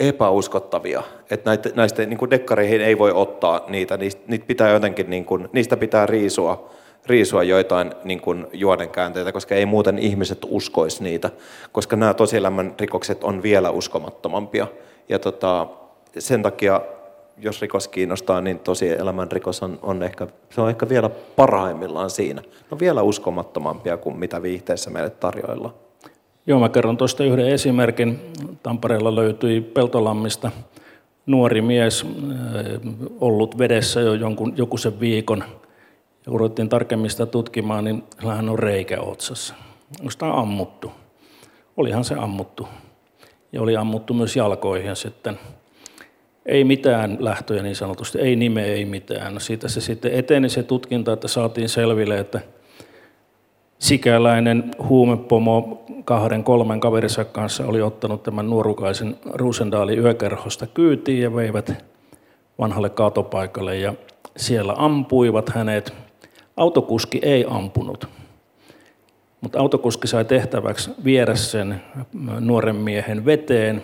epäuskottavia, 0.00 1.02
että 1.30 1.50
näitä, 1.50 1.70
näistä 1.74 2.06
niin 2.06 2.18
kuin 2.18 2.30
dekkareihin 2.30 2.80
ei 2.80 2.98
voi 2.98 3.12
ottaa 3.12 3.64
niitä, 3.68 3.96
niistä, 3.96 4.22
niitä 4.26 4.46
pitää 4.46 4.70
jotenkin, 4.70 5.10
niin 5.10 5.24
kuin, 5.24 5.48
niistä 5.52 5.76
pitää 5.76 6.06
riisua, 6.06 6.70
riisua 7.06 7.42
joitain 7.42 7.92
niin 8.04 8.20
kuin 8.20 8.46
juonenkäänteitä, 8.52 9.32
koska 9.32 9.54
ei 9.54 9.66
muuten 9.66 9.98
ihmiset 9.98 10.38
uskoisi 10.48 11.02
niitä, 11.02 11.30
koska 11.72 11.96
nämä 11.96 12.14
tosielämän 12.14 12.74
rikokset 12.80 13.24
on 13.24 13.42
vielä 13.42 13.70
uskomattomampia. 13.70 14.66
Ja 15.08 15.18
tota, 15.18 15.66
sen 16.18 16.42
takia 16.42 16.80
jos 17.42 17.60
rikos 17.60 17.88
kiinnostaa, 17.88 18.40
niin 18.40 18.58
tosi 18.58 18.90
elämän 18.90 19.32
rikos 19.32 19.62
on, 19.62 19.78
on 19.82 20.02
ehkä, 20.02 20.26
se 20.50 20.60
on 20.60 20.68
ehkä 20.70 20.88
vielä 20.88 21.08
parhaimmillaan 21.36 22.10
siinä. 22.10 22.42
No 22.70 22.78
vielä 22.78 23.02
uskomattomampia 23.02 23.96
kuin 23.96 24.16
mitä 24.16 24.42
viihteessä 24.42 24.90
meille 24.90 25.10
tarjoillaan. 25.10 25.74
Joo, 26.46 26.60
mä 26.60 26.68
kerron 26.68 26.96
tuosta 26.96 27.24
yhden 27.24 27.48
esimerkin. 27.48 28.20
Tampereella 28.62 29.14
löytyi 29.14 29.60
Peltolammista 29.60 30.50
nuori 31.26 31.62
mies, 31.62 32.04
äh, 32.04 32.92
ollut 33.20 33.58
vedessä 33.58 34.00
jo 34.00 34.14
jonkun, 34.14 34.52
joku 34.56 34.76
sen 34.76 35.00
viikon. 35.00 35.44
Ja 36.26 36.30
kun 36.30 36.40
ruvettiin 36.40 36.68
tarkemmin 36.68 37.10
sitä 37.10 37.26
tutkimaan, 37.26 37.84
niin 37.84 38.04
hän 38.16 38.48
on 38.48 38.58
reikä 38.58 39.00
otsassa. 39.00 39.54
Onko 40.00 40.12
tämä 40.18 40.32
ammuttu? 40.32 40.92
Olihan 41.76 42.04
se 42.04 42.14
ammuttu. 42.14 42.68
Ja 43.52 43.62
oli 43.62 43.76
ammuttu 43.76 44.14
myös 44.14 44.36
jalkoihin 44.36 44.96
sitten 44.96 45.38
ei 46.50 46.64
mitään 46.64 47.16
lähtöjä 47.20 47.62
niin 47.62 47.76
sanotusti, 47.76 48.18
ei 48.18 48.36
nimeä, 48.36 48.64
ei 48.64 48.84
mitään. 48.84 49.34
No 49.34 49.40
siitä 49.40 49.68
se 49.68 49.80
sitten 49.80 50.12
eteni 50.12 50.48
se 50.48 50.62
tutkinta, 50.62 51.12
että 51.12 51.28
saatiin 51.28 51.68
selville, 51.68 52.18
että 52.18 52.40
sikäläinen 53.78 54.70
huumepomo 54.88 55.84
kahden 56.04 56.44
kolmen 56.44 56.80
kaverinsa 56.80 57.24
kanssa 57.24 57.66
oli 57.66 57.82
ottanut 57.82 58.22
tämän 58.22 58.50
nuorukaisen 58.50 59.16
Rusendaalin 59.24 59.98
yökerhosta 59.98 60.66
kyytiin 60.66 61.22
ja 61.22 61.34
veivät 61.34 61.84
vanhalle 62.58 62.90
kaatopaikalle 62.90 63.76
ja 63.76 63.94
siellä 64.36 64.74
ampuivat 64.76 65.48
hänet. 65.48 65.94
Autokuski 66.56 67.18
ei 67.22 67.44
ampunut, 67.48 68.08
mutta 69.40 69.60
autokuski 69.60 70.06
sai 70.06 70.24
tehtäväksi 70.24 70.90
viedä 71.04 71.34
sen 71.34 71.82
nuoren 72.40 72.76
miehen 72.76 73.24
veteen 73.24 73.82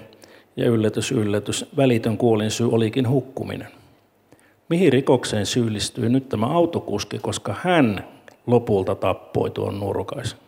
ja 0.56 0.66
yllätys, 0.66 1.12
yllätys, 1.12 1.66
välitön 1.76 2.16
kuolinsyy 2.16 2.70
olikin 2.72 3.08
hukkuminen. 3.08 3.68
Mihin 4.68 4.92
rikokseen 4.92 5.46
syyllistyy 5.46 6.08
nyt 6.08 6.28
tämä 6.28 6.46
autokuski, 6.46 7.18
koska 7.18 7.54
hän 7.62 8.04
lopulta 8.46 8.94
tappoi 8.94 9.50
tuon 9.50 9.80
nuorukaisen? 9.80 10.38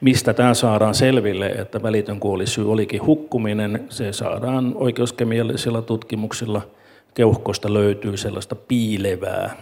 Mistä 0.00 0.34
tämä 0.34 0.54
saadaan 0.54 0.94
selville, 0.94 1.46
että 1.46 1.82
välitön 1.82 2.20
kuolisyy 2.20 2.72
olikin 2.72 3.06
hukkuminen? 3.06 3.86
Se 3.88 4.12
saadaan 4.12 4.72
oikeuskemiallisilla 4.74 5.82
tutkimuksilla. 5.82 6.62
Keuhkosta 7.14 7.74
löytyy 7.74 8.16
sellaista 8.16 8.54
piilevää. 8.54 9.56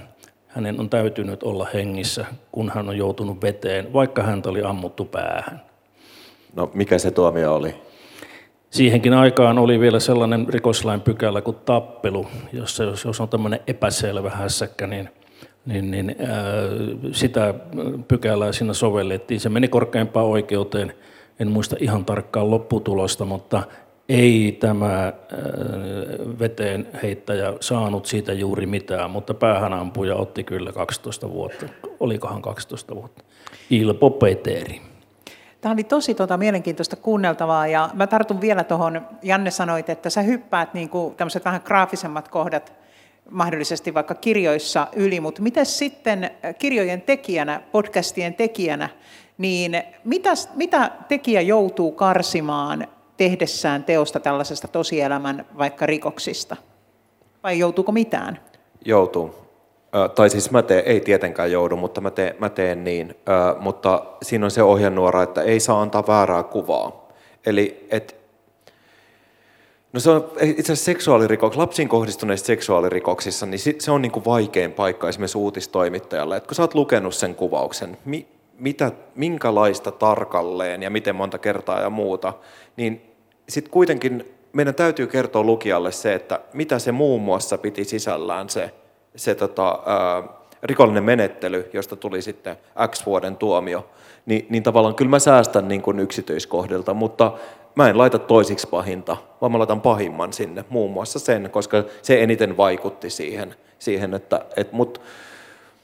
Hänen 0.48 0.80
on 0.80 0.90
täytynyt 0.90 1.42
olla 1.42 1.66
hengissä, 1.74 2.26
kun 2.52 2.72
hän 2.74 2.88
on 2.88 2.96
joutunut 2.96 3.42
veteen, 3.42 3.92
vaikka 3.92 4.22
häntä 4.22 4.50
oli 4.50 4.62
ammuttu 4.62 5.04
päähän. 5.04 5.62
No 6.56 6.70
mikä 6.74 6.98
se 6.98 7.10
tuomio 7.10 7.54
oli? 7.54 7.74
Siihenkin 8.74 9.14
aikaan 9.14 9.58
oli 9.58 9.80
vielä 9.80 10.00
sellainen 10.00 10.46
rikoslain 10.48 11.00
pykälä 11.00 11.42
kuin 11.42 11.56
tappelu, 11.64 12.26
jossa 12.52 12.84
jos 12.84 13.20
on 13.20 13.28
tämmöinen 13.28 13.60
epäselvä 13.66 14.30
hässäkkä, 14.30 14.86
niin, 14.86 15.08
niin, 15.66 15.90
niin 15.90 16.16
ää, 16.18 16.36
sitä 17.12 17.54
pykälää 18.08 18.52
siinä 18.52 18.72
sovellettiin. 18.72 19.40
Se 19.40 19.48
meni 19.48 19.68
korkeimpaan 19.68 20.26
oikeuteen, 20.26 20.92
en 21.40 21.48
muista 21.48 21.76
ihan 21.80 22.04
tarkkaan 22.04 22.50
lopputulosta, 22.50 23.24
mutta 23.24 23.62
ei 24.08 24.56
tämä 24.60 24.94
ää, 24.94 25.12
veteen 26.38 26.88
heittäjä 27.02 27.52
saanut 27.60 28.06
siitä 28.06 28.32
juuri 28.32 28.66
mitään, 28.66 29.10
mutta 29.10 29.34
päähänampuja 29.34 30.16
otti 30.16 30.44
kyllä 30.44 30.72
12 30.72 31.30
vuotta. 31.30 31.66
Olikohan 32.00 32.42
12 32.42 32.94
vuotta? 32.94 33.24
Ilpo 33.70 34.10
Peteri. 34.10 34.93
Tämä 35.64 35.72
oli 35.72 35.84
tosi 35.84 36.14
tota, 36.14 36.36
mielenkiintoista 36.36 36.96
kuunneltavaa 36.96 37.66
ja 37.66 37.90
mä 37.94 38.06
tartun 38.06 38.40
vielä 38.40 38.64
tuohon, 38.64 39.08
Janne 39.22 39.50
sanoit, 39.50 39.88
että 39.88 40.10
sä 40.10 40.22
hyppäät 40.22 40.74
niin 40.74 40.88
kuin, 40.88 41.14
tämmöiset 41.14 41.44
vähän 41.44 41.60
graafisemmat 41.64 42.28
kohdat 42.28 42.72
mahdollisesti 43.30 43.94
vaikka 43.94 44.14
kirjoissa 44.14 44.86
yli, 44.96 45.20
mutta 45.20 45.42
miten 45.42 45.66
sitten 45.66 46.30
kirjojen 46.58 47.02
tekijänä, 47.02 47.60
podcastien 47.72 48.34
tekijänä, 48.34 48.88
niin 49.38 49.82
mitä, 50.04 50.30
mitä 50.54 50.90
tekijä 51.08 51.40
joutuu 51.40 51.92
karsimaan 51.92 52.86
tehdessään 53.16 53.84
teosta 53.84 54.20
tällaisesta 54.20 54.68
tosielämän 54.68 55.46
vaikka 55.58 55.86
rikoksista? 55.86 56.56
Vai 57.42 57.58
joutuuko 57.58 57.92
mitään? 57.92 58.40
Joutuu 58.84 59.43
tai 60.14 60.30
siis 60.30 60.50
mä 60.50 60.62
teen, 60.62 60.84
ei 60.86 61.00
tietenkään 61.00 61.52
joudu, 61.52 61.76
mutta 61.76 62.00
mä 62.00 62.10
teen, 62.10 62.34
mä 62.38 62.48
teen 62.48 62.84
niin. 62.84 63.10
Ö, 63.10 63.60
mutta 63.60 64.04
siinä 64.22 64.46
on 64.46 64.50
se 64.50 64.62
ohjenuora, 64.62 65.22
että 65.22 65.42
ei 65.42 65.60
saa 65.60 65.82
antaa 65.82 66.06
väärää 66.06 66.42
kuvaa. 66.42 67.08
Eli 67.46 67.86
et, 67.90 68.16
no 69.92 70.00
se 70.00 70.10
on 70.10 70.30
itse 70.40 70.72
asiassa 70.72 70.84
seksuaalirikoksissa, 70.84 71.62
lapsiin 71.62 71.88
kohdistuneissa 71.88 72.46
seksuaalirikoksissa, 72.46 73.46
niin 73.46 73.60
se 73.78 73.90
on 73.90 74.02
niin 74.02 74.12
kuin 74.12 74.24
vaikein 74.24 74.72
paikka 74.72 75.08
esimerkiksi 75.08 75.38
uutistoimittajalle. 75.38 76.36
Et 76.36 76.46
kun 76.46 76.54
sä 76.54 76.62
oot 76.62 76.74
lukenut 76.74 77.14
sen 77.14 77.34
kuvauksen, 77.34 77.96
mi, 78.04 78.26
mitä, 78.58 78.92
minkälaista 79.14 79.90
tarkalleen 79.90 80.82
ja 80.82 80.90
miten 80.90 81.16
monta 81.16 81.38
kertaa 81.38 81.80
ja 81.80 81.90
muuta, 81.90 82.32
niin 82.76 83.02
sitten 83.48 83.70
kuitenkin 83.70 84.34
meidän 84.52 84.74
täytyy 84.74 85.06
kertoa 85.06 85.42
lukijalle 85.42 85.92
se, 85.92 86.14
että 86.14 86.40
mitä 86.52 86.78
se 86.78 86.92
muun 86.92 87.22
muassa 87.22 87.58
piti 87.58 87.84
sisällään 87.84 88.48
se 88.48 88.70
se 89.16 89.34
tota, 89.34 89.82
ää, 89.86 90.22
rikollinen 90.62 91.04
menettely, 91.04 91.70
josta 91.72 91.96
tuli 91.96 92.22
sitten 92.22 92.56
X 92.90 93.06
vuoden 93.06 93.36
tuomio, 93.36 93.86
niin, 94.26 94.46
niin 94.48 94.62
tavallaan 94.62 94.94
kyllä 94.94 95.10
mä 95.10 95.18
säästän 95.18 95.68
niin 95.68 95.82
kuin 95.82 96.00
yksityiskohdilta, 96.00 96.94
mutta 96.94 97.32
mä 97.74 97.88
en 97.88 97.98
laita 97.98 98.18
toisiksi 98.18 98.68
pahinta, 98.68 99.16
vaan 99.40 99.52
mä 99.52 99.58
laitan 99.58 99.80
pahimman 99.80 100.32
sinne, 100.32 100.64
muun 100.68 100.90
muassa 100.90 101.18
sen, 101.18 101.50
koska 101.50 101.84
se 102.02 102.22
eniten 102.22 102.56
vaikutti 102.56 103.10
siihen, 103.10 103.54
siihen 103.78 104.14
että 104.14 104.44
et 104.56 104.72
mut, 104.72 105.00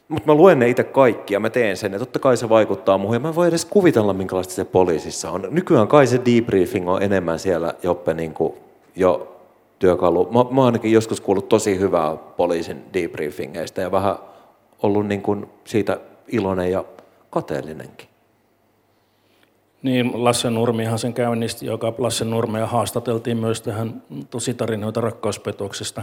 mutta 0.08 0.26
mä 0.26 0.34
luen 0.34 0.58
ne 0.58 0.68
itse 0.68 0.84
kaikki 0.84 1.34
ja 1.34 1.40
mä 1.40 1.50
teen 1.50 1.76
sen, 1.76 1.92
ja 1.92 1.98
totta 1.98 2.18
kai 2.18 2.36
se 2.36 2.48
vaikuttaa 2.48 2.98
muuhun, 2.98 3.16
ja 3.16 3.20
mä 3.20 3.34
voin 3.34 3.48
edes 3.48 3.64
kuvitella, 3.64 4.12
minkälaista 4.12 4.54
se 4.54 4.64
poliisissa 4.64 5.30
on. 5.30 5.48
Nykyään 5.50 5.88
kai 5.88 6.06
se 6.06 6.20
debriefing 6.26 6.88
on 6.88 7.02
enemmän 7.02 7.38
siellä 7.38 7.74
Joppe 7.82 8.14
niin 8.14 8.34
kuin 8.34 8.54
jo 8.96 9.39
työkalu. 9.80 10.28
Mä, 10.30 10.54
mä 10.54 10.64
ainakin 10.66 10.92
joskus 10.92 11.20
kuullut 11.20 11.48
tosi 11.48 11.78
hyvää 11.78 12.16
poliisin 12.16 12.84
debriefingeistä 12.92 13.82
ja 13.82 13.92
vähän 13.92 14.16
ollut 14.82 15.06
niin 15.06 15.22
kuin 15.22 15.46
siitä 15.64 16.00
iloinen 16.28 16.70
ja 16.70 16.84
kateellinenkin. 17.30 18.08
Niin, 19.82 20.24
Lasse 20.24 20.50
Nurmihan 20.50 20.98
sen 20.98 21.14
käynnisti, 21.14 21.66
joka 21.66 21.94
Lasse 21.98 22.24
Nurmea 22.24 22.66
haastateltiin 22.66 23.36
myös 23.36 23.62
tähän 23.62 24.02
tositarinoita 24.30 25.00
rakkauspetoksesta 25.00 26.02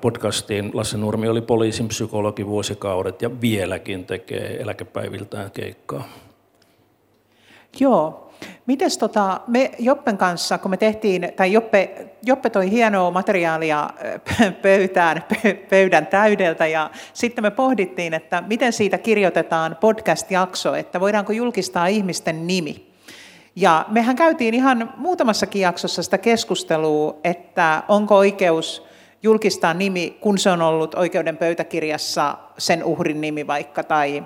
podcastiin. 0.00 0.70
Lasse 0.74 0.98
Nurmi 0.98 1.28
oli 1.28 1.40
poliisin 1.40 1.88
psykologi 1.88 2.46
vuosikaudet 2.46 3.22
ja 3.22 3.40
vieläkin 3.40 4.04
tekee 4.04 4.62
eläkepäiviltään 4.62 5.50
keikkaa. 5.50 6.04
Joo, 7.80 8.25
Mites 8.66 8.98
tota, 8.98 9.40
me 9.46 9.70
Joppen 9.78 10.18
kanssa, 10.18 10.58
kun 10.58 10.70
me 10.70 10.76
tehtiin, 10.76 11.32
tai 11.36 11.52
Joppe, 11.52 12.06
Joppe 12.22 12.50
toi 12.50 12.70
hienoa 12.70 13.10
materiaalia 13.10 13.90
pöytään, 14.62 15.24
pöydän 15.70 16.06
täydeltä, 16.06 16.66
ja 16.66 16.90
sitten 17.12 17.44
me 17.44 17.50
pohdittiin, 17.50 18.14
että 18.14 18.42
miten 18.46 18.72
siitä 18.72 18.98
kirjoitetaan 18.98 19.76
podcast-jakso, 19.80 20.74
että 20.74 21.00
voidaanko 21.00 21.32
julkistaa 21.32 21.86
ihmisten 21.86 22.46
nimi. 22.46 22.86
Ja 23.56 23.84
mehän 23.88 24.16
käytiin 24.16 24.54
ihan 24.54 24.92
muutamassakin 24.96 25.62
jaksossa 25.62 26.02
sitä 26.02 26.18
keskustelua, 26.18 27.16
että 27.24 27.82
onko 27.88 28.16
oikeus 28.16 28.86
julkistaa 29.22 29.74
nimi, 29.74 30.18
kun 30.20 30.38
se 30.38 30.50
on 30.50 30.62
ollut 30.62 30.94
oikeuden 30.94 31.36
pöytäkirjassa 31.36 32.38
sen 32.58 32.84
uhrin 32.84 33.20
nimi 33.20 33.46
vaikka, 33.46 33.82
tai 33.82 34.22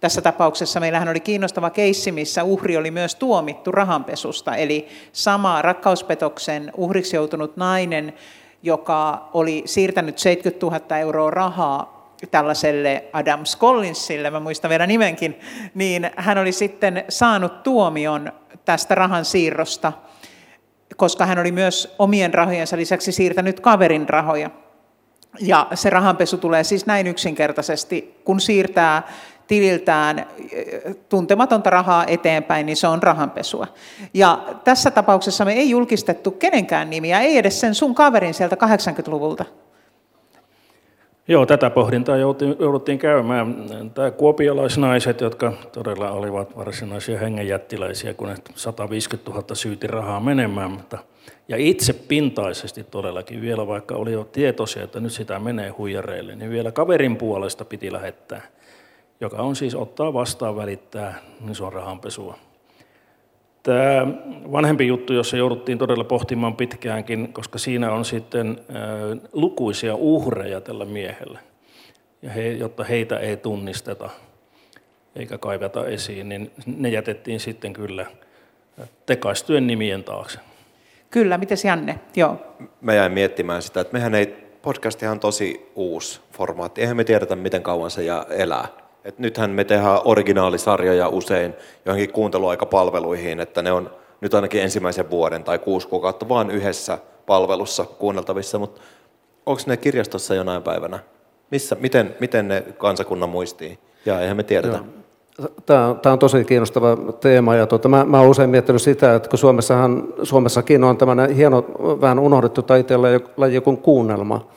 tässä 0.00 0.20
tapauksessa 0.20 0.80
meillähän 0.80 1.08
oli 1.08 1.20
kiinnostava 1.20 1.70
keissi, 1.70 2.12
missä 2.12 2.44
uhri 2.44 2.76
oli 2.76 2.90
myös 2.90 3.14
tuomittu 3.14 3.72
rahanpesusta, 3.72 4.56
eli 4.56 4.88
sama 5.12 5.62
rakkauspetoksen 5.62 6.72
uhriksi 6.76 7.16
joutunut 7.16 7.56
nainen, 7.56 8.14
joka 8.62 9.28
oli 9.34 9.62
siirtänyt 9.64 10.18
70 10.18 10.66
000 10.66 10.98
euroa 10.98 11.30
rahaa 11.30 11.94
tällaiselle 12.30 13.04
Adam 13.12 13.40
Collinsille, 13.58 14.30
mä 14.30 14.40
muistan 14.40 14.68
vielä 14.68 14.86
nimenkin, 14.86 15.40
niin 15.74 16.10
hän 16.16 16.38
oli 16.38 16.52
sitten 16.52 17.04
saanut 17.08 17.62
tuomion 17.62 18.32
tästä 18.64 18.94
rahan 18.94 19.24
siirrosta, 19.24 19.92
koska 20.96 21.26
hän 21.26 21.38
oli 21.38 21.52
myös 21.52 21.94
omien 21.98 22.34
rahojensa 22.34 22.76
lisäksi 22.76 23.12
siirtänyt 23.12 23.60
kaverin 23.60 24.08
rahoja. 24.08 24.50
Ja 25.40 25.66
se 25.74 25.90
rahanpesu 25.90 26.38
tulee 26.38 26.64
siis 26.64 26.86
näin 26.86 27.06
yksinkertaisesti, 27.06 28.20
kun 28.24 28.40
siirtää 28.40 29.02
tililtään 29.46 30.26
tuntematonta 31.08 31.70
rahaa 31.70 32.04
eteenpäin, 32.06 32.66
niin 32.66 32.76
se 32.76 32.86
on 32.86 33.02
rahanpesua. 33.02 33.66
Ja 34.14 34.44
tässä 34.64 34.90
tapauksessa 34.90 35.44
me 35.44 35.52
ei 35.52 35.70
julkistettu 35.70 36.30
kenenkään 36.30 36.90
nimiä, 36.90 37.20
ei 37.20 37.38
edes 37.38 37.60
sen 37.60 37.74
sun 37.74 37.94
kaverin 37.94 38.34
sieltä 38.34 38.56
80-luvulta. 38.56 39.44
Joo, 41.28 41.46
tätä 41.46 41.70
pohdintaa 41.70 42.16
jouduttiin 42.58 42.98
käymään. 42.98 43.56
Tämä 43.94 44.10
kuopiolaisnaiset, 44.10 45.20
jotka 45.20 45.52
todella 45.72 46.10
olivat 46.10 46.56
varsinaisia 46.56 47.18
hengenjättiläisiä, 47.18 48.14
kun 48.14 48.34
150 48.54 49.30
000 49.30 49.54
syyti 49.54 49.86
rahaa 49.86 50.20
menemään, 50.20 50.70
mutta 50.70 50.98
ja 51.48 51.56
itse 51.56 51.92
pintaisesti 51.92 52.84
todellakin 52.84 53.40
vielä, 53.40 53.66
vaikka 53.66 53.94
oli 53.94 54.12
jo 54.12 54.24
tietoisia, 54.24 54.84
että 54.84 55.00
nyt 55.00 55.12
sitä 55.12 55.38
menee 55.38 55.70
huijareille, 55.70 56.36
niin 56.36 56.50
vielä 56.50 56.72
kaverin 56.72 57.16
puolesta 57.16 57.64
piti 57.64 57.92
lähettää 57.92 58.42
joka 59.20 59.36
on 59.36 59.56
siis 59.56 59.74
ottaa 59.74 60.12
vastaan, 60.12 60.56
välittää, 60.56 61.14
niin 61.40 61.54
se 61.54 61.64
on 61.64 61.72
rahanpesua. 61.72 62.38
Tämä 63.62 64.06
vanhempi 64.52 64.86
juttu, 64.86 65.12
jossa 65.12 65.36
jouduttiin 65.36 65.78
todella 65.78 66.04
pohtimaan 66.04 66.56
pitkäänkin, 66.56 67.32
koska 67.32 67.58
siinä 67.58 67.92
on 67.92 68.04
sitten 68.04 68.60
lukuisia 69.32 69.94
uhreja 69.94 70.60
tällä 70.60 70.84
miehellä. 70.84 71.38
Ja 72.22 72.30
he, 72.30 72.48
jotta 72.48 72.84
heitä 72.84 73.18
ei 73.18 73.36
tunnisteta 73.36 74.10
eikä 75.16 75.38
kaiveta 75.38 75.86
esiin, 75.86 76.28
niin 76.28 76.50
ne 76.66 76.88
jätettiin 76.88 77.40
sitten 77.40 77.72
kyllä 77.72 78.06
tekaistyön 79.06 79.66
nimien 79.66 80.04
taakse. 80.04 80.38
Kyllä, 81.10 81.38
miten 81.38 81.58
Janne? 81.64 82.00
Joo. 82.16 82.36
Mä 82.80 82.94
jäin 82.94 83.12
miettimään 83.12 83.62
sitä, 83.62 83.80
että 83.80 83.92
mehän 83.92 84.14
ei, 84.14 84.36
podcastihan 84.62 85.12
on 85.12 85.20
tosi 85.20 85.70
uusi 85.74 86.20
formaatti. 86.32 86.80
Eihän 86.80 86.96
me 86.96 87.04
tiedetä, 87.04 87.36
miten 87.36 87.62
kauan 87.62 87.90
se 87.90 88.02
elää 88.30 88.68
Et 89.04 89.18
nythän 89.18 89.50
me 89.50 89.64
tehdään 89.64 90.00
originaalisarjoja 90.04 91.08
usein 91.08 91.54
johonkin 91.84 92.12
kuunteluaikapalveluihin, 92.12 93.40
että 93.40 93.62
ne 93.62 93.72
on 93.72 93.90
nyt 94.20 94.34
ainakin 94.34 94.62
ensimmäisen 94.62 95.10
vuoden 95.10 95.44
tai 95.44 95.58
kuusi 95.58 95.88
kuukautta 95.88 96.28
vaan 96.28 96.50
yhdessä 96.50 96.98
palvelussa 97.26 97.84
kuunneltavissa, 97.84 98.58
mutta 98.58 98.80
onko 99.46 99.62
ne 99.66 99.76
kirjastossa 99.76 100.34
jonain 100.34 100.62
päivänä? 100.62 100.98
Missä, 101.50 101.76
miten, 101.80 102.16
miten 102.20 102.48
ne 102.48 102.64
kansakunnan 102.78 103.28
muistii? 103.28 103.78
Ja 104.06 104.20
eihän 104.20 104.36
me 104.36 104.42
tiedetä. 104.42 104.78
Tämä, 105.66 105.94
tämä 106.02 106.12
on 106.12 106.18
tosi 106.18 106.44
kiinnostava 106.44 106.96
teema 107.20 107.54
ja 107.54 107.66
tuota, 107.66 107.88
mä, 107.88 108.04
mä 108.04 108.18
olen 108.18 108.30
usein 108.30 108.50
miettinyt 108.50 108.82
sitä, 108.82 109.14
että 109.14 109.28
kun 109.28 109.38
Suomessahan, 109.38 110.08
Suomessakin 110.22 110.84
on 110.84 110.96
tämmöinen 110.96 111.30
hieno, 111.30 111.64
vähän 112.00 112.18
unohdettu 112.18 112.62
taiteella 112.62 113.08
laji 113.36 113.60
kuin 113.60 113.76
kuunnelma, 113.76 114.48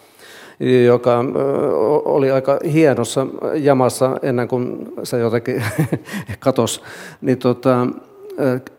joka 0.86 1.26
oli 2.06 2.32
aika 2.32 2.60
hienossa 2.74 3.28
jamassa 3.54 4.18
ennen 4.22 4.48
kuin 4.48 4.88
se 5.04 5.20
jotenkin 5.20 5.64
katosi. 6.40 6.82
Niin 7.22 7.38
tota, 7.38 7.88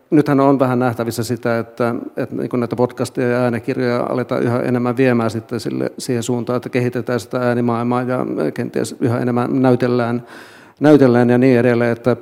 nythän 0.09 0.39
on 0.39 0.59
vähän 0.59 0.79
nähtävissä 0.79 1.23
sitä, 1.23 1.59
että, 1.59 1.95
että 2.17 2.35
niin 2.35 2.49
näitä 2.57 2.75
podcasteja 2.75 3.29
ja 3.29 3.37
äänekirjoja 3.37 4.05
aletaan 4.09 4.43
yhä 4.43 4.59
enemmän 4.59 4.97
viemään 4.97 5.29
sitten 5.29 5.59
sille, 5.59 5.91
siihen 5.97 6.23
suuntaan, 6.23 6.57
että 6.57 6.69
kehitetään 6.69 7.19
sitä 7.19 7.39
äänimaailmaa 7.39 8.01
ja 8.01 8.25
kenties 8.53 8.95
yhä 8.99 9.19
enemmän 9.19 9.61
näytellään, 9.61 10.23
näytellään 10.79 11.29
ja 11.29 11.37
niin 11.37 11.59
edelleen, 11.59 11.91
että 11.91 12.17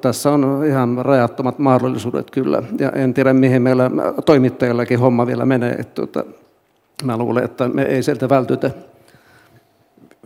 tässä 0.00 0.30
on 0.30 0.62
ihan 0.66 0.98
rajattomat 1.02 1.58
mahdollisuudet 1.58 2.30
kyllä. 2.30 2.62
Ja 2.78 2.90
en 2.90 3.14
tiedä, 3.14 3.32
mihin 3.32 3.62
meillä 3.62 3.90
toimittajillakin 4.24 4.98
homma 4.98 5.26
vielä 5.26 5.46
menee. 5.46 5.72
Että, 5.72 5.94
tuota, 5.94 6.24
mä 7.04 7.16
luulen, 7.16 7.44
että 7.44 7.68
me 7.68 7.82
ei 7.82 8.02
sieltä 8.02 8.28
vältytä. 8.28 8.70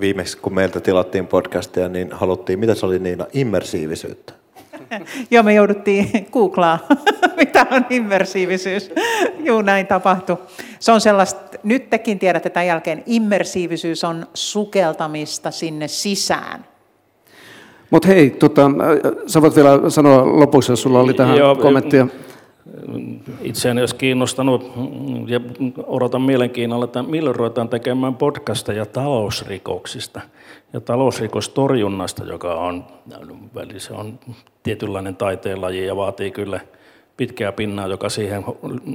Viimeksi 0.00 0.38
kun 0.38 0.54
meiltä 0.54 0.80
tilattiin 0.80 1.26
podcastia, 1.26 1.88
niin 1.88 2.12
haluttiin, 2.12 2.58
mitä 2.58 2.74
se 2.74 2.86
oli 2.86 2.98
Niina, 2.98 3.26
immersiivisyyttä. 3.32 4.32
Joo, 5.30 5.42
me 5.42 5.54
jouduttiin 5.54 6.26
googlaa, 6.32 6.78
mitä 7.40 7.66
on 7.70 7.86
immersiivisyys. 7.90 8.90
Juu, 9.38 9.62
näin 9.62 9.86
tapahtui. 9.86 10.36
Se 10.78 10.92
on 10.92 11.00
sellaista, 11.00 11.58
nyt 11.62 11.90
tekin 11.90 12.18
tiedätte 12.18 12.50
tämän 12.50 12.66
jälkeen, 12.66 13.02
immersiivisyys 13.06 14.04
on 14.04 14.26
sukeltamista 14.34 15.50
sinne 15.50 15.88
sisään. 15.88 16.64
Mutta 17.90 18.08
hei, 18.08 18.30
tota, 18.30 18.70
sä 19.26 19.42
voit 19.42 19.56
vielä 19.56 19.90
sanoa 19.90 20.40
lopuksi, 20.40 20.72
jos 20.72 20.82
sulla 20.82 21.00
oli 21.00 21.14
tähän 21.14 21.36
Joo, 21.36 21.54
kommenttia. 21.54 22.06
Itseäni 23.42 23.80
olisi 23.80 23.96
kiinnostanut 23.96 24.72
ja 25.26 25.40
odotan 25.86 26.22
mielenkiinnolla, 26.22 26.84
että 26.84 27.02
milloin 27.02 27.36
ruvetaan 27.36 27.68
tekemään 27.68 28.14
podcasteja 28.14 28.86
talousrikoksista 28.86 30.20
ja 30.72 30.80
talousrikostorjunnasta, 30.80 32.24
joka 32.24 32.54
on, 32.54 32.84
se 33.78 33.92
on 33.92 34.18
tietynlainen 34.62 35.16
taiteenlaji 35.16 35.86
ja 35.86 35.96
vaatii 35.96 36.30
kyllä 36.30 36.60
pitkää 37.16 37.52
pinnaa, 37.52 37.86
joka 37.86 38.08
siihen, 38.08 38.44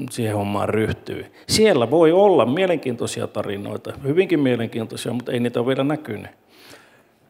siihen 0.10 0.36
hommaan 0.36 0.70
ryhtyy. 0.70 1.26
Siellä 1.48 1.92
voi 1.92 2.12
olla 2.12 2.46
mielenkiintoisia 2.46 3.28
tarinoita, 3.28 3.94
hyvinkin 4.04 4.40
mielenkiintoisia, 4.40 5.14
mutta 5.14 5.32
ei 5.32 5.40
niitä 5.40 5.60
ole 5.60 5.68
vielä 5.68 5.84
näkynyt. 5.84 6.32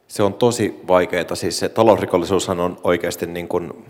Se 0.07 0.23
on 0.23 0.33
tosi 0.33 0.79
vaikeaa. 0.87 1.35
Siis 1.35 1.59
se 1.59 1.69
talousrikollisuushan 1.69 2.59
on 2.59 2.77
oikeasti 2.83 3.25
niin 3.25 3.47
kuin 3.47 3.85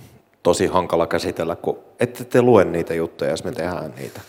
tosi 0.46 0.68
hankala 0.68 1.08
käsitellä, 1.08 1.56
kun 1.56 1.78
ette 2.00 2.24
te 2.24 2.41
lue 2.41 2.66
niitä 2.66 2.93
juttuja, 2.93 3.32
jos 3.32 3.43
me 3.43 3.52
tehdään 3.52 3.93
niitä. 3.98 4.22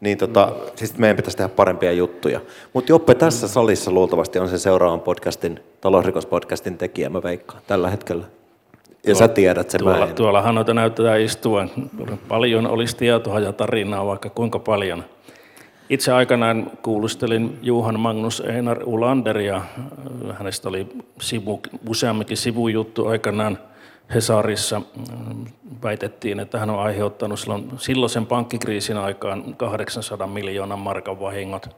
Niin 0.00 0.18
tota, 0.18 0.52
siis 0.76 0.98
meidän 0.98 1.16
pitäisi 1.16 1.36
tehdä 1.36 1.48
parempia 1.48 1.92
juttuja. 1.92 2.40
Mutta 2.72 2.92
Joppe 2.92 3.14
tässä 3.14 3.48
salissa 3.48 3.90
luultavasti 3.90 4.38
on 4.38 4.48
se 4.48 4.58
seuraavan 4.58 5.00
podcastin, 5.00 5.60
talousrikospodcastin 5.80 6.78
tekijä, 6.78 7.10
mä 7.10 7.22
veikkaan, 7.22 7.62
tällä 7.66 7.90
hetkellä. 7.90 8.24
Ja 8.88 9.12
Tuo, 9.12 9.14
sä 9.14 9.28
tiedät 9.28 9.70
sen 9.70 9.80
tuolla, 9.80 10.06
Tuollahan 10.06 10.54
noita 10.54 10.74
näyttää 10.74 11.16
istua. 11.16 11.66
Paljon 12.28 12.66
olisi 12.66 12.96
tietoa 12.96 13.40
ja 13.40 13.52
tarinaa, 13.52 14.06
vaikka 14.06 14.30
kuinka 14.30 14.58
paljon. 14.58 15.04
Itse 15.88 16.12
aikanaan 16.12 16.70
kuulustelin 16.82 17.58
Juhan 17.62 18.00
Magnus 18.00 18.40
Einar 18.40 18.78
Ulanderia. 18.84 19.62
Hänestä 20.32 20.68
oli 20.68 20.86
sivu, 21.20 21.60
useamminkin 21.88 22.36
sivujuttu 22.36 23.06
aikanaan– 23.06 23.58
Hesarissa 24.14 24.78
mm, 24.80 25.44
väitettiin, 25.82 26.40
että 26.40 26.58
hän 26.58 26.70
on 26.70 26.78
aiheuttanut 26.78 27.40
silloin, 27.40 27.70
silloisen 27.76 28.26
pankkikriisin 28.26 28.96
aikaan 28.96 29.54
800 29.56 30.26
miljoonan 30.26 30.78
markan 30.78 31.20
vahingot. 31.20 31.68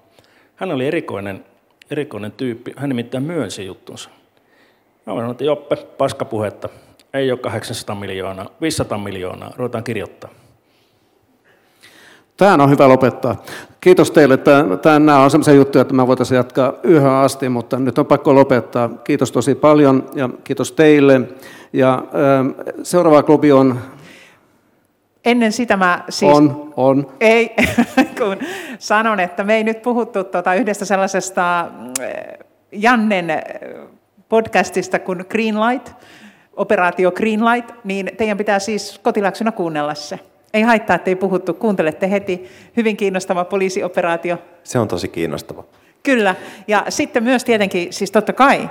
Hän 0.57 0.73
oli 0.73 0.87
erikoinen, 0.87 1.45
erikoinen 1.91 2.33
tyyppi. 2.33 2.73
Hän 2.77 2.89
nimittäin 2.89 3.25
myönsi 3.25 3.67
juttunsa. 3.67 4.11
Mä 5.07 5.13
sanoin, 5.13 5.31
että 5.31 5.45
Joppe, 5.45 5.77
paskapuhetta. 5.77 6.69
Ei 7.15 7.31
ole 7.31 7.39
800 7.39 7.97
miljoonaa, 7.97 8.47
500 8.61 8.99
miljoonaa. 8.99 9.53
Ruvetaan 9.57 9.85
kirjoittaa. 9.85 10.31
Tähän 12.37 12.61
on 12.61 12.71
hyvä 12.71 12.89
lopettaa. 12.89 13.43
Kiitos 13.81 14.11
teille. 14.11 14.37
Tämä, 14.37 14.99
nämä 14.99 15.19
on 15.19 15.31
sellaisia 15.31 15.55
juttuja, 15.55 15.83
että 15.83 15.95
mä 15.95 16.07
voitaisiin 16.07 16.37
jatkaa 16.37 16.73
yhä 16.83 17.21
asti, 17.21 17.49
mutta 17.49 17.79
nyt 17.79 17.99
on 17.99 18.07
pakko 18.07 18.35
lopettaa. 18.35 18.89
Kiitos 18.89 19.33
tosi 19.33 19.55
paljon 19.55 20.11
ja 20.15 20.31
kiitos 20.45 20.73
teille. 20.73 21.21
Ja 21.77 22.03
ähm, 22.39 22.49
seuraava 22.83 23.23
klubi 23.23 23.53
on... 23.53 23.81
Ennen 25.25 25.53
sitä 25.53 25.77
mä 25.77 26.05
siis... 26.09 26.33
On, 26.37 26.73
on. 26.77 27.13
Ei, 27.21 27.55
kun 28.19 28.37
sanon, 28.79 29.21
että 29.21 29.45
me 29.45 29.57
ei 29.57 29.65
nyt 29.65 29.83
puhuttu 29.83 30.25
tuota 30.25 30.55
yhdestä 30.55 30.85
sellaisesta 30.85 31.61
äh, 31.61 31.69
Jannen 32.73 33.31
äh, 33.31 33.39
podcastista 34.29 34.99
kuin 34.99 35.25
Greenlight, 35.29 35.93
operaatio 36.57 37.13
Greenlight, 37.13 37.75
niin 37.85 38.11
teidän 38.17 38.39
pitää 38.39 38.59
siis 38.59 39.01
kotiläksynä 39.03 39.53
kuunnella 39.53 39.95
se. 39.95 40.19
Ei 40.55 40.63
haittaa, 40.63 40.97
että 40.97 41.11
ei 41.11 41.17
puhuttu. 41.17 41.55
Kuuntelette 41.55 42.11
heti. 42.11 42.51
Hyvin 42.77 42.97
kiinnostava 42.97 43.45
poliisioperaatio. 43.45 44.39
Se 44.65 44.79
on 44.79 44.89
tosi 44.89 45.09
kiinnostava. 45.09 45.65
Kyllä. 46.03 46.35
Ja 46.69 46.85
sitten 46.89 47.23
myös 47.23 47.45
tietenkin, 47.45 47.93
siis 47.93 48.11
totta 48.11 48.33
kai, 48.33 48.69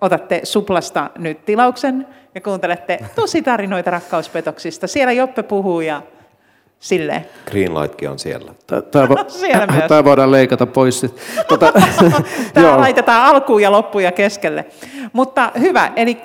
otatte 0.00 0.40
Suplasta 0.44 1.10
nyt 1.18 1.44
tilauksen 1.44 2.06
ja 2.34 2.40
kuuntelette 2.40 2.98
tosi 3.14 3.42
tarinoita 3.42 3.90
rakkauspetoksista. 3.90 4.86
Siellä 4.86 5.12
Joppe 5.12 5.42
puhuu 5.42 5.80
ja 5.80 6.02
silleen. 6.82 7.26
Greenlightkin 7.50 8.10
on 8.10 8.18
siellä. 8.18 8.54
Tämä, 8.90 9.06
vo- 9.06 9.30
siellä 9.40 9.66
myös. 9.66 9.84
Tämä 9.88 10.04
voidaan 10.04 10.32
leikata 10.32 10.66
pois. 10.66 11.06
Tota, 11.48 11.72
Tämä 12.54 12.76
laitetaan 12.80 13.26
alkuun 13.26 13.62
ja 13.62 13.72
loppuun 13.72 14.04
ja 14.04 14.12
keskelle. 14.12 14.64
Mutta 15.12 15.52
hyvä, 15.60 15.92
eli 15.96 16.18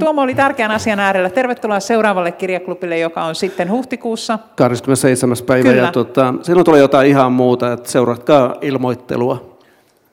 Tuomo 0.00 0.22
oli 0.22 0.34
tärkeän 0.34 0.70
asian 0.70 1.00
äärellä. 1.00 1.30
Tervetuloa 1.30 1.80
seuraavalle 1.80 2.32
kirjaklubille, 2.32 2.98
joka 2.98 3.24
on 3.24 3.34
sitten 3.34 3.70
huhtikuussa. 3.70 4.38
27. 4.56 5.36
päivä 5.46 5.68
Kyllä. 5.68 5.82
ja 5.82 5.92
tota, 5.92 6.34
silloin 6.42 6.64
tulee 6.64 6.80
jotain 6.80 7.08
ihan 7.08 7.32
muuta, 7.32 7.72
että 7.72 7.90
seuratkaa 7.90 8.54
ilmoittelua. 8.60 9.57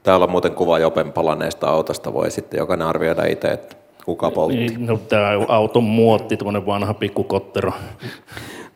Täällä 0.06 0.24
on 0.24 0.32
muuten 0.32 0.56
kuva 0.56 0.80
Jopen 0.80 1.12
palaneesta 1.12 1.68
autosta, 1.68 2.14
voi 2.14 2.32
sitten 2.32 2.58
jokainen 2.58 2.88
arvioida 2.88 3.26
itse, 3.26 3.48
että 3.48 3.76
kuka 4.06 4.32
poltti. 4.32 4.58
Niin, 4.58 4.86
no, 4.86 4.98
tämä 4.98 5.30
auton 5.48 5.84
muotti, 5.84 6.38
tuonne 6.38 6.66
vanha 6.66 6.94
pikkukottero. 6.94 7.74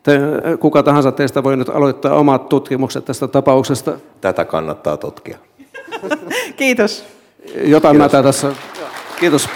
Te, 0.02 0.20
kuka 0.60 0.82
tahansa 0.82 1.12
teistä 1.12 1.42
voi 1.42 1.56
nyt 1.56 1.68
aloittaa 1.68 2.14
omat 2.14 2.48
tutkimukset 2.48 3.04
tästä 3.04 3.28
tapauksesta. 3.28 3.92
Tätä 4.20 4.44
kannattaa 4.44 4.96
tutkia. 4.96 5.38
Kiitos. 6.56 7.04
Jotain 7.64 7.96
Kiitos. 7.96 8.12
mä 8.12 8.22
tässä. 8.22 8.52
Kiitos. 9.20 9.48